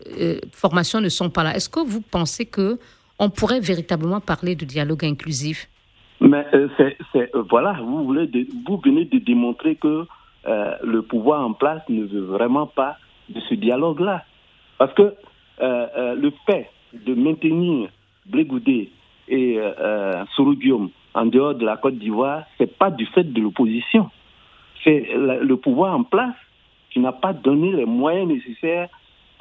formations 0.53 1.01
ne 1.01 1.09
sont 1.09 1.31
pas 1.31 1.43
là, 1.43 1.55
est-ce 1.57 1.69
que 1.69 1.81
vous 1.81 2.03
pensez 2.03 2.45
que 2.47 2.79
on 3.19 3.31
pourrait 3.31 3.61
véritablement 3.61 4.21
parler 4.21 4.57
de 4.57 4.65
dialogue 4.65 5.05
inclusif? 5.05 5.69
Mais 6.21 6.47
euh, 6.55 6.69
euh, 7.15 7.27
voilà, 7.51 7.79
vous, 7.83 8.07
venez 8.07 8.27
de 8.27 9.19
démontrer 9.19 9.77
que 9.77 10.07
euh, 10.47 10.75
le 10.83 11.03
pouvoir 11.03 11.45
en 11.45 11.53
place 11.53 11.83
ne 11.89 12.05
veut 12.05 12.25
vraiment 12.25 12.67
pas 12.67 12.97
de 13.29 13.41
ce 13.41 13.55
dialogue-là. 13.55 14.25
Parce 14.79 14.93
que 14.95 15.15
le 15.61 16.33
fait 16.47 16.71
de 16.93 17.15
maintenir 17.15 17.91
Blégoudé 18.27 18.91
et 19.29 19.59
euh, 19.59 20.25
en 21.15 21.27
dehors 21.27 21.55
de 21.55 21.65
la 21.65 21.77
Côte 21.77 21.99
d'Ivoire, 21.99 22.45
c'est 22.59 22.79
pas 22.79 22.91
du 22.91 23.07
fait 23.07 23.25
de 23.25 23.41
l'opposition. 23.41 24.11
C'est 24.85 25.09
le 25.15 25.57
pouvoir 25.57 25.95
en 25.95 26.05
place 26.05 26.35
qui 26.91 27.01
n'a 27.01 27.13
pas 27.13 27.33
donné 27.33 27.73
les 27.73 27.85
moyens 27.85 28.29
nécessaires 28.29 28.89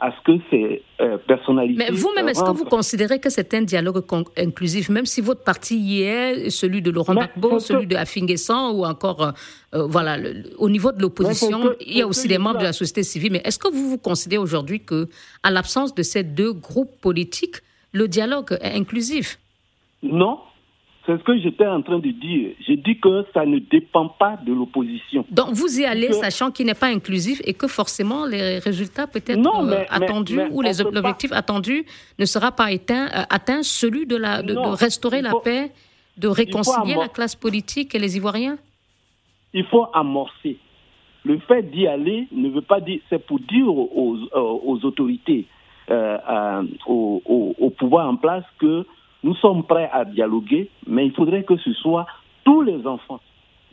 à 0.01 0.11
ce 0.11 0.21
que 0.23 0.41
ces 0.49 0.81
euh, 1.01 1.17
personnalités. 1.17 1.77
Mais 1.77 1.91
vous-même, 1.91 2.29
est-ce 2.29 2.43
que 2.43 2.51
vous 2.51 2.65
considérez 2.65 3.19
que 3.19 3.29
c'est 3.29 3.53
un 3.53 3.63
dialogue 3.63 4.01
inclusif, 4.37 4.89
même 4.89 5.05
si 5.05 5.19
votre 5.19 5.43
parti 5.43 5.77
y 5.77 6.03
est, 6.03 6.49
celui 6.49 6.81
de 6.81 6.89
Laurent 6.89 7.13
Gbagbo, 7.13 7.59
celui 7.59 7.85
de 7.85 7.95
Afinguessan 7.95 8.71
ou 8.71 8.85
encore, 8.85 9.21
euh, 9.21 9.31
euh, 9.75 9.87
voilà, 9.87 10.17
au 10.57 10.69
niveau 10.69 10.91
de 10.91 11.01
l'opposition, 11.01 11.75
il 11.85 11.97
y 11.97 12.01
a 12.01 12.07
aussi 12.07 12.27
des 12.27 12.37
membres 12.37 12.59
de 12.59 12.63
la 12.63 12.73
société 12.73 13.03
civile. 13.03 13.33
Mais 13.33 13.41
est-ce 13.43 13.59
que 13.59 13.67
vous 13.67 13.89
vous 13.89 13.97
considérez 13.97 14.41
aujourd'hui 14.41 14.79
que, 14.79 15.09
à 15.43 15.51
l'absence 15.51 15.93
de 15.93 16.03
ces 16.03 16.23
deux 16.23 16.53
groupes 16.53 16.95
politiques, 17.01 17.57
le 17.91 18.07
dialogue 18.07 18.57
est 18.61 18.75
inclusif? 18.75 19.37
Non, 20.01 20.39
c'est 21.09 21.17
ce 21.17 21.23
que 21.23 21.39
j'étais 21.39 21.65
en 21.65 21.81
train 21.81 21.97
de 21.97 22.11
dire. 22.11 22.51
J'ai 22.59 22.75
dit 22.75 22.99
que 22.99 23.25
ça 23.33 23.43
ne 23.43 23.57
dépend 23.57 24.09
pas 24.09 24.37
de 24.45 24.53
l'opposition. 24.53 25.25
Donc 25.31 25.53
vous 25.53 25.79
y 25.79 25.85
allez 25.85 26.13
sachant 26.13 26.51
qu'il 26.51 26.67
n'est 26.67 26.75
pas 26.75 26.87
inclusif 26.87 27.41
et 27.45 27.55
que 27.55 27.67
forcément 27.67 28.27
les 28.27 28.59
résultats 28.59 29.07
peut-être 29.07 29.39
euh, 29.39 29.83
attendus 29.89 30.39
ou 30.51 30.61
les 30.61 30.81
objectifs 30.81 31.31
attendus 31.31 31.83
ne 32.19 32.25
sera 32.25 32.51
pas 32.51 32.65
atteint, 32.65 33.07
euh, 33.07 33.23
atteint 33.31 33.63
celui 33.63 34.05
de, 34.05 34.17
la, 34.17 34.43
de, 34.43 34.55
restaurer 34.55 35.23
la 35.23 35.33
paix, 35.43 35.71
de 36.17 36.27
réconcilier 36.27 36.95
la 36.95 37.07
classe 37.07 37.35
politique 37.35 37.95
et 37.95 37.99
les 37.99 38.15
Ivoiriens? 38.17 38.57
Il 39.53 39.65
faut 39.65 39.87
amorcer. 39.93 40.57
Le 41.25 41.39
fait 41.39 41.63
d'y 41.63 41.87
aller 41.87 42.27
ne 42.31 42.49
veut 42.49 42.61
pas 42.61 42.81
dire, 42.81 42.99
c'est 43.09 43.25
pour 43.25 43.39
dire 43.39 43.67
aux, 43.67 44.19
aux, 44.31 44.79
autorités, 44.85 45.47
euh, 45.89 46.63
au, 46.85 47.55
au 47.57 47.69
pouvoir 47.71 48.07
en 48.07 48.15
place 48.15 48.43
que 48.59 48.85
nous 49.23 49.35
sommes 49.35 49.63
prêts 49.63 49.89
à 49.91 50.05
dialoguer, 50.05 50.69
mais 50.87 51.05
il 51.05 51.13
faudrait 51.13 51.43
que 51.43 51.57
ce 51.57 51.73
soit 51.73 52.05
tous 52.43 52.61
les 52.61 52.85
enfants 52.87 53.19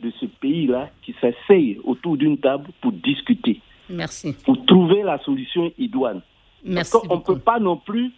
de 0.01 0.11
ce 0.19 0.25
pays-là 0.25 0.89
qui 1.01 1.15
s'asseyent 1.19 1.79
autour 1.83 2.17
d'une 2.17 2.37
table 2.37 2.69
pour 2.81 2.91
discuter. 2.91 3.61
Merci. 3.89 4.35
Pour 4.45 4.63
trouver 4.65 5.01
la 5.03 5.17
solution 5.19 5.71
idoine. 5.77 6.21
Merci. 6.63 6.91
Parce 6.91 7.07
qu'on 7.07 7.15
ne 7.15 7.21
peut 7.21 7.39
pas 7.39 7.59
non 7.59 7.77
plus 7.77 8.11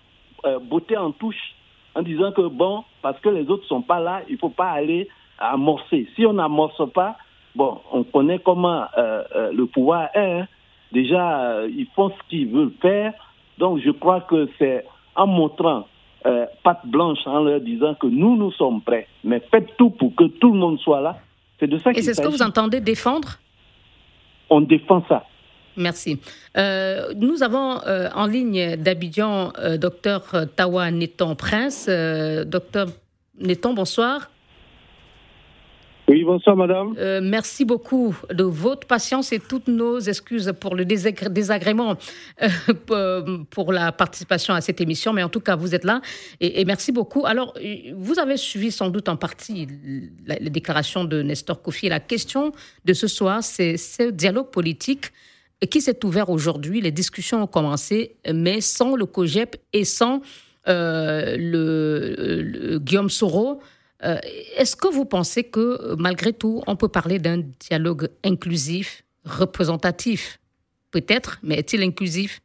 euh, 0.45 0.59
botter 0.59 0.97
en 0.97 1.11
touche 1.11 1.55
en 1.95 2.01
disant 2.01 2.31
que 2.31 2.47
bon, 2.47 2.83
parce 3.01 3.19
que 3.19 3.29
les 3.29 3.47
autres 3.49 3.63
ne 3.63 3.67
sont 3.67 3.81
pas 3.81 3.99
là, 3.99 4.21
il 4.27 4.33
ne 4.33 4.37
faut 4.37 4.49
pas 4.49 4.71
aller 4.71 5.07
amorcer. 5.37 6.07
Si 6.15 6.25
on 6.25 6.33
n'amorce 6.33 6.81
pas, 6.91 7.17
bon, 7.55 7.79
on 7.91 8.03
connaît 8.03 8.39
comment 8.39 8.85
euh, 8.97 9.23
euh, 9.35 9.51
le 9.53 9.65
pouvoir 9.65 10.09
est. 10.13 10.41
Hein. 10.41 10.47
Déjà, 10.91 11.67
ils 11.67 11.87
font 11.95 12.09
ce 12.09 12.29
qu'ils 12.29 12.49
veulent 12.49 12.73
faire. 12.81 13.13
Donc, 13.59 13.79
je 13.79 13.91
crois 13.91 14.21
que 14.21 14.49
c'est 14.57 14.85
en 15.15 15.27
montrant 15.27 15.85
euh, 16.25 16.45
patte 16.63 16.85
blanche 16.85 17.19
en 17.25 17.43
leur 17.43 17.61
disant 17.61 17.95
que 17.95 18.07
nous, 18.07 18.35
nous 18.35 18.51
sommes 18.51 18.81
prêts, 18.81 19.07
mais 19.23 19.41
faites 19.51 19.75
tout 19.77 19.89
pour 19.89 20.15
que 20.15 20.25
tout 20.25 20.53
le 20.53 20.59
monde 20.59 20.79
soit 20.79 21.01
là. 21.01 21.17
C'est 21.59 21.67
de 21.67 21.77
ça. 21.77 21.91
Et 21.91 22.01
c'est 22.01 22.13
ce 22.13 22.21
que 22.21 22.27
vous 22.27 22.41
entendez 22.41 22.79
défendre? 22.79 23.39
On 24.49 24.61
défend 24.61 25.03
ça. 25.07 25.25
Merci. 25.77 26.19
Euh, 26.57 27.13
nous 27.15 27.43
avons 27.43 27.79
euh, 27.85 28.09
en 28.15 28.25
ligne 28.25 28.75
d'Abidjan 28.75 29.53
docteur 29.79 30.23
Tawa 30.55 30.91
Neton 30.91 31.35
Prince. 31.35 31.89
docteur 32.45 32.87
Neton, 33.39 33.73
bonsoir. 33.73 34.29
Oui, 36.09 36.23
bonsoir 36.23 36.55
madame. 36.55 36.95
Euh, 36.97 37.21
merci 37.23 37.65
beaucoup 37.65 38.15
de 38.33 38.43
votre 38.43 38.87
patience 38.87 39.31
et 39.31 39.37
toutes 39.39 39.67
nos 39.67 39.99
excuses 39.99 40.51
pour 40.59 40.75
le 40.75 40.83
désagrément 40.83 41.97
euh, 42.89 43.37
pour 43.51 43.71
la 43.71 43.91
participation 43.91 44.55
à 44.55 44.61
cette 44.61 44.81
émission, 44.81 45.13
mais 45.13 45.21
en 45.21 45.29
tout 45.29 45.39
cas, 45.39 45.55
vous 45.55 45.75
êtes 45.75 45.83
là 45.83 46.01
et, 46.41 46.65
merci 46.65 46.91
beaucoup. 46.91 47.27
Alors, 47.27 47.53
vous 47.95 48.17
avez 48.17 48.37
suivi 48.37 48.71
sans 48.71 48.89
doute 48.89 49.07
en 49.07 49.17
partie 49.17 49.67
les 50.25 50.49
déclarations 50.49 51.03
de 51.03 51.21
Nestor 51.21 51.61
Kofi. 51.61 51.89
La 51.89 51.99
question 51.99 52.53
de 52.85 52.93
ce 52.93 53.05
soir, 53.05 53.43
c'est 53.43 53.77
ce 53.77 54.09
dialogue 54.09 54.49
politique 54.49 55.11
qui 55.69 55.79
s'est 55.79 56.03
ouvert 56.03 56.31
aujourd'hui. 56.31 56.81
Les 56.81 56.91
discussions 56.91 57.43
ont 57.43 57.47
commencé, 57.47 58.15
mais 58.33 58.61
sans 58.61 58.95
le 58.95 59.05
COGEP 59.05 59.57
et 59.73 59.85
sans 59.85 60.21
euh, 60.67 61.35
le, 61.37 62.79
Guillaume 62.79 63.09
Soro. 63.09 63.61
Euh, 64.03 64.17
est-ce 64.55 64.75
que 64.75 64.87
vous 64.87 65.05
pensez 65.05 65.43
que 65.43 65.59
euh, 65.59 65.95
malgré 65.97 66.31
tout, 66.31 66.61
on 66.67 66.75
peut 66.75 66.87
parler 66.87 67.19
d'un 67.19 67.39
dialogue 67.59 68.09
inclusif, 68.23 69.03
représentatif 69.25 70.39
Peut-être, 70.91 71.39
mais 71.43 71.55
est-il 71.55 71.83
inclusif? 71.83 72.39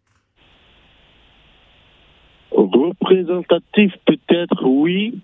Représentatif, 2.51 3.93
peut-être, 4.05 4.65
oui. 4.65 5.19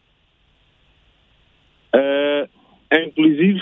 Euh, 1.95 2.47
inclusif, 2.91 3.61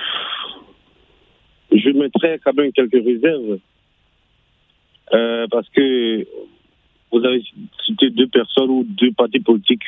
je 1.73 1.91
mettrais 1.91 2.39
quand 2.45 2.55
même 2.55 2.71
quelques 2.73 3.05
réserves. 3.05 3.59
parce 5.51 5.69
que 5.71 6.25
vous 7.11 7.25
avez 7.25 7.43
cité 7.85 8.11
deux 8.11 8.29
personnes 8.29 8.71
ou 8.71 8.85
deux 8.85 9.11
partis 9.13 9.41
politiques 9.41 9.83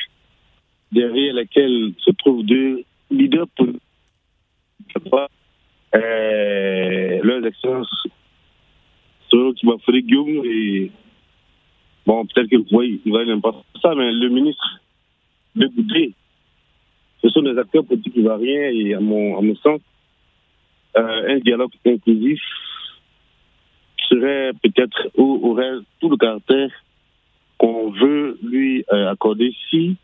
derrière 0.91 1.33
lesquels 1.33 1.93
se 1.99 2.11
trouvent 2.11 2.45
deux 2.45 2.83
leaders 3.09 3.47
politiques. 3.55 3.81
Euh, 5.93 7.19
leurs 7.23 7.45
excellences, 7.45 8.07
qui 9.29 9.67
fait 9.85 10.01
Guillaume 10.01 10.45
et 10.45 10.91
bon, 12.05 12.25
peut-être 12.25 12.49
que 12.49 12.57
vous 12.57 12.65
voyez, 12.71 12.99
va 13.05 13.25
même 13.25 13.41
pas 13.41 13.55
ça, 13.81 13.93
mais 13.95 14.11
le 14.11 14.29
ministre 14.29 14.81
de 15.55 15.67
Goudé, 15.67 16.13
ce 17.21 17.29
sont 17.29 17.41
des 17.41 17.57
acteurs 17.57 17.85
politiques 17.85 18.15
ivoiriens 18.15 18.69
et 18.71 18.93
à 18.93 18.99
mon, 18.99 19.37
à 19.37 19.41
mon 19.41 19.55
sens, 19.55 19.81
euh, 20.97 21.35
un 21.35 21.39
dialogue 21.39 21.71
inclusif 21.85 22.41
serait 24.09 24.51
peut-être 24.61 25.09
ou 25.15 25.49
aurait 25.49 25.77
tout 25.99 26.09
le 26.09 26.17
caractère 26.17 26.71
qu'on 27.57 27.91
veut 27.91 28.37
lui 28.43 28.83
euh, 28.91 29.11
accorder 29.11 29.55
si 29.69 29.95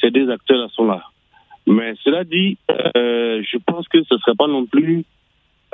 ces 0.00 0.10
deux 0.10 0.30
acteurs 0.30 0.70
sont 0.72 0.86
là. 0.86 1.02
Mais 1.66 1.94
cela 2.02 2.24
dit, 2.24 2.56
euh, 2.70 3.42
je 3.42 3.58
pense 3.58 3.86
que 3.88 4.02
ce 4.02 4.14
ne 4.14 4.18
serait 4.20 4.36
pas 4.36 4.46
non 4.46 4.64
plus 4.66 5.04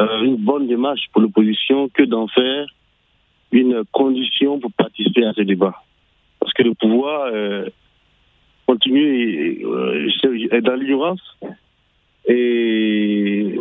euh, 0.00 0.22
une 0.22 0.36
bonne 0.36 0.66
démarche 0.66 1.06
pour 1.12 1.22
l'opposition 1.22 1.88
que 1.88 2.02
d'en 2.02 2.26
faire 2.26 2.66
une 3.52 3.84
condition 3.92 4.58
pour 4.58 4.72
participer 4.72 5.24
à 5.24 5.32
ce 5.32 5.42
débat. 5.42 5.74
parce 6.40 6.52
que 6.52 6.64
le 6.64 6.74
pouvoir 6.74 7.30
euh, 7.32 7.68
continue 8.66 9.64
euh, 9.64 10.60
dans 10.60 10.74
l'ignorance 10.74 11.22
et 12.26 13.56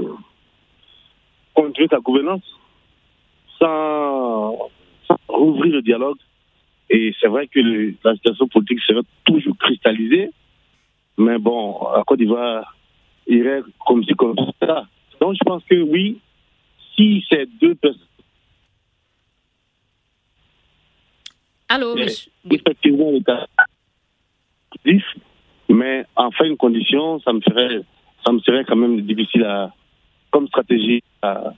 continue 1.53 1.87
sa 1.89 1.99
gouvernance 1.99 2.43
sans, 3.59 4.57
rouvrir 5.27 5.73
le 5.73 5.81
dialogue. 5.83 6.17
Et 6.89 7.13
c'est 7.21 7.27
vrai 7.27 7.47
que 7.47 7.59
la 8.03 8.15
situation 8.15 8.47
politique 8.47 8.81
serait 8.81 9.01
toujours 9.25 9.57
cristallisée, 9.57 10.31
mais 11.17 11.37
bon, 11.37 11.77
à 11.87 12.03
Côte 12.05 12.19
d'Ivoire 12.19 12.75
irait 13.27 13.61
comme 13.85 14.03
c'est 14.05 14.15
comme 14.15 14.35
ça. 14.59 14.85
Donc 15.19 15.35
je 15.35 15.43
pense 15.45 15.63
que 15.65 15.81
oui, 15.81 16.19
si 16.95 17.25
ces 17.29 17.45
deux 17.61 17.75
personnes 17.75 18.07
Allô, 21.69 21.95
monsieur. 21.95 22.31
Effectivement, 22.51 23.11
mais 25.69 26.05
en 26.15 26.29
fin 26.31 26.49
de 26.49 26.55
condition, 26.55 27.19
ça 27.21 27.33
me 27.33 27.41
ferait, 27.41 27.81
ça 28.23 28.31
me 28.31 28.39
serait 28.39 28.63
quand 28.63 28.75
même 28.75 29.01
difficile 29.01 29.43
à, 29.43 29.73
comme 30.29 30.47
stratégie 30.47 31.01
à, 31.21 31.53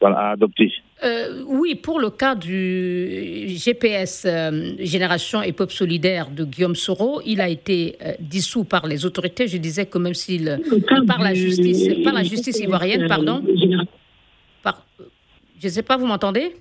à 0.00 0.30
adopter. 0.30 0.72
Euh, 1.04 1.42
oui, 1.46 1.74
pour 1.74 1.98
le 1.98 2.10
cas 2.10 2.36
du 2.36 3.48
GPS 3.48 4.24
euh, 4.24 4.72
Génération 4.78 5.42
et 5.42 5.52
Peuple 5.52 5.72
Solidaire 5.72 6.30
de 6.30 6.44
Guillaume 6.44 6.76
Soro, 6.76 7.20
il 7.26 7.40
a 7.40 7.48
été 7.48 7.96
euh, 8.04 8.12
dissous 8.20 8.62
par 8.62 8.86
les 8.86 9.04
autorités. 9.04 9.48
Je 9.48 9.56
disais 9.56 9.86
que 9.86 9.98
même 9.98 10.14
s'il 10.14 10.60
par 11.08 11.20
la 11.20 11.34
justice, 11.34 11.88
par 12.04 12.12
la 12.12 12.22
justice 12.22 12.60
ivoirienne, 12.60 13.08
pardon. 13.08 13.42
Par, 14.62 14.86
je 15.58 15.66
ne 15.66 15.72
sais 15.72 15.82
pas, 15.82 15.96
vous 15.96 16.06
m'entendez? 16.06 16.54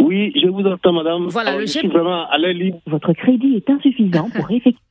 Oui, 0.00 0.32
je 0.40 0.48
vous 0.48 0.64
entends, 0.64 0.92
madame. 0.92 1.26
Voilà, 1.28 1.56
le 1.56 1.66
je 1.66 1.86
vraiment 1.86 2.26
à 2.30 2.38
Votre 2.86 3.12
crédit 3.12 3.56
est 3.56 3.70
insuffisant 3.70 4.30
pour 4.34 4.50
effectuer. 4.50 4.78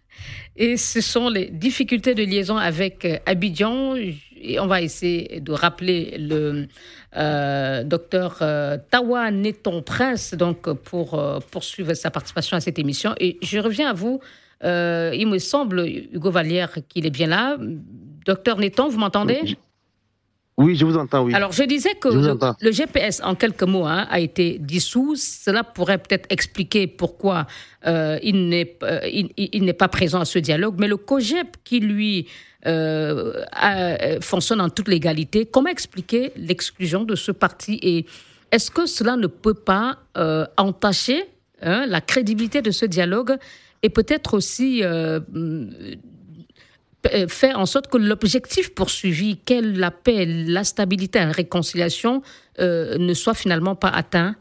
Et 0.56 0.78
ce 0.78 1.02
sont 1.02 1.30
les 1.30 1.48
difficultés 1.48 2.14
de 2.14 2.24
liaison 2.24 2.58
avec 2.58 3.06
euh, 3.06 3.18
Abidjan. 3.26 3.96
Et 3.96 4.60
on 4.60 4.68
va 4.68 4.82
essayer 4.82 5.40
de 5.40 5.52
rappeler 5.52 6.18
le 6.18 6.68
euh, 7.16 7.84
docteur 7.84 8.40
euh, 8.42 8.78
Tawa 8.92 9.32
Neton 9.32 9.82
Prince 9.82 10.34
donc, 10.34 10.72
pour 10.74 11.42
poursuivre 11.50 11.94
sa 11.94 12.12
participation 12.12 12.58
à 12.58 12.60
cette 12.60 12.78
émission. 12.78 13.16
Et 13.20 13.38
je 13.42 13.58
reviens 13.58 13.90
à 13.90 13.94
vous. 13.94 14.20
il 14.62 15.28
me 15.28 15.38
semble, 15.38 15.88
Hugo 15.88 16.30
Vallière, 16.30 16.78
qu'il 16.90 17.06
est 17.06 17.10
bien 17.10 17.28
là. 17.28 17.58
Docteur 18.26 18.58
Neton, 18.58 18.90
vous 18.90 19.00
m'entendez? 19.00 19.58
Oui, 20.58 20.76
je 20.76 20.86
vous 20.86 20.98
entends, 20.98 21.24
oui. 21.24 21.34
Alors, 21.34 21.52
je 21.52 21.64
disais 21.64 21.96
que 21.96 22.10
le, 22.10 22.72
GPS, 22.72 23.22
en 23.24 23.34
quelques 23.34 23.64
mots, 23.64 23.86
hein, 23.86 24.06
a 24.10 24.20
été 24.20 24.60
dissous. 24.60 25.16
Cela 25.16 25.64
pourrait 25.64 25.98
peut-être 25.98 26.28
expliquer 26.30 26.86
pourquoi 26.86 27.48
euh, 27.88 28.20
il 28.22 28.50
n'est 28.50 28.78
euh, 28.84 29.00
il, 29.04 29.66
n'est 29.66 29.74
pas 29.74 29.88
présent 29.88 30.20
à 30.20 30.26
ce 30.26 30.38
dialogue. 30.38 30.76
Mais 30.78 30.88
le 30.88 30.98
COGEP, 30.98 31.58
qui 31.64 31.80
lui 31.80 32.28
euh, 32.68 33.42
fonctionne 34.22 34.62
en 34.62 34.70
toute 34.70 34.90
légalité, 34.90 35.48
comment 35.48 35.70
expliquer 35.70 36.32
l'exclusion 36.36 37.04
de 37.04 37.16
ce 37.16 37.32
parti? 37.32 37.80
Et 37.82 38.06
est-ce 38.52 38.70
que 38.70 38.86
cela 38.86 39.16
ne 39.16 39.28
peut 39.28 39.56
pas 39.56 39.98
entacher 40.58 41.24
hein, 41.64 41.88
la 41.88 42.00
crédibilité 42.00 42.62
de 42.62 42.70
ce 42.70 42.86
dialogue 42.86 43.38
et 43.82 43.90
peut-être 43.90 44.36
aussi 44.36 44.84
euh, 47.14 47.28
faire 47.28 47.60
en 47.60 47.66
sorte 47.66 47.88
que 47.88 47.98
l'objectif 47.98 48.74
poursuivi, 48.74 49.38
qu'est 49.38 49.62
la 49.62 49.92
paix, 49.92 50.26
la 50.26 50.64
stabilité, 50.64 51.20
la 51.20 51.32
réconciliation, 51.32 52.22
euh, 52.60 52.98
ne 52.98 53.14
soit 53.14 53.34
finalement 53.34 53.76
pas 53.76 53.90
atteint? 53.90 54.36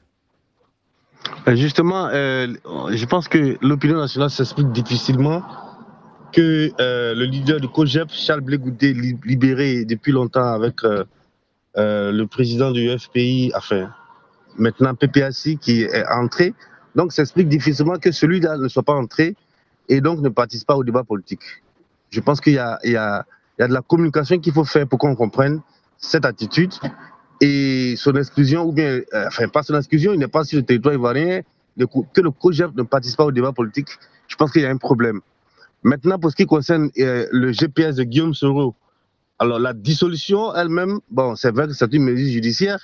Euh, 1.48 1.56
Justement, 1.56 2.08
je 2.10 3.06
pense 3.06 3.28
que 3.28 3.56
l'opinion 3.62 3.98
nationale 3.98 4.30
s'explique 4.30 4.70
difficilement 4.70 5.42
que 6.32 6.70
le 6.78 7.24
leader 7.24 7.60
du 7.60 7.68
COGEP, 7.68 8.10
Charles 8.10 8.40
Blégoudet, 8.40 8.92
libéré 9.24 9.84
depuis 9.84 10.12
longtemps 10.12 10.52
avec 10.52 10.82
le 11.74 12.24
président 12.26 12.70
du 12.70 12.88
FPI, 12.96 13.52
enfin, 13.56 13.90
maintenant 14.56 14.94
PPAC, 14.94 15.58
qui 15.60 15.82
est 15.82 16.06
entré, 16.08 16.54
donc 16.94 17.12
s'explique 17.12 17.48
difficilement 17.48 17.98
que 17.98 18.12
celui-là 18.12 18.56
ne 18.56 18.68
soit 18.68 18.82
pas 18.82 18.94
entré 18.94 19.34
et 19.88 20.00
donc 20.00 20.20
ne 20.20 20.28
participe 20.28 20.66
pas 20.66 20.76
au 20.76 20.84
débat 20.84 21.04
politique. 21.04 21.61
Je 22.12 22.20
pense 22.20 22.40
qu'il 22.40 22.52
y, 22.52 22.56
y, 22.88 22.92
y 22.92 22.96
a, 22.96 23.24
de 23.58 23.72
la 23.72 23.80
communication 23.80 24.38
qu'il 24.38 24.52
faut 24.52 24.64
faire 24.64 24.86
pour 24.86 24.98
qu'on 24.98 25.16
comprenne 25.16 25.60
cette 25.96 26.24
attitude 26.24 26.72
et 27.40 27.94
son 27.96 28.14
exclusion, 28.14 28.64
ou 28.64 28.72
bien, 28.72 29.00
euh, 29.14 29.26
enfin, 29.26 29.48
pas 29.48 29.62
son 29.62 29.76
exclusion, 29.76 30.12
il 30.12 30.18
n'est 30.20 30.28
pas 30.28 30.44
sur 30.44 30.58
le 30.58 30.64
territoire 30.64 30.94
ivoirien, 30.94 31.40
que 31.76 32.20
le 32.20 32.30
COGEP 32.30 32.76
ne 32.76 32.82
participe 32.82 33.16
pas 33.16 33.24
au 33.24 33.32
débat 33.32 33.52
politique. 33.52 33.88
Je 34.28 34.36
pense 34.36 34.52
qu'il 34.52 34.62
y 34.62 34.66
a 34.66 34.70
un 34.70 34.76
problème. 34.76 35.20
Maintenant, 35.82 36.18
pour 36.18 36.30
ce 36.30 36.36
qui 36.36 36.46
concerne 36.46 36.90
euh, 36.98 37.26
le 37.32 37.50
GPS 37.50 37.96
de 37.96 38.04
Guillaume 38.04 38.34
Soro, 38.34 38.74
alors 39.38 39.58
la 39.58 39.72
dissolution 39.72 40.54
elle-même, 40.54 41.00
bon, 41.10 41.34
c'est 41.34 41.50
vrai 41.50 41.66
que 41.66 41.72
c'est 41.72 41.92
une 41.92 42.04
mesure 42.04 42.30
judiciaire, 42.30 42.78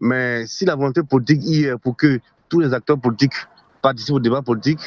mais 0.00 0.46
si 0.46 0.64
la 0.64 0.76
volonté 0.76 1.02
politique 1.02 1.40
y 1.42 1.64
est 1.64 1.76
pour 1.76 1.96
que 1.96 2.20
tous 2.48 2.60
les 2.60 2.72
acteurs 2.72 2.98
politiques 2.98 3.34
participent 3.82 4.14
au 4.14 4.20
débat 4.20 4.40
politique, 4.40 4.80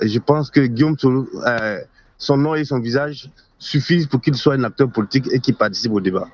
je 0.00 0.18
pense 0.18 0.50
que 0.50 0.60
Guillaume 0.60 0.98
Soro, 0.98 1.26
euh, 1.46 1.78
son 2.18 2.36
nom 2.36 2.54
et 2.54 2.64
son 2.64 2.80
visage 2.80 3.30
suffisent 3.58 4.06
pour 4.06 4.20
qu'il 4.20 4.34
soit 4.34 4.54
un 4.54 4.64
acteur 4.64 4.90
politique 4.90 5.26
et 5.32 5.40
qu'il 5.40 5.54
participe 5.54 5.92
au 5.92 6.00
débat. 6.00 6.28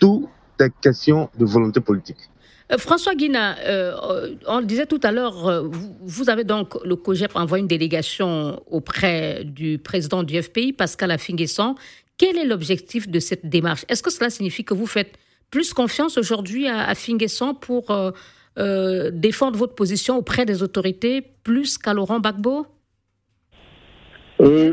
Tout 0.00 0.28
est 0.60 0.72
question 0.80 1.30
de 1.38 1.44
volonté 1.44 1.80
politique. 1.80 2.28
Euh, 2.70 2.78
François 2.78 3.14
Guina, 3.14 3.56
euh, 3.60 4.34
on 4.46 4.60
le 4.60 4.66
disait 4.66 4.86
tout 4.86 5.00
à 5.02 5.12
l'heure, 5.12 5.48
euh, 5.48 5.68
vous, 6.02 6.28
avez 6.28 6.44
donc, 6.44 6.74
le 6.84 6.96
COGEP 6.96 7.34
envoyé 7.34 7.62
une 7.62 7.68
délégation 7.68 8.62
auprès 8.70 9.42
du 9.44 9.78
président 9.78 10.22
du 10.22 10.40
FPI, 10.40 10.72
Pascal 10.72 11.10
Afinguesson. 11.10 11.76
Quel 12.18 12.36
est 12.36 12.44
l'objectif 12.44 13.08
de 13.08 13.20
cette 13.20 13.48
démarche? 13.48 13.84
Est-ce 13.88 14.02
que 14.02 14.10
cela 14.10 14.28
signifie 14.28 14.64
que 14.64 14.74
vous 14.74 14.86
faites 14.86 15.16
plus 15.50 15.72
confiance 15.72 16.18
aujourd'hui 16.18 16.68
à, 16.68 16.88
Afinguesson 16.88 17.54
pour 17.54 17.96
défendre 18.56 19.56
votre 19.56 19.76
position 19.76 20.16
auprès 20.16 20.44
des 20.44 20.64
autorités 20.64 21.22
plus 21.44 21.78
qu'à 21.78 21.94
Laurent 21.94 22.18
Gbagbo? 22.18 22.66
Euh, 24.40 24.72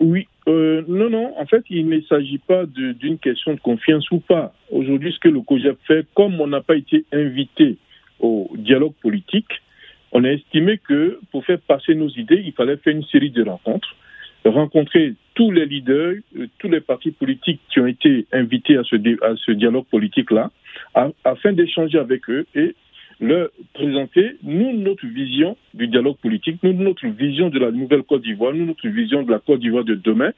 oui, 0.00 0.26
euh, 0.48 0.82
non, 0.88 1.10
non, 1.10 1.38
en 1.38 1.46
fait, 1.46 1.62
il 1.70 1.88
ne 1.88 2.00
s'agit 2.02 2.38
pas 2.38 2.64
d'une 2.66 3.18
question 3.18 3.54
de 3.54 3.60
confiance 3.60 4.10
ou 4.10 4.18
pas. 4.18 4.52
Aujourd'hui, 4.70 5.12
ce 5.12 5.18
que 5.20 5.28
le 5.28 5.40
COGEP 5.40 5.78
fait, 5.86 6.06
comme 6.14 6.40
on 6.40 6.48
n'a 6.48 6.60
pas 6.60 6.76
été 6.76 7.04
invité 7.12 7.76
au 8.18 8.50
dialogue 8.56 8.94
politique, 9.00 9.62
on 10.10 10.24
a 10.24 10.30
estimé 10.30 10.78
que 10.78 11.20
pour 11.30 11.44
faire 11.44 11.60
passer 11.60 11.94
nos 11.94 12.08
idées, 12.08 12.42
il 12.44 12.52
fallait 12.52 12.76
faire 12.78 12.94
une 12.94 13.04
série 13.04 13.30
de 13.30 13.44
rencontres, 13.44 13.94
rencontrer 14.44 15.14
tous 15.34 15.50
les 15.52 15.66
leaders, 15.66 16.16
euh, 16.36 16.48
tous 16.58 16.68
les 16.68 16.80
partis 16.80 17.12
politiques 17.12 17.60
qui 17.72 17.80
ont 17.80 17.86
été 17.86 18.26
invités 18.32 18.76
à 18.76 18.82
ce, 18.82 18.96
à 19.24 19.36
ce 19.36 19.52
dialogue 19.52 19.86
politique-là, 19.86 20.50
afin 21.24 21.52
d'échanger 21.52 21.98
avec 21.98 22.28
eux 22.28 22.46
et 22.54 22.74
leur 23.22 23.50
présenter, 23.72 24.36
nous, 24.42 24.76
notre 24.76 25.06
vision 25.06 25.56
du 25.74 25.86
dialogue 25.86 26.16
politique, 26.16 26.58
nous, 26.64 26.72
notre 26.72 27.06
vision 27.06 27.50
de 27.50 27.58
la 27.60 27.70
nouvelle 27.70 28.02
Côte 28.02 28.22
d'Ivoire, 28.22 28.52
nous, 28.52 28.66
notre 28.66 28.88
vision 28.88 29.22
de 29.22 29.30
la 29.30 29.38
Côte 29.38 29.60
d'Ivoire 29.60 29.84
de 29.84 29.94
demain, 29.94 30.32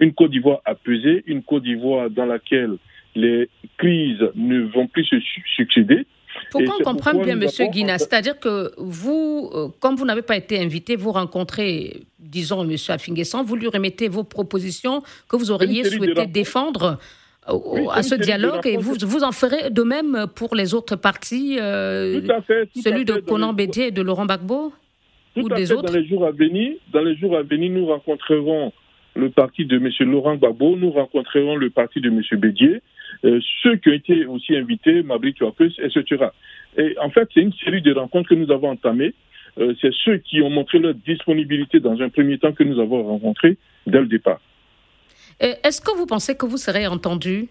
une 0.00 0.14
Côte 0.14 0.30
d'Ivoire 0.30 0.60
apaisée, 0.64 1.22
une 1.26 1.42
Côte 1.42 1.64
d'Ivoire 1.64 2.08
dans 2.08 2.24
laquelle 2.24 2.76
les 3.14 3.50
crises 3.76 4.24
ne 4.34 4.62
vont 4.62 4.86
plus 4.86 5.04
se 5.04 5.16
succéder. 5.54 6.06
Pour 6.50 6.64
qu'on 6.64 6.82
comprenne 6.82 7.22
bien, 7.22 7.36
Monsieur 7.36 7.66
Guina, 7.66 7.98
c'est-à-dire 7.98 8.38
que 8.38 8.72
vous, 8.78 9.50
euh, 9.52 9.68
comme 9.78 9.96
vous 9.96 10.06
n'avez 10.06 10.22
pas 10.22 10.36
été 10.36 10.58
invité, 10.60 10.96
vous 10.96 11.12
rencontrez, 11.12 12.04
disons, 12.18 12.64
Monsieur 12.64 12.94
Afinguessan, 12.94 13.44
vous 13.44 13.56
lui 13.56 13.66
remettez 13.66 14.08
vos 14.08 14.24
propositions 14.24 15.02
que 15.28 15.36
vous 15.36 15.50
auriez 15.50 15.84
souhaité 15.84 16.26
défendre 16.26 16.98
à 17.46 18.02
ce 18.02 18.14
dialogue 18.14 18.66
et 18.66 18.76
vous, 18.76 18.94
vous 19.00 19.24
en 19.24 19.32
ferez 19.32 19.70
de 19.70 19.82
même 19.82 20.26
pour 20.34 20.54
les 20.54 20.74
autres 20.74 20.96
partis, 20.96 21.58
euh, 21.58 22.20
celui 22.74 23.04
de 23.04 23.14
Conan 23.14 23.52
Bédier 23.52 23.88
et 23.88 23.90
de 23.90 24.02
Laurent 24.02 24.26
Gbagbo 24.26 24.72
ou 25.36 25.48
des 25.48 25.72
autres 25.72 25.92
Dans 25.92 25.98
les 25.98 26.06
jours 26.06 26.26
à 26.26 26.32
venir, 26.32 26.74
dans 26.92 27.02
les 27.02 27.16
jours 27.16 27.36
à 27.36 27.42
venir, 27.42 27.70
nous 27.70 27.86
rencontrerons 27.86 28.72
le 29.14 29.30
parti 29.30 29.64
de 29.64 29.76
M. 29.76 30.10
Laurent 30.10 30.36
Gbagbo, 30.36 30.76
nous 30.76 30.90
rencontrerons 30.90 31.56
le 31.56 31.70
parti 31.70 32.00
de 32.00 32.08
M. 32.08 32.22
Bédier, 32.38 32.82
euh, 33.24 33.40
ceux 33.62 33.76
qui 33.76 33.88
ont 33.88 33.92
été 33.92 34.26
aussi 34.26 34.56
invités, 34.56 35.02
Mabri 35.02 35.34
Tuapus, 35.34 35.78
etc. 35.82 36.26
Et 36.76 36.96
en 37.00 37.10
fait, 37.10 37.28
c'est 37.34 37.40
une 37.40 37.52
série 37.64 37.82
de 37.82 37.92
rencontres 37.92 38.30
que 38.30 38.34
nous 38.34 38.50
avons 38.50 38.70
entamées. 38.70 39.14
Euh, 39.58 39.74
c'est 39.80 39.92
ceux 40.04 40.18
qui 40.18 40.40
ont 40.42 40.50
montré 40.50 40.78
leur 40.78 40.94
disponibilité 40.94 41.80
dans 41.80 42.00
un 42.00 42.08
premier 42.08 42.38
temps 42.38 42.52
que 42.52 42.62
nous 42.62 42.78
avons 42.78 43.02
rencontrés 43.02 43.56
dès 43.86 44.00
le 44.00 44.06
départ. 44.06 44.40
Est-ce 45.40 45.80
que 45.80 45.96
vous 45.96 46.06
pensez 46.06 46.36
que 46.36 46.46
vous 46.46 46.58
serez 46.58 46.86
entendu? 46.86 47.48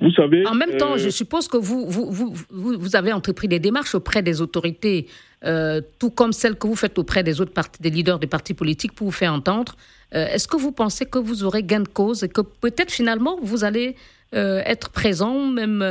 Vous 0.00 0.12
savez. 0.12 0.46
En 0.46 0.54
même 0.54 0.76
temps, 0.76 0.94
euh, 0.94 0.98
je 0.98 1.08
suppose 1.08 1.48
que 1.48 1.56
vous, 1.56 1.86
vous, 1.88 2.10
vous, 2.12 2.34
vous, 2.50 2.96
avez 2.96 3.12
entrepris 3.12 3.48
des 3.48 3.58
démarches 3.58 3.96
auprès 3.96 4.22
des 4.22 4.40
autorités, 4.40 5.06
euh, 5.44 5.80
tout 5.98 6.10
comme 6.10 6.32
celles 6.32 6.56
que 6.56 6.68
vous 6.68 6.76
faites 6.76 6.98
auprès 6.98 7.24
des 7.24 7.40
autres 7.40 7.52
partis, 7.52 7.82
des 7.82 7.90
leaders 7.90 8.20
des 8.20 8.28
partis 8.28 8.54
politiques 8.54 8.92
pour 8.92 9.06
vous 9.08 9.12
faire 9.12 9.32
entendre. 9.32 9.74
Euh, 10.14 10.26
est-ce 10.26 10.46
que 10.46 10.56
vous 10.56 10.70
pensez 10.70 11.04
que 11.04 11.18
vous 11.18 11.42
aurez 11.42 11.64
gain 11.64 11.80
de 11.80 11.88
cause 11.88 12.22
et 12.22 12.28
que 12.28 12.42
peut-être 12.42 12.92
finalement 12.92 13.38
vous 13.42 13.64
allez 13.64 13.96
être 14.32 14.90
présent, 14.90 15.46
même 15.46 15.82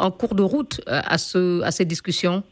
en 0.00 0.10
cours 0.10 0.34
de 0.34 0.42
route, 0.42 0.80
à, 0.88 1.18
ce, 1.18 1.62
à 1.62 1.70
ces 1.70 1.84
discussions? 1.84 2.42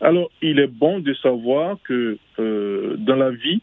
Alors, 0.00 0.30
il 0.42 0.60
est 0.60 0.68
bon 0.68 1.00
de 1.00 1.12
savoir 1.14 1.76
que 1.86 2.18
euh, 2.38 2.96
dans 2.98 3.16
la 3.16 3.30
vie, 3.30 3.60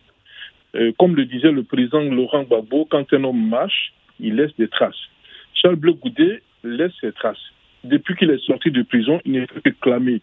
euh, 0.76 0.92
comme 0.98 1.16
le 1.16 1.26
disait 1.26 1.52
le 1.52 1.64
président 1.64 2.02
Laurent 2.02 2.44
Gbagbo, 2.44 2.86
quand 2.86 3.12
un 3.14 3.24
homme 3.24 3.50
marche, 3.50 3.94
il 4.20 4.36
laisse 4.36 4.56
des 4.58 4.68
traces. 4.68 5.00
Charles 5.54 5.76
Bleu 5.76 5.94
Goudet 5.94 6.42
laisse 6.64 6.92
ses 7.02 7.12
traces. 7.12 7.52
Depuis 7.84 8.16
qu'il 8.16 8.30
est 8.30 8.44
sorti 8.46 8.72
de 8.72 8.82
prison, 8.82 9.22
il 9.26 9.34
ne 9.34 9.46
que 9.46 9.70
clamer 9.70 10.22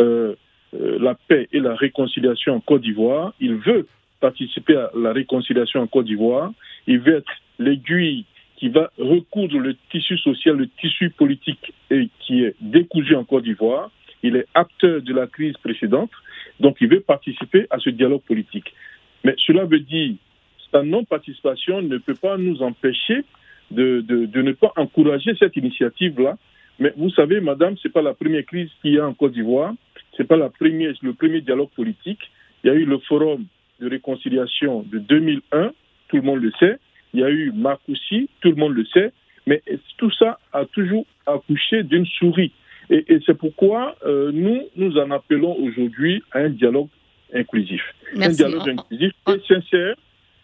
euh, 0.00 0.34
la 0.72 1.14
paix 1.14 1.48
et 1.52 1.60
la 1.60 1.74
réconciliation 1.74 2.54
en 2.54 2.60
Côte 2.60 2.82
d'Ivoire. 2.82 3.32
Il 3.40 3.56
veut 3.56 3.86
participer 4.20 4.76
à 4.76 4.90
la 4.94 5.12
réconciliation 5.12 5.80
en 5.80 5.86
Côte 5.86 6.06
d'Ivoire. 6.06 6.52
Il 6.86 7.00
veut 7.00 7.16
être 7.16 7.32
l'aiguille 7.58 8.24
qui 8.56 8.68
va 8.68 8.90
recoudre 8.98 9.58
le 9.58 9.76
tissu 9.90 10.16
social, 10.18 10.56
le 10.56 10.68
tissu 10.68 11.10
politique 11.10 11.72
qui 12.20 12.44
est 12.44 12.54
décousu 12.60 13.14
en 13.14 13.24
Côte 13.24 13.44
d'Ivoire. 13.44 13.90
Il 14.22 14.36
est 14.36 14.46
acteur 14.54 15.02
de 15.02 15.12
la 15.12 15.26
crise 15.26 15.56
précédente, 15.58 16.10
donc 16.58 16.78
il 16.80 16.88
veut 16.88 17.00
participer 17.00 17.66
à 17.70 17.78
ce 17.78 17.90
dialogue 17.90 18.22
politique. 18.22 18.72
Mais 19.26 19.34
cela 19.44 19.64
veut 19.64 19.80
dire 19.80 20.14
sa 20.70 20.84
non-participation 20.84 21.82
ne 21.82 21.98
peut 21.98 22.14
pas 22.14 22.36
nous 22.36 22.62
empêcher 22.62 23.24
de, 23.72 24.00
de, 24.00 24.40
ne 24.40 24.52
pas 24.52 24.72
encourager 24.76 25.34
cette 25.36 25.56
initiative-là. 25.56 26.36
Mais 26.78 26.92
vous 26.96 27.10
savez, 27.10 27.40
madame, 27.40 27.76
ce 27.76 27.88
n'est 27.88 27.92
pas 27.92 28.02
la 28.02 28.14
première 28.14 28.44
crise 28.44 28.70
qu'il 28.80 28.92
y 28.92 29.00
a 29.00 29.06
en 29.06 29.14
Côte 29.14 29.32
d'Ivoire, 29.32 29.74
ce 30.12 30.22
n'est 30.22 30.28
pas 30.28 30.36
la 30.36 30.48
première, 30.48 30.94
le 31.02 31.12
premier 31.12 31.40
dialogue 31.40 31.70
politique. 31.70 32.20
Il 32.62 32.68
y 32.68 32.70
a 32.70 32.74
eu 32.74 32.84
le 32.84 32.98
forum 32.98 33.46
de 33.80 33.90
réconciliation 33.90 34.84
de 34.92 34.98
2001, 35.00 35.72
tout 36.08 36.16
le 36.16 36.22
monde 36.22 36.40
le 36.40 36.52
sait. 36.60 36.78
Il 37.12 37.18
y 37.18 37.24
a 37.24 37.30
eu 37.30 37.50
Marcoussi, 37.50 38.30
tout 38.40 38.50
le 38.50 38.56
monde 38.56 38.74
le 38.74 38.84
sait. 38.84 39.12
Mais 39.48 39.60
tout 39.98 40.12
ça 40.12 40.38
a 40.52 40.66
toujours 40.66 41.04
accouché 41.26 41.82
d'une 41.82 42.06
souris. 42.06 42.52
Et, 42.90 43.04
c'est 43.26 43.36
pourquoi 43.36 43.96
euh, 44.06 44.30
nous, 44.32 44.62
nous 44.76 44.96
en 44.98 45.10
appelons 45.10 45.56
aujourd'hui 45.58 46.22
à 46.30 46.38
un 46.38 46.50
dialogue 46.50 46.88
inclusif. 47.34 47.82
Un 48.16 48.28
dialogue 48.28 48.68
inclusif 48.68 49.12
et 49.28 49.40
sincère, 49.46 49.96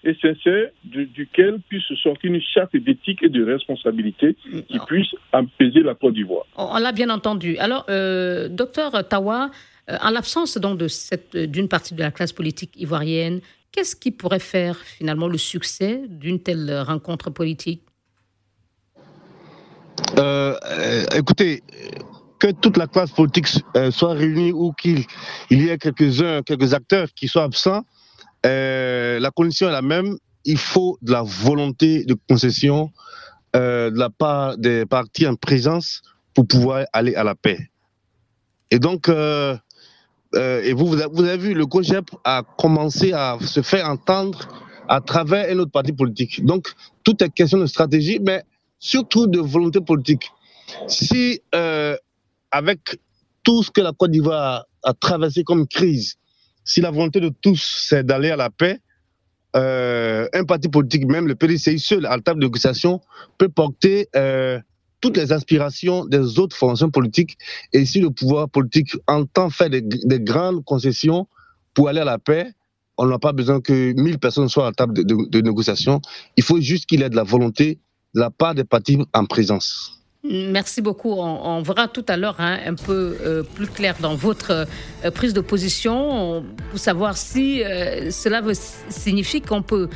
et 0.05 0.17
sincère 0.21 0.71
duquel 0.85 1.61
puisse 1.69 1.87
sortir 2.03 2.33
une 2.33 2.41
charte 2.41 2.77
d'éthique 2.77 3.23
et 3.23 3.29
de 3.29 3.45
responsabilité 3.45 4.37
qui 4.69 4.79
puisse 4.87 5.15
apaiser 5.33 5.81
la 5.81 5.95
Côte 5.95 6.15
d'Ivoire. 6.15 6.45
On 6.57 6.79
l'a 6.79 6.93
bien 6.93 7.11
entendu. 7.11 7.57
Alors, 7.59 7.87
euh, 7.89 8.49
docteur 8.49 9.07
Tawa, 9.09 9.51
euh, 9.91 9.97
en 10.03 10.11
l'absence 10.11 10.59
donc 10.59 10.79
de 10.79 10.89
cette 10.89 11.37
d'une 11.37 11.69
partie 11.69 11.95
de 11.95 12.01
la 12.01 12.11
classe 12.11 12.33
politique 12.33 12.73
ivoirienne, 12.77 13.41
qu'est-ce 13.71 13.95
qui 13.95 14.11
pourrait 14.11 14.41
faire 14.41 14.77
finalement 14.77 15.29
le 15.29 15.39
succès 15.39 16.03
d'une 16.09 16.41
telle 16.41 16.83
rencontre 16.87 17.31
politique? 17.31 17.83
Euh, 20.19 20.55
Écoutez, 21.17 21.63
que 22.43 22.51
toute 22.51 22.77
la 22.77 22.89
classe 22.89 23.13
politique 23.13 23.47
euh, 23.77 23.93
soit 23.93 24.15
réunie 24.15 24.51
ou 24.51 24.73
qu'il 24.73 25.07
y 25.51 25.69
ait 25.69 25.79
quelques-uns, 25.79 26.43
quelques 26.43 26.75
acteurs 26.75 27.07
qui 27.15 27.29
soient 27.29 27.45
absents, 27.45 27.85
euh, 28.45 29.21
la 29.21 29.31
condition 29.31 29.69
est 29.69 29.73
la 29.73 29.81
même. 29.81 30.17
Il 30.45 30.59
faut 30.59 30.99
de 31.03 31.13
la 31.13 31.23
volonté 31.23 32.05
de 32.05 32.17
concession 32.29 32.91
euh, 33.55 33.93
de 33.93 33.97
la 33.97 34.11
part 34.11 34.59
des 34.59 34.85
partis 34.87 35.25
en 35.25 35.37
présence 35.37 36.03
pour 36.35 36.49
pouvoir 36.49 36.85
aller 36.93 37.15
à 37.15 37.23
la 37.23 37.37
paix. 37.37 37.59
Et 38.73 38.81
donc, 38.81 39.09
et 39.09 40.73
vous, 40.73 40.95
avez 40.95 41.37
vu, 41.37 41.55
le 41.55 41.67
COGEP 41.67 42.11
a 42.25 42.43
commencé 42.59 43.13
à 43.13 43.39
se 43.41 43.63
faire 43.63 43.89
entendre 43.89 44.49
à 44.89 45.01
travers 45.01 45.49
un 45.49 45.61
autre 45.61 45.71
parti 45.71 45.93
politique. 45.93 46.45
Donc, 46.45 46.73
tout 47.05 47.23
est 47.23 47.31
question 47.31 47.59
de 47.59 47.67
stratégie, 47.67 48.19
mais 48.21 48.43
surtout 48.81 49.29
de 49.29 49.39
volonté 49.39 49.81
politique. 49.81 50.33
Si 50.89 51.41
avec 52.53 53.01
tout 53.43 53.63
ce 53.63 53.71
que 53.71 53.81
la 53.81 53.93
Côte 53.93 54.13
d'Ivoire 54.13 54.67
a 54.85 54.95
traversé 54.95 55.43
comme 55.43 55.67
crise, 55.67 56.17
si 56.65 56.81
la 56.81 56.91
volonté 56.91 57.21
de 57.21 57.33
tous, 57.41 57.85
c'est 57.89 58.05
d'aller 58.05 58.31
à 58.31 58.37
la 58.37 58.51
paix, 58.51 58.79
euh, 59.57 60.29
un 60.33 60.45
parti 60.45 60.69
politique, 60.69 61.07
même 61.07 61.27
le 61.27 61.35
PDCI 61.35 61.79
seul, 61.79 62.07
à 62.07 62.17
la 62.17 62.23
table 62.23 62.41
de 62.41 62.47
négociation, 62.47 63.01
peut 63.39 63.49
porter 63.49 64.09
euh, 64.17 64.59
toutes 65.01 65.17
les 65.17 65.33
aspirations 65.33 66.07
des 66.07 66.39
autres 66.39 66.57
formations 66.57 66.91
politiques. 66.91 67.37
Et 67.73 67.85
si 67.85 68.01
le 68.01 68.11
pouvoir 68.11 68.49
politique 68.49 68.97
entend 69.07 69.51
faire 69.51 69.69
des, 69.69 69.83
grandes 70.21 70.65
concessions 70.65 71.27
pour 71.75 71.89
aller 71.89 72.01
à 72.01 72.05
la 72.05 72.19
paix, 72.19 72.53
on 72.97 73.07
n'a 73.07 73.19
pas 73.19 73.33
besoin 73.33 73.61
que 73.61 73.93
1000 73.93 74.19
personnes 74.19 74.49
soient 74.49 74.65
à 74.65 74.69
la 74.69 74.75
table 74.75 74.95
de, 74.95 75.03
de 75.29 75.41
négociation. 75.41 76.01
Il 76.37 76.45
faut 76.45 76.61
juste 76.61 76.87
qu'il 76.87 77.01
y 77.01 77.03
ait 77.03 77.11
de 77.11 77.17
la 77.17 77.25
volonté 77.25 77.79
de 78.15 78.21
la 78.21 78.31
part 78.31 78.55
des 78.55 78.65
partis 78.65 78.99
en 79.13 79.25
présence. 79.25 80.02
Merci 80.25 80.83
beaucoup. 80.83 81.11
On, 81.13 81.63
verra 81.63 81.89
tout 81.89 82.05
à 82.07 82.17
l'heure 82.17 82.37
hein, 82.39 82.59
un 82.65 82.75
peu 82.75 83.17
euh, 83.25 83.43
plus 83.43 83.67
clair 83.67 83.97
dans 84.01 84.15
votre 84.15 84.67
euh, 85.05 85.11
prise 85.11 85.35
de 85.35 85.41
position 85.41 86.45
pour 86.71 86.79
savoir 86.79 87.17
si 87.17 87.65
euh, 87.65 88.11
cela 88.13 88.41
veut, 88.41 88.55
signifie 88.89 89.41
qu'on 89.41 89.63
peut 89.63 89.89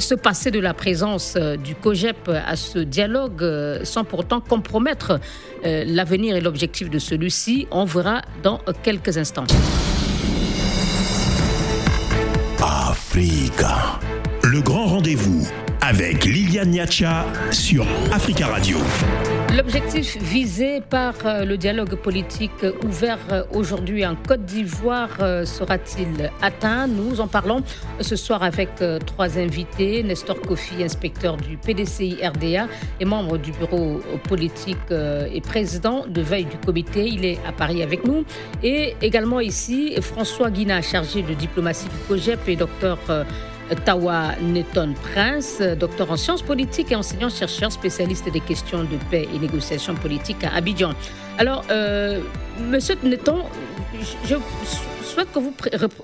se 0.00 0.16
passer 0.16 0.50
de 0.50 0.58
la 0.58 0.74
présence 0.74 1.36
du 1.62 1.76
COGEP 1.76 2.28
à 2.28 2.56
ce 2.56 2.80
dialogue 2.80 3.44
sans 3.84 4.02
pourtant 4.02 4.40
compromettre 4.40 5.20
l'avenir 5.62 6.34
et 6.34 6.40
l'objectif 6.40 6.90
de 6.90 6.98
celui-ci. 6.98 7.68
On 7.70 7.84
verra 7.84 8.22
dans 8.42 8.58
quelques 8.82 9.16
instants. 9.16 9.44
Africa, 12.60 14.00
le 14.42 14.60
grand 14.60 14.86
rendez-vous 14.86 15.46
avec 15.88 16.24
Liliane 16.24 16.70
Niacha 16.70 17.24
sur 17.52 17.86
Africa 18.12 18.48
Radio. 18.48 18.78
L'objectif 19.56 20.18
visé 20.20 20.80
par 20.80 21.14
euh, 21.24 21.44
le 21.44 21.56
dialogue 21.56 21.94
politique 21.94 22.66
ouvert 22.84 23.20
euh, 23.30 23.44
aujourd'hui 23.52 24.04
en 24.04 24.16
Côte 24.16 24.44
d'Ivoire 24.44 25.10
euh, 25.20 25.44
sera-t-il 25.44 26.32
atteint? 26.42 26.88
Nous 26.88 27.20
en 27.20 27.28
parlons 27.28 27.62
ce 28.00 28.16
soir 28.16 28.42
avec 28.42 28.70
trois 29.06 29.38
invités. 29.38 30.02
Nestor 30.02 30.40
Kofi, 30.40 30.82
inspecteur 30.82 31.36
du 31.36 31.56
PDCI 31.56 32.18
RDA 32.20 32.66
et 32.98 33.04
membre 33.04 33.38
du 33.38 33.52
bureau 33.52 34.00
politique 34.28 34.76
et 34.90 35.40
président 35.40 36.04
de 36.06 36.20
veille 36.20 36.46
du 36.46 36.56
comité. 36.58 37.06
Il 37.06 37.24
est 37.24 37.38
à 37.46 37.52
Paris 37.52 37.82
avec 37.82 38.04
nous. 38.04 38.24
Et 38.62 38.94
également 39.00 39.40
ici, 39.40 39.94
François 40.00 40.50
Guina, 40.50 40.82
chargé 40.82 41.22
de 41.22 41.32
diplomatie 41.34 41.86
du 41.86 41.96
COGEP 42.08 42.48
et 42.48 42.56
docteur 42.56 42.98
Tawa 43.84 44.36
Neton 44.40 44.94
Prince, 45.12 45.60
docteur 45.60 46.10
en 46.10 46.16
sciences 46.16 46.42
politiques 46.42 46.92
et 46.92 46.96
enseignant-chercheur 46.96 47.72
spécialiste 47.72 48.30
des 48.30 48.40
questions 48.40 48.84
de 48.84 48.96
paix 49.10 49.26
et 49.34 49.38
négociations 49.38 49.94
politiques 49.94 50.44
à 50.44 50.54
Abidjan. 50.54 50.92
Alors, 51.38 51.64
euh, 51.70 52.20
Monsieur 52.60 52.94
Neton, 53.02 53.44
je 54.24 54.36
souhaite 55.02 55.32
que 55.32 55.38
vous, 55.38 55.54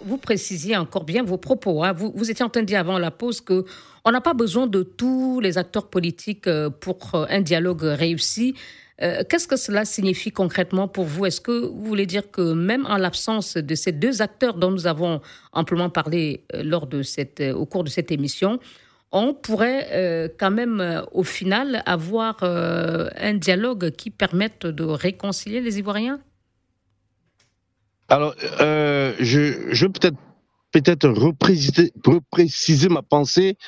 vous 0.04 0.16
précisiez 0.18 0.76
encore 0.76 1.04
bien 1.04 1.22
vos 1.22 1.38
propos. 1.38 1.84
Hein. 1.84 1.92
Vous, 1.92 2.12
vous, 2.14 2.30
étiez 2.30 2.44
en 2.44 2.48
train 2.48 2.62
de 2.62 2.66
dire 2.66 2.80
avant 2.80 2.98
la 2.98 3.10
pause 3.10 3.40
que 3.40 3.64
on 4.04 4.10
n'a 4.10 4.20
pas 4.20 4.34
besoin 4.34 4.66
de 4.66 4.82
tous 4.82 5.40
les 5.40 5.58
acteurs 5.58 5.86
politiques 5.86 6.48
euh, 6.48 6.68
pour 6.68 7.14
euh, 7.14 7.26
un 7.28 7.40
dialogue 7.40 7.82
réussi. 7.82 8.54
Euh, 9.02 9.24
qu'est-ce 9.28 9.48
que 9.48 9.56
cela 9.56 9.84
signifie 9.84 10.30
concrètement 10.30 10.86
pour 10.86 11.04
vous? 11.04 11.26
Est-ce 11.26 11.40
que 11.40 11.66
vous 11.66 11.84
voulez 11.84 12.06
dire 12.06 12.30
que 12.30 12.52
même 12.52 12.86
en 12.86 12.96
l'absence 12.96 13.56
de 13.56 13.74
ces 13.74 13.90
deux 13.90 14.22
acteurs 14.22 14.54
dont 14.54 14.70
nous 14.70 14.86
avons 14.86 15.20
amplement 15.52 15.90
parlé 15.90 16.44
euh, 16.54 16.62
lors 16.62 16.86
de 16.86 17.02
cette, 17.02 17.40
euh, 17.40 17.52
au 17.52 17.66
cours 17.66 17.82
de 17.82 17.88
cette 17.88 18.12
émission, 18.12 18.60
on 19.10 19.34
pourrait 19.34 20.32
quand 20.38 20.50
même 20.50 21.04
au 21.12 21.22
final 21.22 21.82
avoir 21.84 22.42
un 22.42 23.34
dialogue 23.34 23.90
qui 23.90 24.08
permette 24.08 24.64
de 24.64 24.84
réconcilier 24.84 25.60
les 25.60 25.78
Ivoiriens? 25.78 26.18
Alors, 28.08 28.34
je, 28.40 29.68
je 29.70 29.86
peut-être 30.72 31.08
repréciser, 31.10 31.92
repréciser 32.02 32.88
ma 32.88 33.02
pensée. 33.02 33.58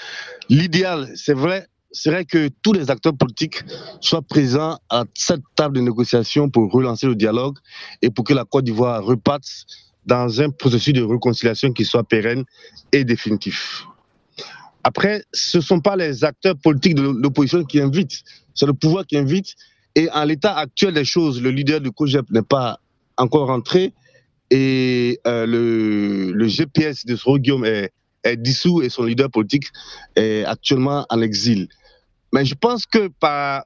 L'idéal, 0.48 1.10
c'est 1.14 1.34
vrai, 1.34 1.68
serait 1.94 2.24
que 2.24 2.50
tous 2.62 2.72
les 2.72 2.90
acteurs 2.90 3.16
politiques 3.16 3.62
soient 4.00 4.22
présents 4.22 4.78
à 4.90 5.04
cette 5.14 5.42
table 5.54 5.76
de 5.76 5.80
négociation 5.80 6.50
pour 6.50 6.70
relancer 6.70 7.06
le 7.06 7.14
dialogue 7.14 7.56
et 8.02 8.10
pour 8.10 8.24
que 8.24 8.34
la 8.34 8.44
Côte 8.44 8.64
d'Ivoire 8.64 9.02
reparte 9.02 9.46
dans 10.04 10.40
un 10.40 10.50
processus 10.50 10.92
de 10.92 11.02
réconciliation 11.02 11.72
qui 11.72 11.84
soit 11.84 12.04
pérenne 12.04 12.44
et 12.92 13.04
définitif. 13.04 13.86
Après, 14.82 15.24
ce 15.32 15.58
ne 15.58 15.62
sont 15.62 15.80
pas 15.80 15.96
les 15.96 16.24
acteurs 16.24 16.56
politiques 16.56 16.96
de 16.96 17.02
l'opposition 17.02 17.64
qui 17.64 17.80
invitent, 17.80 18.22
c'est 18.54 18.66
le 18.66 18.74
pouvoir 18.74 19.06
qui 19.06 19.16
invite. 19.16 19.54
Et 19.94 20.10
en 20.10 20.24
l'état 20.24 20.56
actuel 20.58 20.94
des 20.94 21.04
choses, 21.04 21.40
le 21.40 21.50
leader 21.50 21.80
du 21.80 21.90
COGEP 21.90 22.28
n'est 22.30 22.42
pas 22.42 22.80
encore 23.16 23.46
rentré 23.46 23.94
et 24.50 25.20
euh, 25.26 25.46
le, 25.46 26.48
GPS 26.48 27.06
de 27.06 27.16
Soro 27.16 27.38
Guillaume 27.38 27.64
est 27.64 27.92
dissous 28.36 28.82
et 28.82 28.88
son 28.88 29.04
leader 29.04 29.30
politique 29.30 29.66
est 30.16 30.44
actuellement 30.44 31.06
en 31.08 31.22
exil. 31.22 31.68
Mais 32.34 32.44
je 32.44 32.56
pense 32.56 32.84
que 32.84 33.08
par 33.20 33.64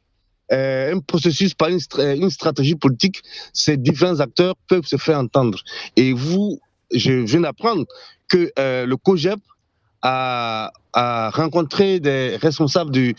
euh, 0.52 0.94
un 0.94 1.00
processus, 1.00 1.54
par 1.54 1.70
une, 1.70 2.30
stratégie 2.30 2.74
politique, 2.74 3.22
ces 3.54 3.78
différents 3.78 4.20
acteurs 4.20 4.54
peuvent 4.68 4.86
se 4.86 4.96
faire 4.96 5.18
entendre. 5.18 5.58
Et 5.96 6.12
vous, 6.12 6.60
je 6.94 7.12
viens 7.12 7.40
d'apprendre 7.40 7.86
que 8.28 8.52
euh, 8.58 8.84
le 8.84 8.96
COGEP 8.98 9.40
a, 10.02 10.70
rencontré 11.32 11.98
des 11.98 12.36
responsables 12.36 12.90
du, 12.90 13.14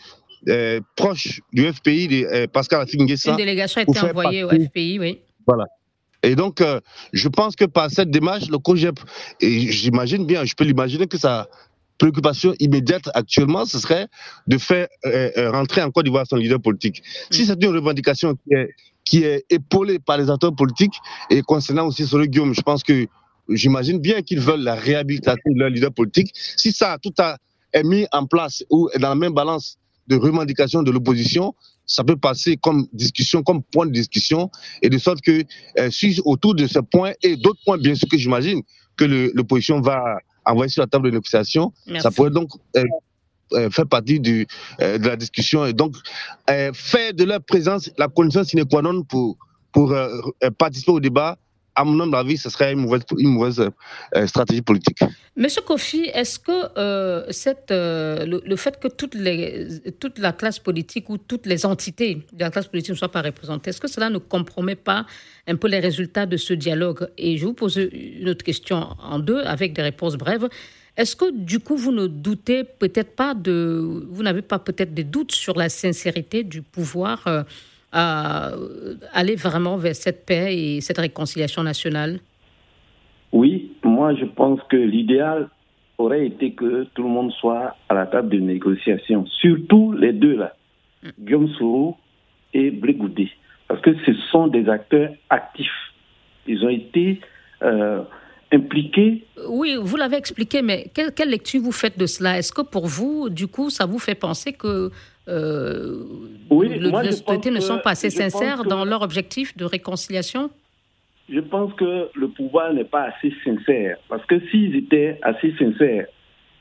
euh, 0.48 0.82
proches 0.96 1.42
du 1.52 1.72
FPI, 1.72 2.26
Pascal 2.54 2.82
Afingessa. 2.82 3.32
Une 3.32 3.38
délégation 3.38 3.82
a 3.82 3.84
été 3.84 4.00
envoyée 4.02 4.44
au 4.44 4.50
FPI, 4.50 5.00
oui. 5.00 5.22
Voilà. 5.48 5.66
Et 6.24 6.36
donc, 6.36 6.62
euh, 6.62 6.80
je 7.14 7.28
pense 7.30 7.56
que 7.56 7.66
par 7.66 7.90
cette 7.90 8.12
démarche, 8.12 8.50
le 8.50 8.58
COGEP, 8.58 9.00
et 9.40 9.72
j'imagine 9.72 10.26
bien, 10.26 10.44
je 10.44 10.54
peux 10.54 10.66
l'imaginer 10.66 11.08
que 11.08 11.18
sa 11.18 11.48
préoccupation 12.00 12.56
immédiate 12.60 13.10
actuellement, 13.14 13.66
ce 13.66 13.78
serait 13.78 14.08
de 14.48 14.58
faire 14.58 14.88
euh, 15.06 15.30
euh, 15.38 15.52
rentrer 15.52 15.84
en 15.84 15.92
Côte 15.92 16.06
d'Ivoire 16.06 16.26
son 16.28 16.38
leader 16.38 16.60
politique. 16.60 17.04
Si 17.30 17.46
c'est 17.46 17.62
une 17.64 17.76
revendication 17.76 18.34
qui 18.34 18.54
est, 18.56 18.70
qui 19.06 19.24
est 19.24 19.46
épaulée 19.52 20.00
par 20.00 20.18
les 20.18 20.30
acteurs 20.32 20.56
politiques 20.56 20.96
et 21.30 21.42
concernant 21.44 21.86
aussi 21.88 22.08
sur 22.08 22.18
le 22.18 22.26
Guillaume, 22.26 22.56
je 22.56 22.62
pense 22.62 22.82
que 22.82 23.06
j'imagine 23.50 24.00
bien 24.00 24.22
qu'ils 24.22 24.40
veulent 24.40 24.64
la 24.64 24.76
réhabilitation 24.76 25.52
de 25.54 25.60
leur 25.60 25.70
leader 25.70 25.94
politique. 25.94 26.32
Si 26.34 26.72
ça 26.72 26.98
tout 27.02 27.14
a, 27.20 27.38
est 27.74 27.84
mis 27.84 28.08
en 28.12 28.26
place 28.26 28.64
ou 28.72 28.90
est 28.94 29.00
dans 29.00 29.10
la 29.10 29.16
même 29.16 29.34
balance 29.34 29.78
de 30.08 30.16
revendication 30.16 30.82
de 30.82 30.92
l'opposition, 30.92 31.54
ça 31.86 32.04
peut 32.04 32.16
passer 32.16 32.56
comme 32.56 32.88
discussion, 32.94 33.44
comme 33.44 33.62
point 33.64 33.86
de 33.86 33.92
discussion, 33.92 34.50
et 34.82 34.90
de 34.90 34.98
sorte 34.98 35.22
que 35.22 35.44
euh, 35.80 35.92
si 35.92 36.20
autour 36.24 36.56
de 36.56 36.66
ce 36.68 36.80
point 36.80 37.12
et 37.24 37.36
d'autres 37.36 37.60
points, 37.66 37.78
bien 37.78 37.96
sûr 37.96 38.08
que 38.08 38.18
j'imagine 38.18 38.62
que 38.96 39.06
l'opposition 39.34 39.82
va 39.82 40.20
envoyer 40.52 40.70
sur 40.70 40.82
la 40.82 40.88
table 40.88 41.06
de 41.06 41.16
négociation, 41.16 41.74
ça 42.00 42.12
pourrait 42.12 42.32
donc 42.32 42.52
euh, 42.76 42.84
euh, 43.54 43.70
faire 43.70 43.88
partie 43.88 44.20
du, 44.20 44.48
de 44.80 45.08
la 45.08 45.16
discussion 45.16 45.66
et 45.66 45.74
donc 45.74 45.96
faire 46.48 47.14
de 47.14 47.24
leur 47.24 47.42
présence 47.42 47.90
la 47.98 48.08
condition 48.08 48.44
sine 48.44 48.66
qua 48.66 48.82
non 48.82 49.04
pour, 49.04 49.38
pour 49.72 49.96
participer 50.58 50.92
au 50.92 51.00
débat 51.00 51.38
à 51.80 51.86
mon 51.86 51.98
humble 52.02 52.18
avis, 52.18 52.38
ce 52.38 52.50
serait 52.50 52.74
une 52.74 53.30
mauvaise, 53.30 53.60
euh, 54.16 54.28
stratégie 54.28 54.62
politique. 54.62 55.00
Monsieur 55.38 55.62
Kofi, 55.62 56.10
est-ce 56.14 56.38
que 56.38 56.78
euh, 56.78 57.26
cette, 57.30 57.72
euh, 57.72 58.26
le, 58.26 58.56
fait 58.58 58.78
que 58.80 58.90
toute 58.90 59.16
la 60.18 60.34
classe 60.34 60.60
politique 60.60 61.10
ou 61.10 61.18
toutes 61.18 61.46
les 61.46 61.66
entités 61.66 62.16
de 62.34 62.40
la 62.42 62.52
classe 62.52 62.68
politique 62.68 62.92
ne 62.92 62.98
soient 62.98 63.12
pas 63.12 63.22
représentées, 63.22 63.70
est-ce 63.70 63.80
que 63.80 63.88
cela 63.88 64.10
ne 64.10 64.18
compromet 64.18 64.76
pas 64.76 65.06
un 65.48 65.56
peu 65.56 65.70
les 65.70 65.80
résultats 65.80 66.26
de 66.26 66.36
ce 66.36 66.54
dialogue? 66.54 67.08
Et 67.18 67.38
je 67.38 67.46
vous 67.46 67.54
pose 67.54 67.78
une 67.78 68.28
autre 68.28 68.44
question 68.44 68.90
en 69.02 69.20
deux, 69.20 69.40
avec 69.40 69.72
des 69.72 69.82
réponses 69.82 70.18
brèves. 70.18 70.50
Est-ce 70.98 71.16
que 71.16 71.32
du 71.32 71.60
coup, 71.60 71.78
vous 71.78 71.94
ne 71.94 72.08
doutez 72.08 72.66
peut-être 72.66 73.16
pas 73.16 73.34
de. 73.34 74.06
Vous 74.10 74.22
n'avez 74.22 74.42
pas 74.42 74.60
peut-être 74.60 74.94
des 74.94 75.06
doutes 75.06 75.32
sur 75.32 75.58
la 75.58 75.70
sincérité 75.70 76.44
du 76.44 76.62
pouvoir 76.62 77.26
à 77.92 78.52
aller 79.14 79.36
vraiment 79.36 79.78
vers 79.78 79.96
cette 79.96 80.26
paix 80.26 80.56
et 80.56 80.82
cette 80.82 80.98
réconciliation 80.98 81.64
nationale? 81.64 82.20
Oui, 83.32 83.72
moi 83.84 84.14
je 84.16 84.26
pense 84.26 84.60
que 84.70 84.78
l'idéal 84.78 85.50
aurait 85.98 86.26
été 86.26 86.54
que 86.54 86.86
tout 86.94 87.04
le 87.04 87.10
monde 87.10 87.32
soit 87.34 87.76
à 87.90 87.94
la 87.94 88.06
table 88.06 88.30
de 88.30 88.40
négociation, 88.40 89.26
surtout 89.28 89.92
les 89.92 90.14
deux 90.14 90.38
là, 90.38 90.54
mm. 91.04 91.10
Guillaume 91.20 91.50
Sourou 91.50 91.98
et 92.54 92.72
Blégoudé, 92.72 93.30
parce 93.68 93.82
que 93.82 93.94
ce 94.06 94.14
sont 94.32 94.48
des 94.48 94.68
acteurs 94.70 95.12
actifs. 95.30 95.94
Ils 96.48 96.64
ont 96.66 96.70
été 96.70 97.20
euh, 97.62 98.02
impliqués. 98.52 99.26
Oui, 99.48 99.76
vous 99.80 99.96
l'avez 99.96 100.18
expliqué, 100.18 100.62
mais 100.62 100.90
quelle, 100.94 101.14
quelle, 101.14 101.30
lecture 101.30 101.62
vous 101.62 101.72
faites 101.72 101.98
de 101.98 102.06
cela? 102.06 102.38
Est-ce 102.38 102.52
que 102.52 102.62
pour 102.62 102.88
vous, 102.88 103.30
du 103.30 103.48
coup, 103.48 103.70
ça 103.70 103.86
vous 103.86 104.00
fait 104.00 104.16
penser 104.16 104.54
que 104.54 104.92
euh, 105.28 106.04
oui, 106.50 106.70
les 106.70 107.52
ne 107.52 107.60
sont 107.60 107.80
pas 107.80 107.92
assez 107.92 108.10
sincères 108.10 108.64
dans 108.64 108.86
leur 108.86 109.02
objectif 109.02 109.56
de 109.56 109.66
réconciliation? 109.66 110.50
Je 111.32 111.40
pense 111.40 111.72
que 111.74 112.10
le 112.16 112.28
pouvoir 112.30 112.74
n'est 112.74 112.86
pas 112.86 113.04
assez 113.04 113.32
sincère. 113.44 113.98
Parce 114.10 114.26
que 114.26 114.40
s'ils 114.50 114.76
étaient 114.76 115.20
assez 115.22 115.54
sincères, 115.60 116.08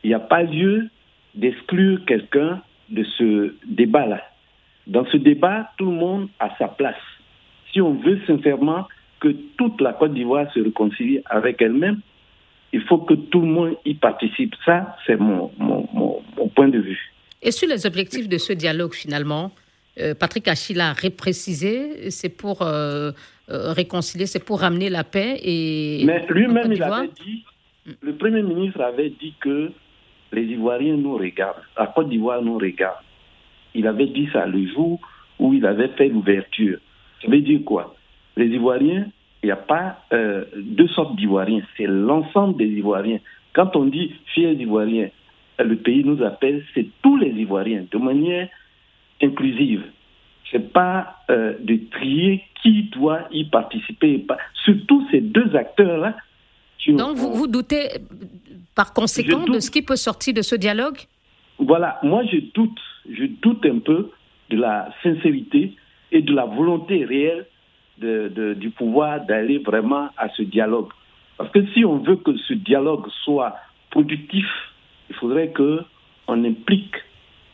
il 0.04 0.08
n'y 0.08 0.14
a 0.14 0.20
pas 0.20 0.42
lieu 0.42 0.88
d'exclure 1.34 2.04
quelqu'un 2.06 2.62
de 2.90 3.04
ce 3.16 3.54
débat-là. 3.66 4.22
Dans 4.86 5.06
ce 5.06 5.16
débat, 5.16 5.70
tout 5.78 5.86
le 5.86 5.96
monde 5.96 6.28
a 6.38 6.54
sa 6.58 6.68
place. 6.68 6.96
Si 7.72 7.80
on 7.80 7.94
veut 7.94 8.20
sincèrement 8.26 8.86
que 9.20 9.28
toute 9.56 9.80
la 9.80 9.92
Côte 9.92 10.14
d'Ivoire 10.14 10.50
se 10.52 10.60
réconcilie 10.60 11.20
avec 11.26 11.60
elle-même, 11.60 12.00
il 12.72 12.82
faut 12.82 12.98
que 12.98 13.14
tout 13.14 13.40
le 13.40 13.46
monde 13.46 13.76
y 13.84 13.94
participe. 13.94 14.54
Ça, 14.64 14.96
c'est 15.06 15.16
mon, 15.16 15.50
mon, 15.58 15.88
mon 16.36 16.48
point 16.48 16.68
de 16.68 16.78
vue. 16.78 17.12
Et 17.42 17.50
sur 17.50 17.68
les 17.68 17.86
objectifs 17.86 18.28
de 18.28 18.38
ce 18.38 18.52
dialogue, 18.52 18.94
finalement, 18.94 19.52
euh, 20.00 20.14
Patrick 20.14 20.46
Achille 20.48 20.80
a 20.80 20.92
reprécisé, 20.92 22.10
c'est 22.10 22.28
pour 22.28 22.62
euh, 22.62 23.10
euh, 23.50 23.72
réconcilier, 23.72 24.26
c'est 24.26 24.44
pour 24.44 24.60
ramener 24.60 24.90
la 24.90 25.04
paix. 25.04 25.38
Et 25.42 26.02
Mais 26.04 26.24
lui-même, 26.28 26.72
il 26.72 26.82
avait 26.82 27.10
dit, 27.24 27.44
le 28.02 28.14
Premier 28.14 28.42
ministre 28.42 28.80
avait 28.80 29.10
dit 29.10 29.34
que 29.40 29.72
les 30.32 30.42
Ivoiriens 30.42 30.96
nous 30.96 31.16
regardent, 31.16 31.62
la 31.76 31.86
Côte 31.86 32.08
d'Ivoire 32.08 32.42
nous 32.42 32.58
regarde. 32.58 33.02
Il 33.74 33.86
avait 33.86 34.06
dit 34.06 34.28
ça 34.32 34.46
le 34.46 34.66
jour 34.68 35.00
où 35.38 35.54
il 35.54 35.64
avait 35.64 35.88
fait 35.88 36.08
l'ouverture. 36.08 36.78
Ça 37.22 37.28
veut 37.28 37.40
dire 37.40 37.60
quoi? 37.64 37.94
Les 38.38 38.46
Ivoiriens, 38.46 39.08
il 39.42 39.46
n'y 39.46 39.52
a 39.52 39.56
pas 39.56 39.98
deux 40.56 40.88
sortes 40.88 41.16
d'Ivoiriens, 41.16 41.62
c'est 41.76 41.86
l'ensemble 41.86 42.56
des 42.56 42.68
Ivoiriens. 42.68 43.20
Quand 43.52 43.76
on 43.76 43.84
dit 43.84 44.14
fiers 44.32 44.52
Ivoiriens, 44.52 45.10
le 45.58 45.76
pays 45.76 46.04
nous 46.04 46.22
appelle, 46.22 46.64
c'est 46.74 46.86
tous 47.02 47.16
les 47.16 47.30
Ivoiriens, 47.30 47.84
de 47.90 47.98
manière 47.98 48.48
inclusive. 49.22 49.82
Ce 50.50 50.56
n'est 50.56 50.62
pas 50.62 51.16
euh, 51.30 51.54
de 51.60 51.78
trier 51.90 52.42
qui 52.62 52.84
doit 52.84 53.28
y 53.30 53.44
participer. 53.44 54.24
Surtout 54.64 55.06
ces 55.10 55.20
deux 55.20 55.54
acteurs-là. 55.54 56.16
Donc 56.88 57.16
vous, 57.16 57.34
vous 57.34 57.46
doutez 57.46 57.88
par 58.74 58.94
conséquent 58.94 59.44
de 59.44 59.58
ce 59.58 59.70
qui 59.70 59.82
peut 59.82 59.96
sortir 59.96 60.32
de 60.34 60.42
ce 60.42 60.54
dialogue? 60.54 60.98
Voilà, 61.58 61.98
moi 62.02 62.22
je 62.30 62.38
doute, 62.54 62.78
je 63.10 63.24
doute 63.42 63.66
un 63.66 63.80
peu 63.80 64.10
de 64.50 64.56
la 64.56 64.88
sincérité 65.02 65.74
et 66.12 66.22
de 66.22 66.32
la 66.32 66.44
volonté 66.44 67.04
réelle 67.04 67.46
de, 68.00 68.54
du 68.54 68.70
pouvoir 68.70 69.24
d'aller 69.26 69.58
vraiment 69.58 70.08
à 70.16 70.28
ce 70.30 70.42
dialogue. 70.42 70.88
Parce 71.36 71.50
que 71.50 71.64
si 71.72 71.84
on 71.84 71.98
veut 71.98 72.16
que 72.16 72.36
ce 72.36 72.54
dialogue 72.54 73.06
soit 73.24 73.54
productif, 73.90 74.46
il 75.08 75.16
faudrait 75.16 75.52
qu'on 75.52 76.44
implique 76.44 76.94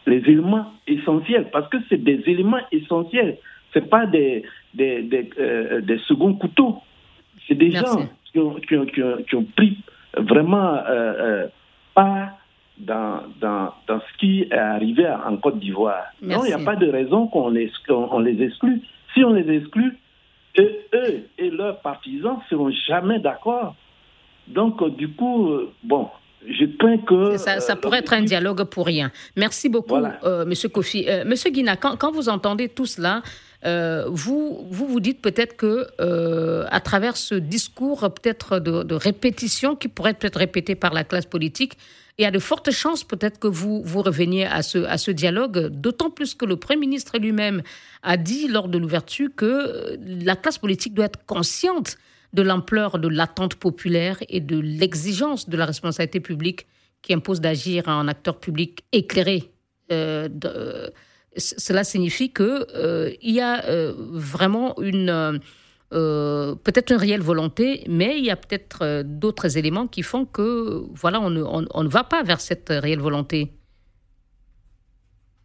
les 0.07 0.19
éléments 0.19 0.73
essentiels, 0.87 1.49
parce 1.51 1.69
que 1.69 1.79
c'est 1.89 2.03
des 2.03 2.23
éléments 2.27 2.61
essentiels. 2.73 3.39
Ce 3.73 3.79
pas 3.79 4.07
des, 4.07 4.45
des, 4.75 5.03
des, 5.03 5.31
euh, 5.39 5.81
des 5.81 5.99
seconds 6.07 6.35
couteaux. 6.35 6.79
C'est 7.49 7.55
des 7.55 7.71
gens 7.71 8.09
qui 8.33 8.39
ont, 8.39 8.55
qui, 8.55 8.77
ont, 8.77 8.87
qui, 8.87 9.35
ont, 9.35 9.47
pris 9.57 9.79
vraiment 10.17 10.75
euh, 10.75 10.83
euh, 10.89 11.47
part 11.95 12.31
dans, 12.79 13.23
dans, 13.41 13.73
dans, 13.87 14.01
ce 14.01 14.19
qui 14.19 14.43
est 14.43 14.53
arrivé 14.53 15.07
en 15.09 15.37
Côte 15.37 15.59
d'Ivoire. 15.59 16.05
Non, 16.23 16.45
il 16.45 16.49
n'y 16.49 16.53
a 16.53 16.65
pas 16.65 16.77
de 16.77 16.89
raison 16.89 17.27
qu'on 17.27 17.51
les, 17.51 17.71
on, 17.89 18.19
les 18.21 18.43
exclue. 18.43 18.81
Si 19.13 19.25
on 19.25 19.33
les 19.33 19.49
exclut, 19.57 19.97
eux, 20.59 20.81
eux 20.95 21.29
et 21.39 21.51
leurs 21.51 21.81
partisans 21.81 22.39
ne 22.39 22.49
seront 22.49 22.71
jamais 22.87 23.19
d'accord. 23.19 23.75
Donc, 24.47 24.85
du 24.97 25.11
coup, 25.11 25.51
bon, 25.83 26.09
je 26.49 26.65
crains 26.77 26.99
que... 26.99 27.37
Ça, 27.37 27.61
ça 27.61 27.73
euh, 27.73 27.77
pourrait 27.77 27.99
être 27.99 28.13
un 28.13 28.23
dialogue 28.23 28.65
pour 28.65 28.87
rien. 28.87 29.11
Merci 29.37 29.69
beaucoup, 29.69 29.97
euh, 29.97 30.45
Monsieur 30.45 30.69
Kofi. 30.69 31.07
Euh, 31.09 31.25
Monsieur 31.25 31.51
Guina, 31.51 31.77
quand, 31.77 31.97
quand, 31.97 32.13
vous 32.13 32.29
entendez 32.29 32.69
tout 32.69 32.87
cela, 32.87 33.23
vous, 34.09 34.67
vous 34.71 34.87
vous 34.87 35.01
dites 35.01 35.23
peut-être 35.23 35.57
que 35.57 35.87
à 36.71 36.81
travers 36.81 37.17
ce 37.17 37.35
discours 37.35 38.01
peut-être 38.01 38.59
de, 38.59 38.83
de, 38.83 38.95
répétition 38.95 39.75
qui 39.75 39.89
pourrait 39.89 40.19
être 40.21 40.37
répété 40.37 40.75
par 40.75 40.93
la 40.93 41.03
classe 41.03 41.25
politique, 41.25 41.79
il 42.19 42.23
y 42.23 42.27
a 42.27 42.31
de 42.31 42.39
fortes 42.39 42.71
chances 42.71 43.05
peut-être 43.05 43.39
que 43.39 43.49
vous, 43.49 43.83
vous 43.83 44.03
reveniez 44.03 44.45
à 44.45 44.61
ce, 44.61 44.85
à 44.85 44.99
ce 44.99 45.11
dialogue, 45.11 45.69
d'autant 45.69 46.11
plus 46.11 46.35
que 46.35 46.45
le 46.45 46.57
Premier 46.57 46.79
ministre 46.79 47.19
lui-même 47.19 47.63
a 48.03 48.19
dit 48.19 48.49
lors 48.49 48.69
de 48.69 48.77
l'ouverture 48.77 49.31
que 49.35 49.99
la 50.05 50.37
classe 50.37 50.59
politique 50.59 50.93
doit 50.93 51.07
être 51.07 51.25
consciente 51.25 51.97
de 52.35 52.43
l'ampleur 52.43 52.99
de 52.99 53.09
l'attente 53.09 53.55
populaire 53.55 54.19
et 54.29 54.41
de 54.41 54.59
l'exigence 54.59 55.49
de 55.49 55.57
la 55.57 55.65
responsabilité 55.65 56.21
publique 56.21 56.67
qui 57.01 57.15
impose 57.15 57.41
d'agir 57.41 57.89
en 57.89 58.09
acteur 58.09 58.41
public 58.41 58.85
éclairé. 58.93 59.53
Euh, 59.93 60.29
cela 61.37 61.85
signifie 61.85 62.33
qu'il 62.33 62.67
euh, 62.75 63.13
y 63.23 63.41
a 63.41 63.65
euh, 63.67 63.95
vraiment 63.99 64.75
une 64.81 65.41
peut-être 65.91 66.91
une 66.91 66.97
réelle 66.97 67.21
volonté, 67.21 67.85
mais 67.89 68.19
il 68.19 68.25
y 68.25 68.31
a 68.31 68.35
peut-être 68.35 69.03
d'autres 69.05 69.57
éléments 69.57 69.87
qui 69.87 70.03
font 70.03 70.25
que 70.25 70.83
voilà 70.93 71.21
on 71.21 71.31
ne, 71.31 71.41
on, 71.41 71.85
ne, 71.85 71.89
va 71.89 72.03
pas 72.03 72.25
vers 72.25 72.41
cette 72.41 72.69
réelle 72.71 72.99
volonté. 72.99 73.53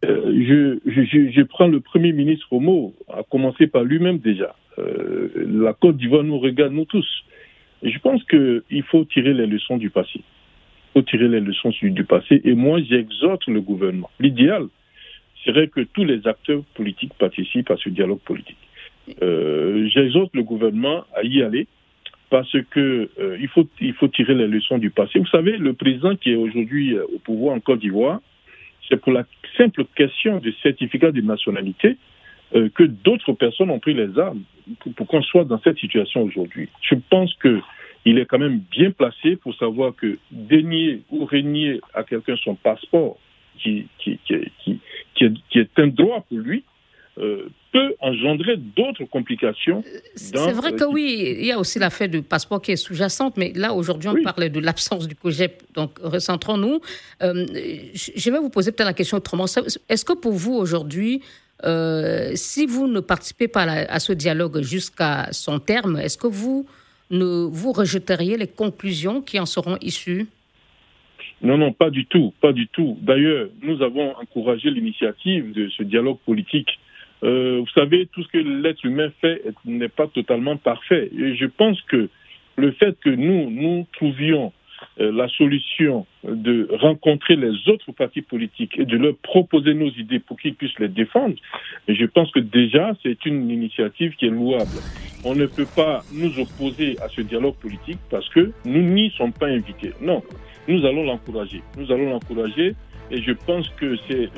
Je, 0.02 0.78
je, 0.86 1.30
je, 1.30 1.42
prends 1.42 1.66
le 1.66 1.80
Premier 1.80 2.12
ministre 2.12 2.52
au 2.52 2.60
mot, 2.60 2.94
à 3.08 3.22
commencer 3.22 3.66
par 3.66 3.84
lui-même 3.84 4.18
déjà. 4.18 4.54
Euh, 4.78 5.28
la 5.36 5.74
Côte 5.74 5.96
d'Ivoire 5.96 6.24
nous 6.24 6.38
regarde, 6.38 6.72
nous 6.72 6.84
tous. 6.84 7.06
je 7.82 7.98
pense 7.98 8.22
qu'il 8.24 8.82
faut 8.84 9.04
tirer 9.04 9.34
les 9.34 9.46
leçons 9.46 9.76
du 9.76 9.90
passé. 9.90 10.20
Il 10.20 10.92
faut 10.94 11.02
tirer 11.02 11.28
les 11.28 11.40
leçons 11.40 11.72
du 11.82 12.04
passé. 12.04 12.40
Et 12.44 12.54
moi, 12.54 12.80
j'exhorte 12.82 13.46
le 13.46 13.60
gouvernement. 13.60 14.10
L'idéal 14.18 14.66
serait 15.44 15.68
que 15.68 15.80
tous 15.80 16.04
les 16.04 16.26
acteurs 16.26 16.62
politiques 16.74 17.14
participent 17.18 17.70
à 17.70 17.76
ce 17.76 17.88
dialogue 17.88 18.20
politique. 18.20 18.58
Euh, 19.22 19.88
j'exhorte 19.88 20.34
le 20.34 20.42
gouvernement 20.42 21.04
à 21.14 21.24
y 21.24 21.42
aller 21.42 21.66
parce 22.28 22.54
que 22.70 23.10
euh, 23.18 23.38
il, 23.40 23.48
faut, 23.48 23.66
il 23.80 23.92
faut 23.94 24.08
tirer 24.08 24.34
les 24.34 24.46
leçons 24.46 24.78
du 24.78 24.90
passé. 24.90 25.18
Vous 25.18 25.26
savez, 25.26 25.56
le 25.56 25.72
président 25.72 26.14
qui 26.16 26.32
est 26.32 26.36
aujourd'hui 26.36 26.96
au 26.98 27.18
pouvoir 27.18 27.56
en 27.56 27.60
Côte 27.60 27.80
d'Ivoire, 27.80 28.20
c'est 28.90 29.00
pour 29.00 29.12
la 29.12 29.24
simple 29.56 29.84
question 29.94 30.38
du 30.38 30.52
certificat 30.62 31.12
de 31.12 31.20
nationalité 31.20 31.96
que 32.52 32.82
d'autres 32.82 33.32
personnes 33.32 33.70
ont 33.70 33.78
pris 33.78 33.94
les 33.94 34.18
armes 34.18 34.42
pour 34.96 35.06
qu'on 35.06 35.22
soit 35.22 35.44
dans 35.44 35.60
cette 35.60 35.78
situation 35.78 36.24
aujourd'hui. 36.24 36.68
Je 36.82 36.96
pense 37.08 37.32
que 37.34 37.60
il 38.04 38.18
est 38.18 38.26
quand 38.26 38.38
même 38.38 38.60
bien 38.70 38.90
placé 38.90 39.36
pour 39.36 39.54
savoir 39.54 39.94
que 39.94 40.18
dénier 40.30 41.02
ou 41.10 41.24
régner 41.24 41.80
à 41.94 42.02
quelqu'un 42.02 42.36
son 42.42 42.54
passeport, 42.54 43.18
qui, 43.58 43.86
qui, 43.98 44.18
qui, 44.26 44.80
qui, 45.14 45.58
est, 45.58 45.78
un 45.78 45.88
droit 45.88 46.24
pour 46.28 46.38
lui, 46.38 46.64
euh, 47.18 47.48
peut 47.72 47.94
engendrer 48.00 48.56
d'autres 48.56 49.04
complications. 49.04 49.84
C'est 50.14 50.52
vrai 50.52 50.72
que 50.72 50.84
oui, 50.84 51.36
il 51.38 51.46
y 51.46 51.52
a 51.52 51.58
aussi 51.58 51.78
l'affaire 51.78 52.08
du 52.08 52.22
passeport 52.22 52.60
qui 52.60 52.72
est 52.72 52.76
sous-jacente, 52.76 53.36
mais 53.36 53.52
là, 53.54 53.72
aujourd'hui, 53.72 54.08
on 54.08 54.22
parle 54.22 54.48
de 54.48 54.60
l'absence 54.60 55.06
du 55.06 55.14
COGEP, 55.14 55.62
donc 55.74 55.98
recentrons-nous. 56.02 56.80
Euh, 57.22 57.46
je 57.94 58.30
vais 58.30 58.38
vous 58.38 58.50
poser 58.50 58.72
peut-être 58.72 58.86
la 58.86 58.94
question 58.94 59.18
autrement. 59.18 59.44
Est-ce 59.44 60.04
que 60.04 60.14
pour 60.14 60.32
vous, 60.32 60.54
aujourd'hui, 60.54 61.22
euh, 61.64 62.32
si 62.34 62.66
vous 62.66 62.86
ne 62.86 63.00
participez 63.00 63.46
pas 63.46 63.62
à, 63.62 63.92
à 63.92 64.00
ce 64.00 64.12
dialogue 64.12 64.62
jusqu'à 64.62 65.28
son 65.32 65.58
terme, 65.58 65.98
est-ce 65.98 66.18
que 66.18 66.26
vous 66.26 66.66
ne 67.10 67.46
vous 67.46 67.72
rejeteriez 67.72 68.36
les 68.36 68.48
conclusions 68.48 69.20
qui 69.20 69.38
en 69.38 69.46
seront 69.46 69.76
issues? 69.80 70.26
Non, 71.42 71.56
non, 71.56 71.72
pas 71.72 71.90
du 71.90 72.04
tout, 72.06 72.34
pas 72.40 72.52
du 72.52 72.68
tout. 72.68 72.98
D'ailleurs, 73.00 73.48
nous 73.62 73.80
avons 73.82 74.14
encouragé 74.16 74.70
l'initiative 74.70 75.52
de 75.52 75.68
ce 75.70 75.82
dialogue 75.82 76.18
politique. 76.26 76.79
Euh, 77.22 77.60
vous 77.60 77.80
savez, 77.80 78.06
tout 78.12 78.22
ce 78.22 78.28
que 78.28 78.38
l'être 78.38 78.84
humain 78.84 79.10
fait 79.20 79.42
n'est 79.64 79.88
pas 79.88 80.06
totalement 80.06 80.56
parfait. 80.56 81.10
Et 81.16 81.36
je 81.36 81.46
pense 81.46 81.80
que 81.82 82.08
le 82.56 82.72
fait 82.72 82.98
que 83.00 83.10
nous, 83.10 83.50
nous 83.50 83.86
trouvions 83.92 84.52
euh, 84.98 85.12
la 85.12 85.28
solution 85.28 86.06
de 86.24 86.68
rencontrer 86.72 87.36
les 87.36 87.68
autres 87.68 87.92
partis 87.92 88.22
politiques 88.22 88.78
et 88.78 88.86
de 88.86 88.96
leur 88.96 89.14
proposer 89.16 89.74
nos 89.74 89.90
idées 89.90 90.20
pour 90.20 90.38
qu'ils 90.38 90.54
puissent 90.54 90.78
les 90.78 90.88
défendre, 90.88 91.34
je 91.86 92.04
pense 92.06 92.30
que 92.30 92.40
déjà 92.40 92.92
c'est 93.02 93.26
une 93.26 93.50
initiative 93.50 94.14
qui 94.16 94.26
est 94.26 94.30
louable. 94.30 94.78
On 95.24 95.34
ne 95.34 95.46
peut 95.46 95.66
pas 95.76 96.02
nous 96.14 96.38
opposer 96.38 96.96
à 97.02 97.08
ce 97.08 97.20
dialogue 97.20 97.56
politique 97.56 97.98
parce 98.10 98.28
que 98.30 98.52
nous 98.64 98.82
n'y 98.82 99.10
sommes 99.10 99.34
pas 99.34 99.48
invités. 99.48 99.92
Non, 100.00 100.22
nous 100.66 100.84
allons 100.86 101.04
l'encourager. 101.04 101.62
Nous 101.76 101.92
allons 101.92 102.08
l'encourager 102.10 102.74
et 103.10 103.22
je 103.22 103.32
pense 103.32 103.68
que 103.70 103.96
c'est. 104.08 104.28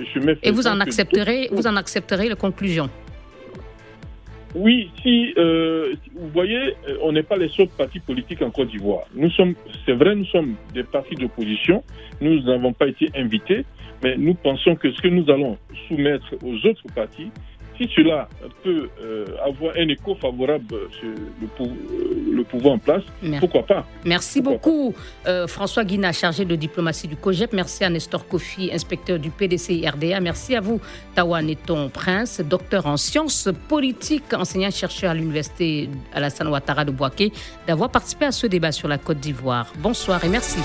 Et 0.42 0.50
vous 0.50 0.66
en 0.66 0.80
accepterez, 0.80 1.48
vous 1.52 1.66
en 1.66 1.76
accepterez 1.76 2.28
les 2.28 2.36
conclusions. 2.36 2.88
Oui, 4.54 4.90
si 5.02 5.32
euh, 5.38 5.94
vous 6.14 6.28
voyez, 6.28 6.74
euh, 6.86 6.98
on 7.02 7.12
n'est 7.12 7.22
pas 7.22 7.36
les 7.36 7.48
seuls 7.48 7.68
partis 7.68 8.00
politiques 8.00 8.42
en 8.42 8.50
Côte 8.50 8.68
d'Ivoire. 8.68 9.04
Nous 9.14 9.30
sommes, 9.30 9.54
c'est 9.86 9.94
vrai, 9.94 10.14
nous 10.14 10.26
sommes 10.26 10.56
des 10.74 10.82
partis 10.82 11.14
d'opposition. 11.14 11.82
Nous 12.20 12.42
n'avons 12.42 12.74
pas 12.74 12.86
été 12.86 13.10
invités, 13.16 13.64
mais 14.02 14.16
nous 14.18 14.34
pensons 14.34 14.76
que 14.76 14.92
ce 14.92 15.00
que 15.00 15.08
nous 15.08 15.30
allons 15.30 15.56
soumettre 15.88 16.34
aux 16.44 16.54
autres 16.66 16.84
partis, 16.94 17.30
si 17.82 17.94
cela 17.94 18.28
peut 18.62 18.88
euh, 19.02 19.26
avoir 19.44 19.74
un 19.76 19.88
écho 19.88 20.14
favorable 20.14 20.76
sur 20.98 21.08
le, 21.08 21.66
euh, 21.66 22.32
le 22.32 22.44
pouvoir 22.44 22.74
en 22.74 22.78
place, 22.78 23.02
pourquoi 23.40 23.64
pas? 23.64 23.84
Merci 24.04 24.40
beaucoup, 24.40 24.94
euh, 25.26 25.46
François 25.46 25.84
Guina, 25.84 26.12
chargé 26.12 26.44
de 26.44 26.56
diplomatie 26.56 27.08
du 27.08 27.16
COGEP. 27.16 27.52
Merci 27.52 27.84
à 27.84 27.90
Nestor 27.90 28.26
Kofi, 28.26 28.70
inspecteur 28.72 29.18
du 29.18 29.30
PDC 29.30 29.82
RDA. 29.88 30.20
Merci 30.20 30.54
à 30.56 30.60
vous, 30.60 30.80
Tawa 31.14 31.42
Neton 31.42 31.88
Prince, 31.88 32.40
docteur 32.40 32.86
en 32.86 32.96
sciences 32.96 33.48
politiques, 33.68 34.32
enseignant-chercheur 34.32 35.10
à 35.10 35.14
l'université 35.14 35.88
Alassane 36.12 36.48
Ouattara 36.48 36.84
de 36.84 36.90
Boaké, 36.90 37.32
d'avoir 37.66 37.90
participé 37.90 38.26
à 38.26 38.32
ce 38.32 38.46
débat 38.46 38.72
sur 38.72 38.88
la 38.88 38.98
Côte 38.98 39.18
d'Ivoire. 39.18 39.72
Bonsoir 39.78 40.24
et 40.24 40.28
merci. 40.28 40.58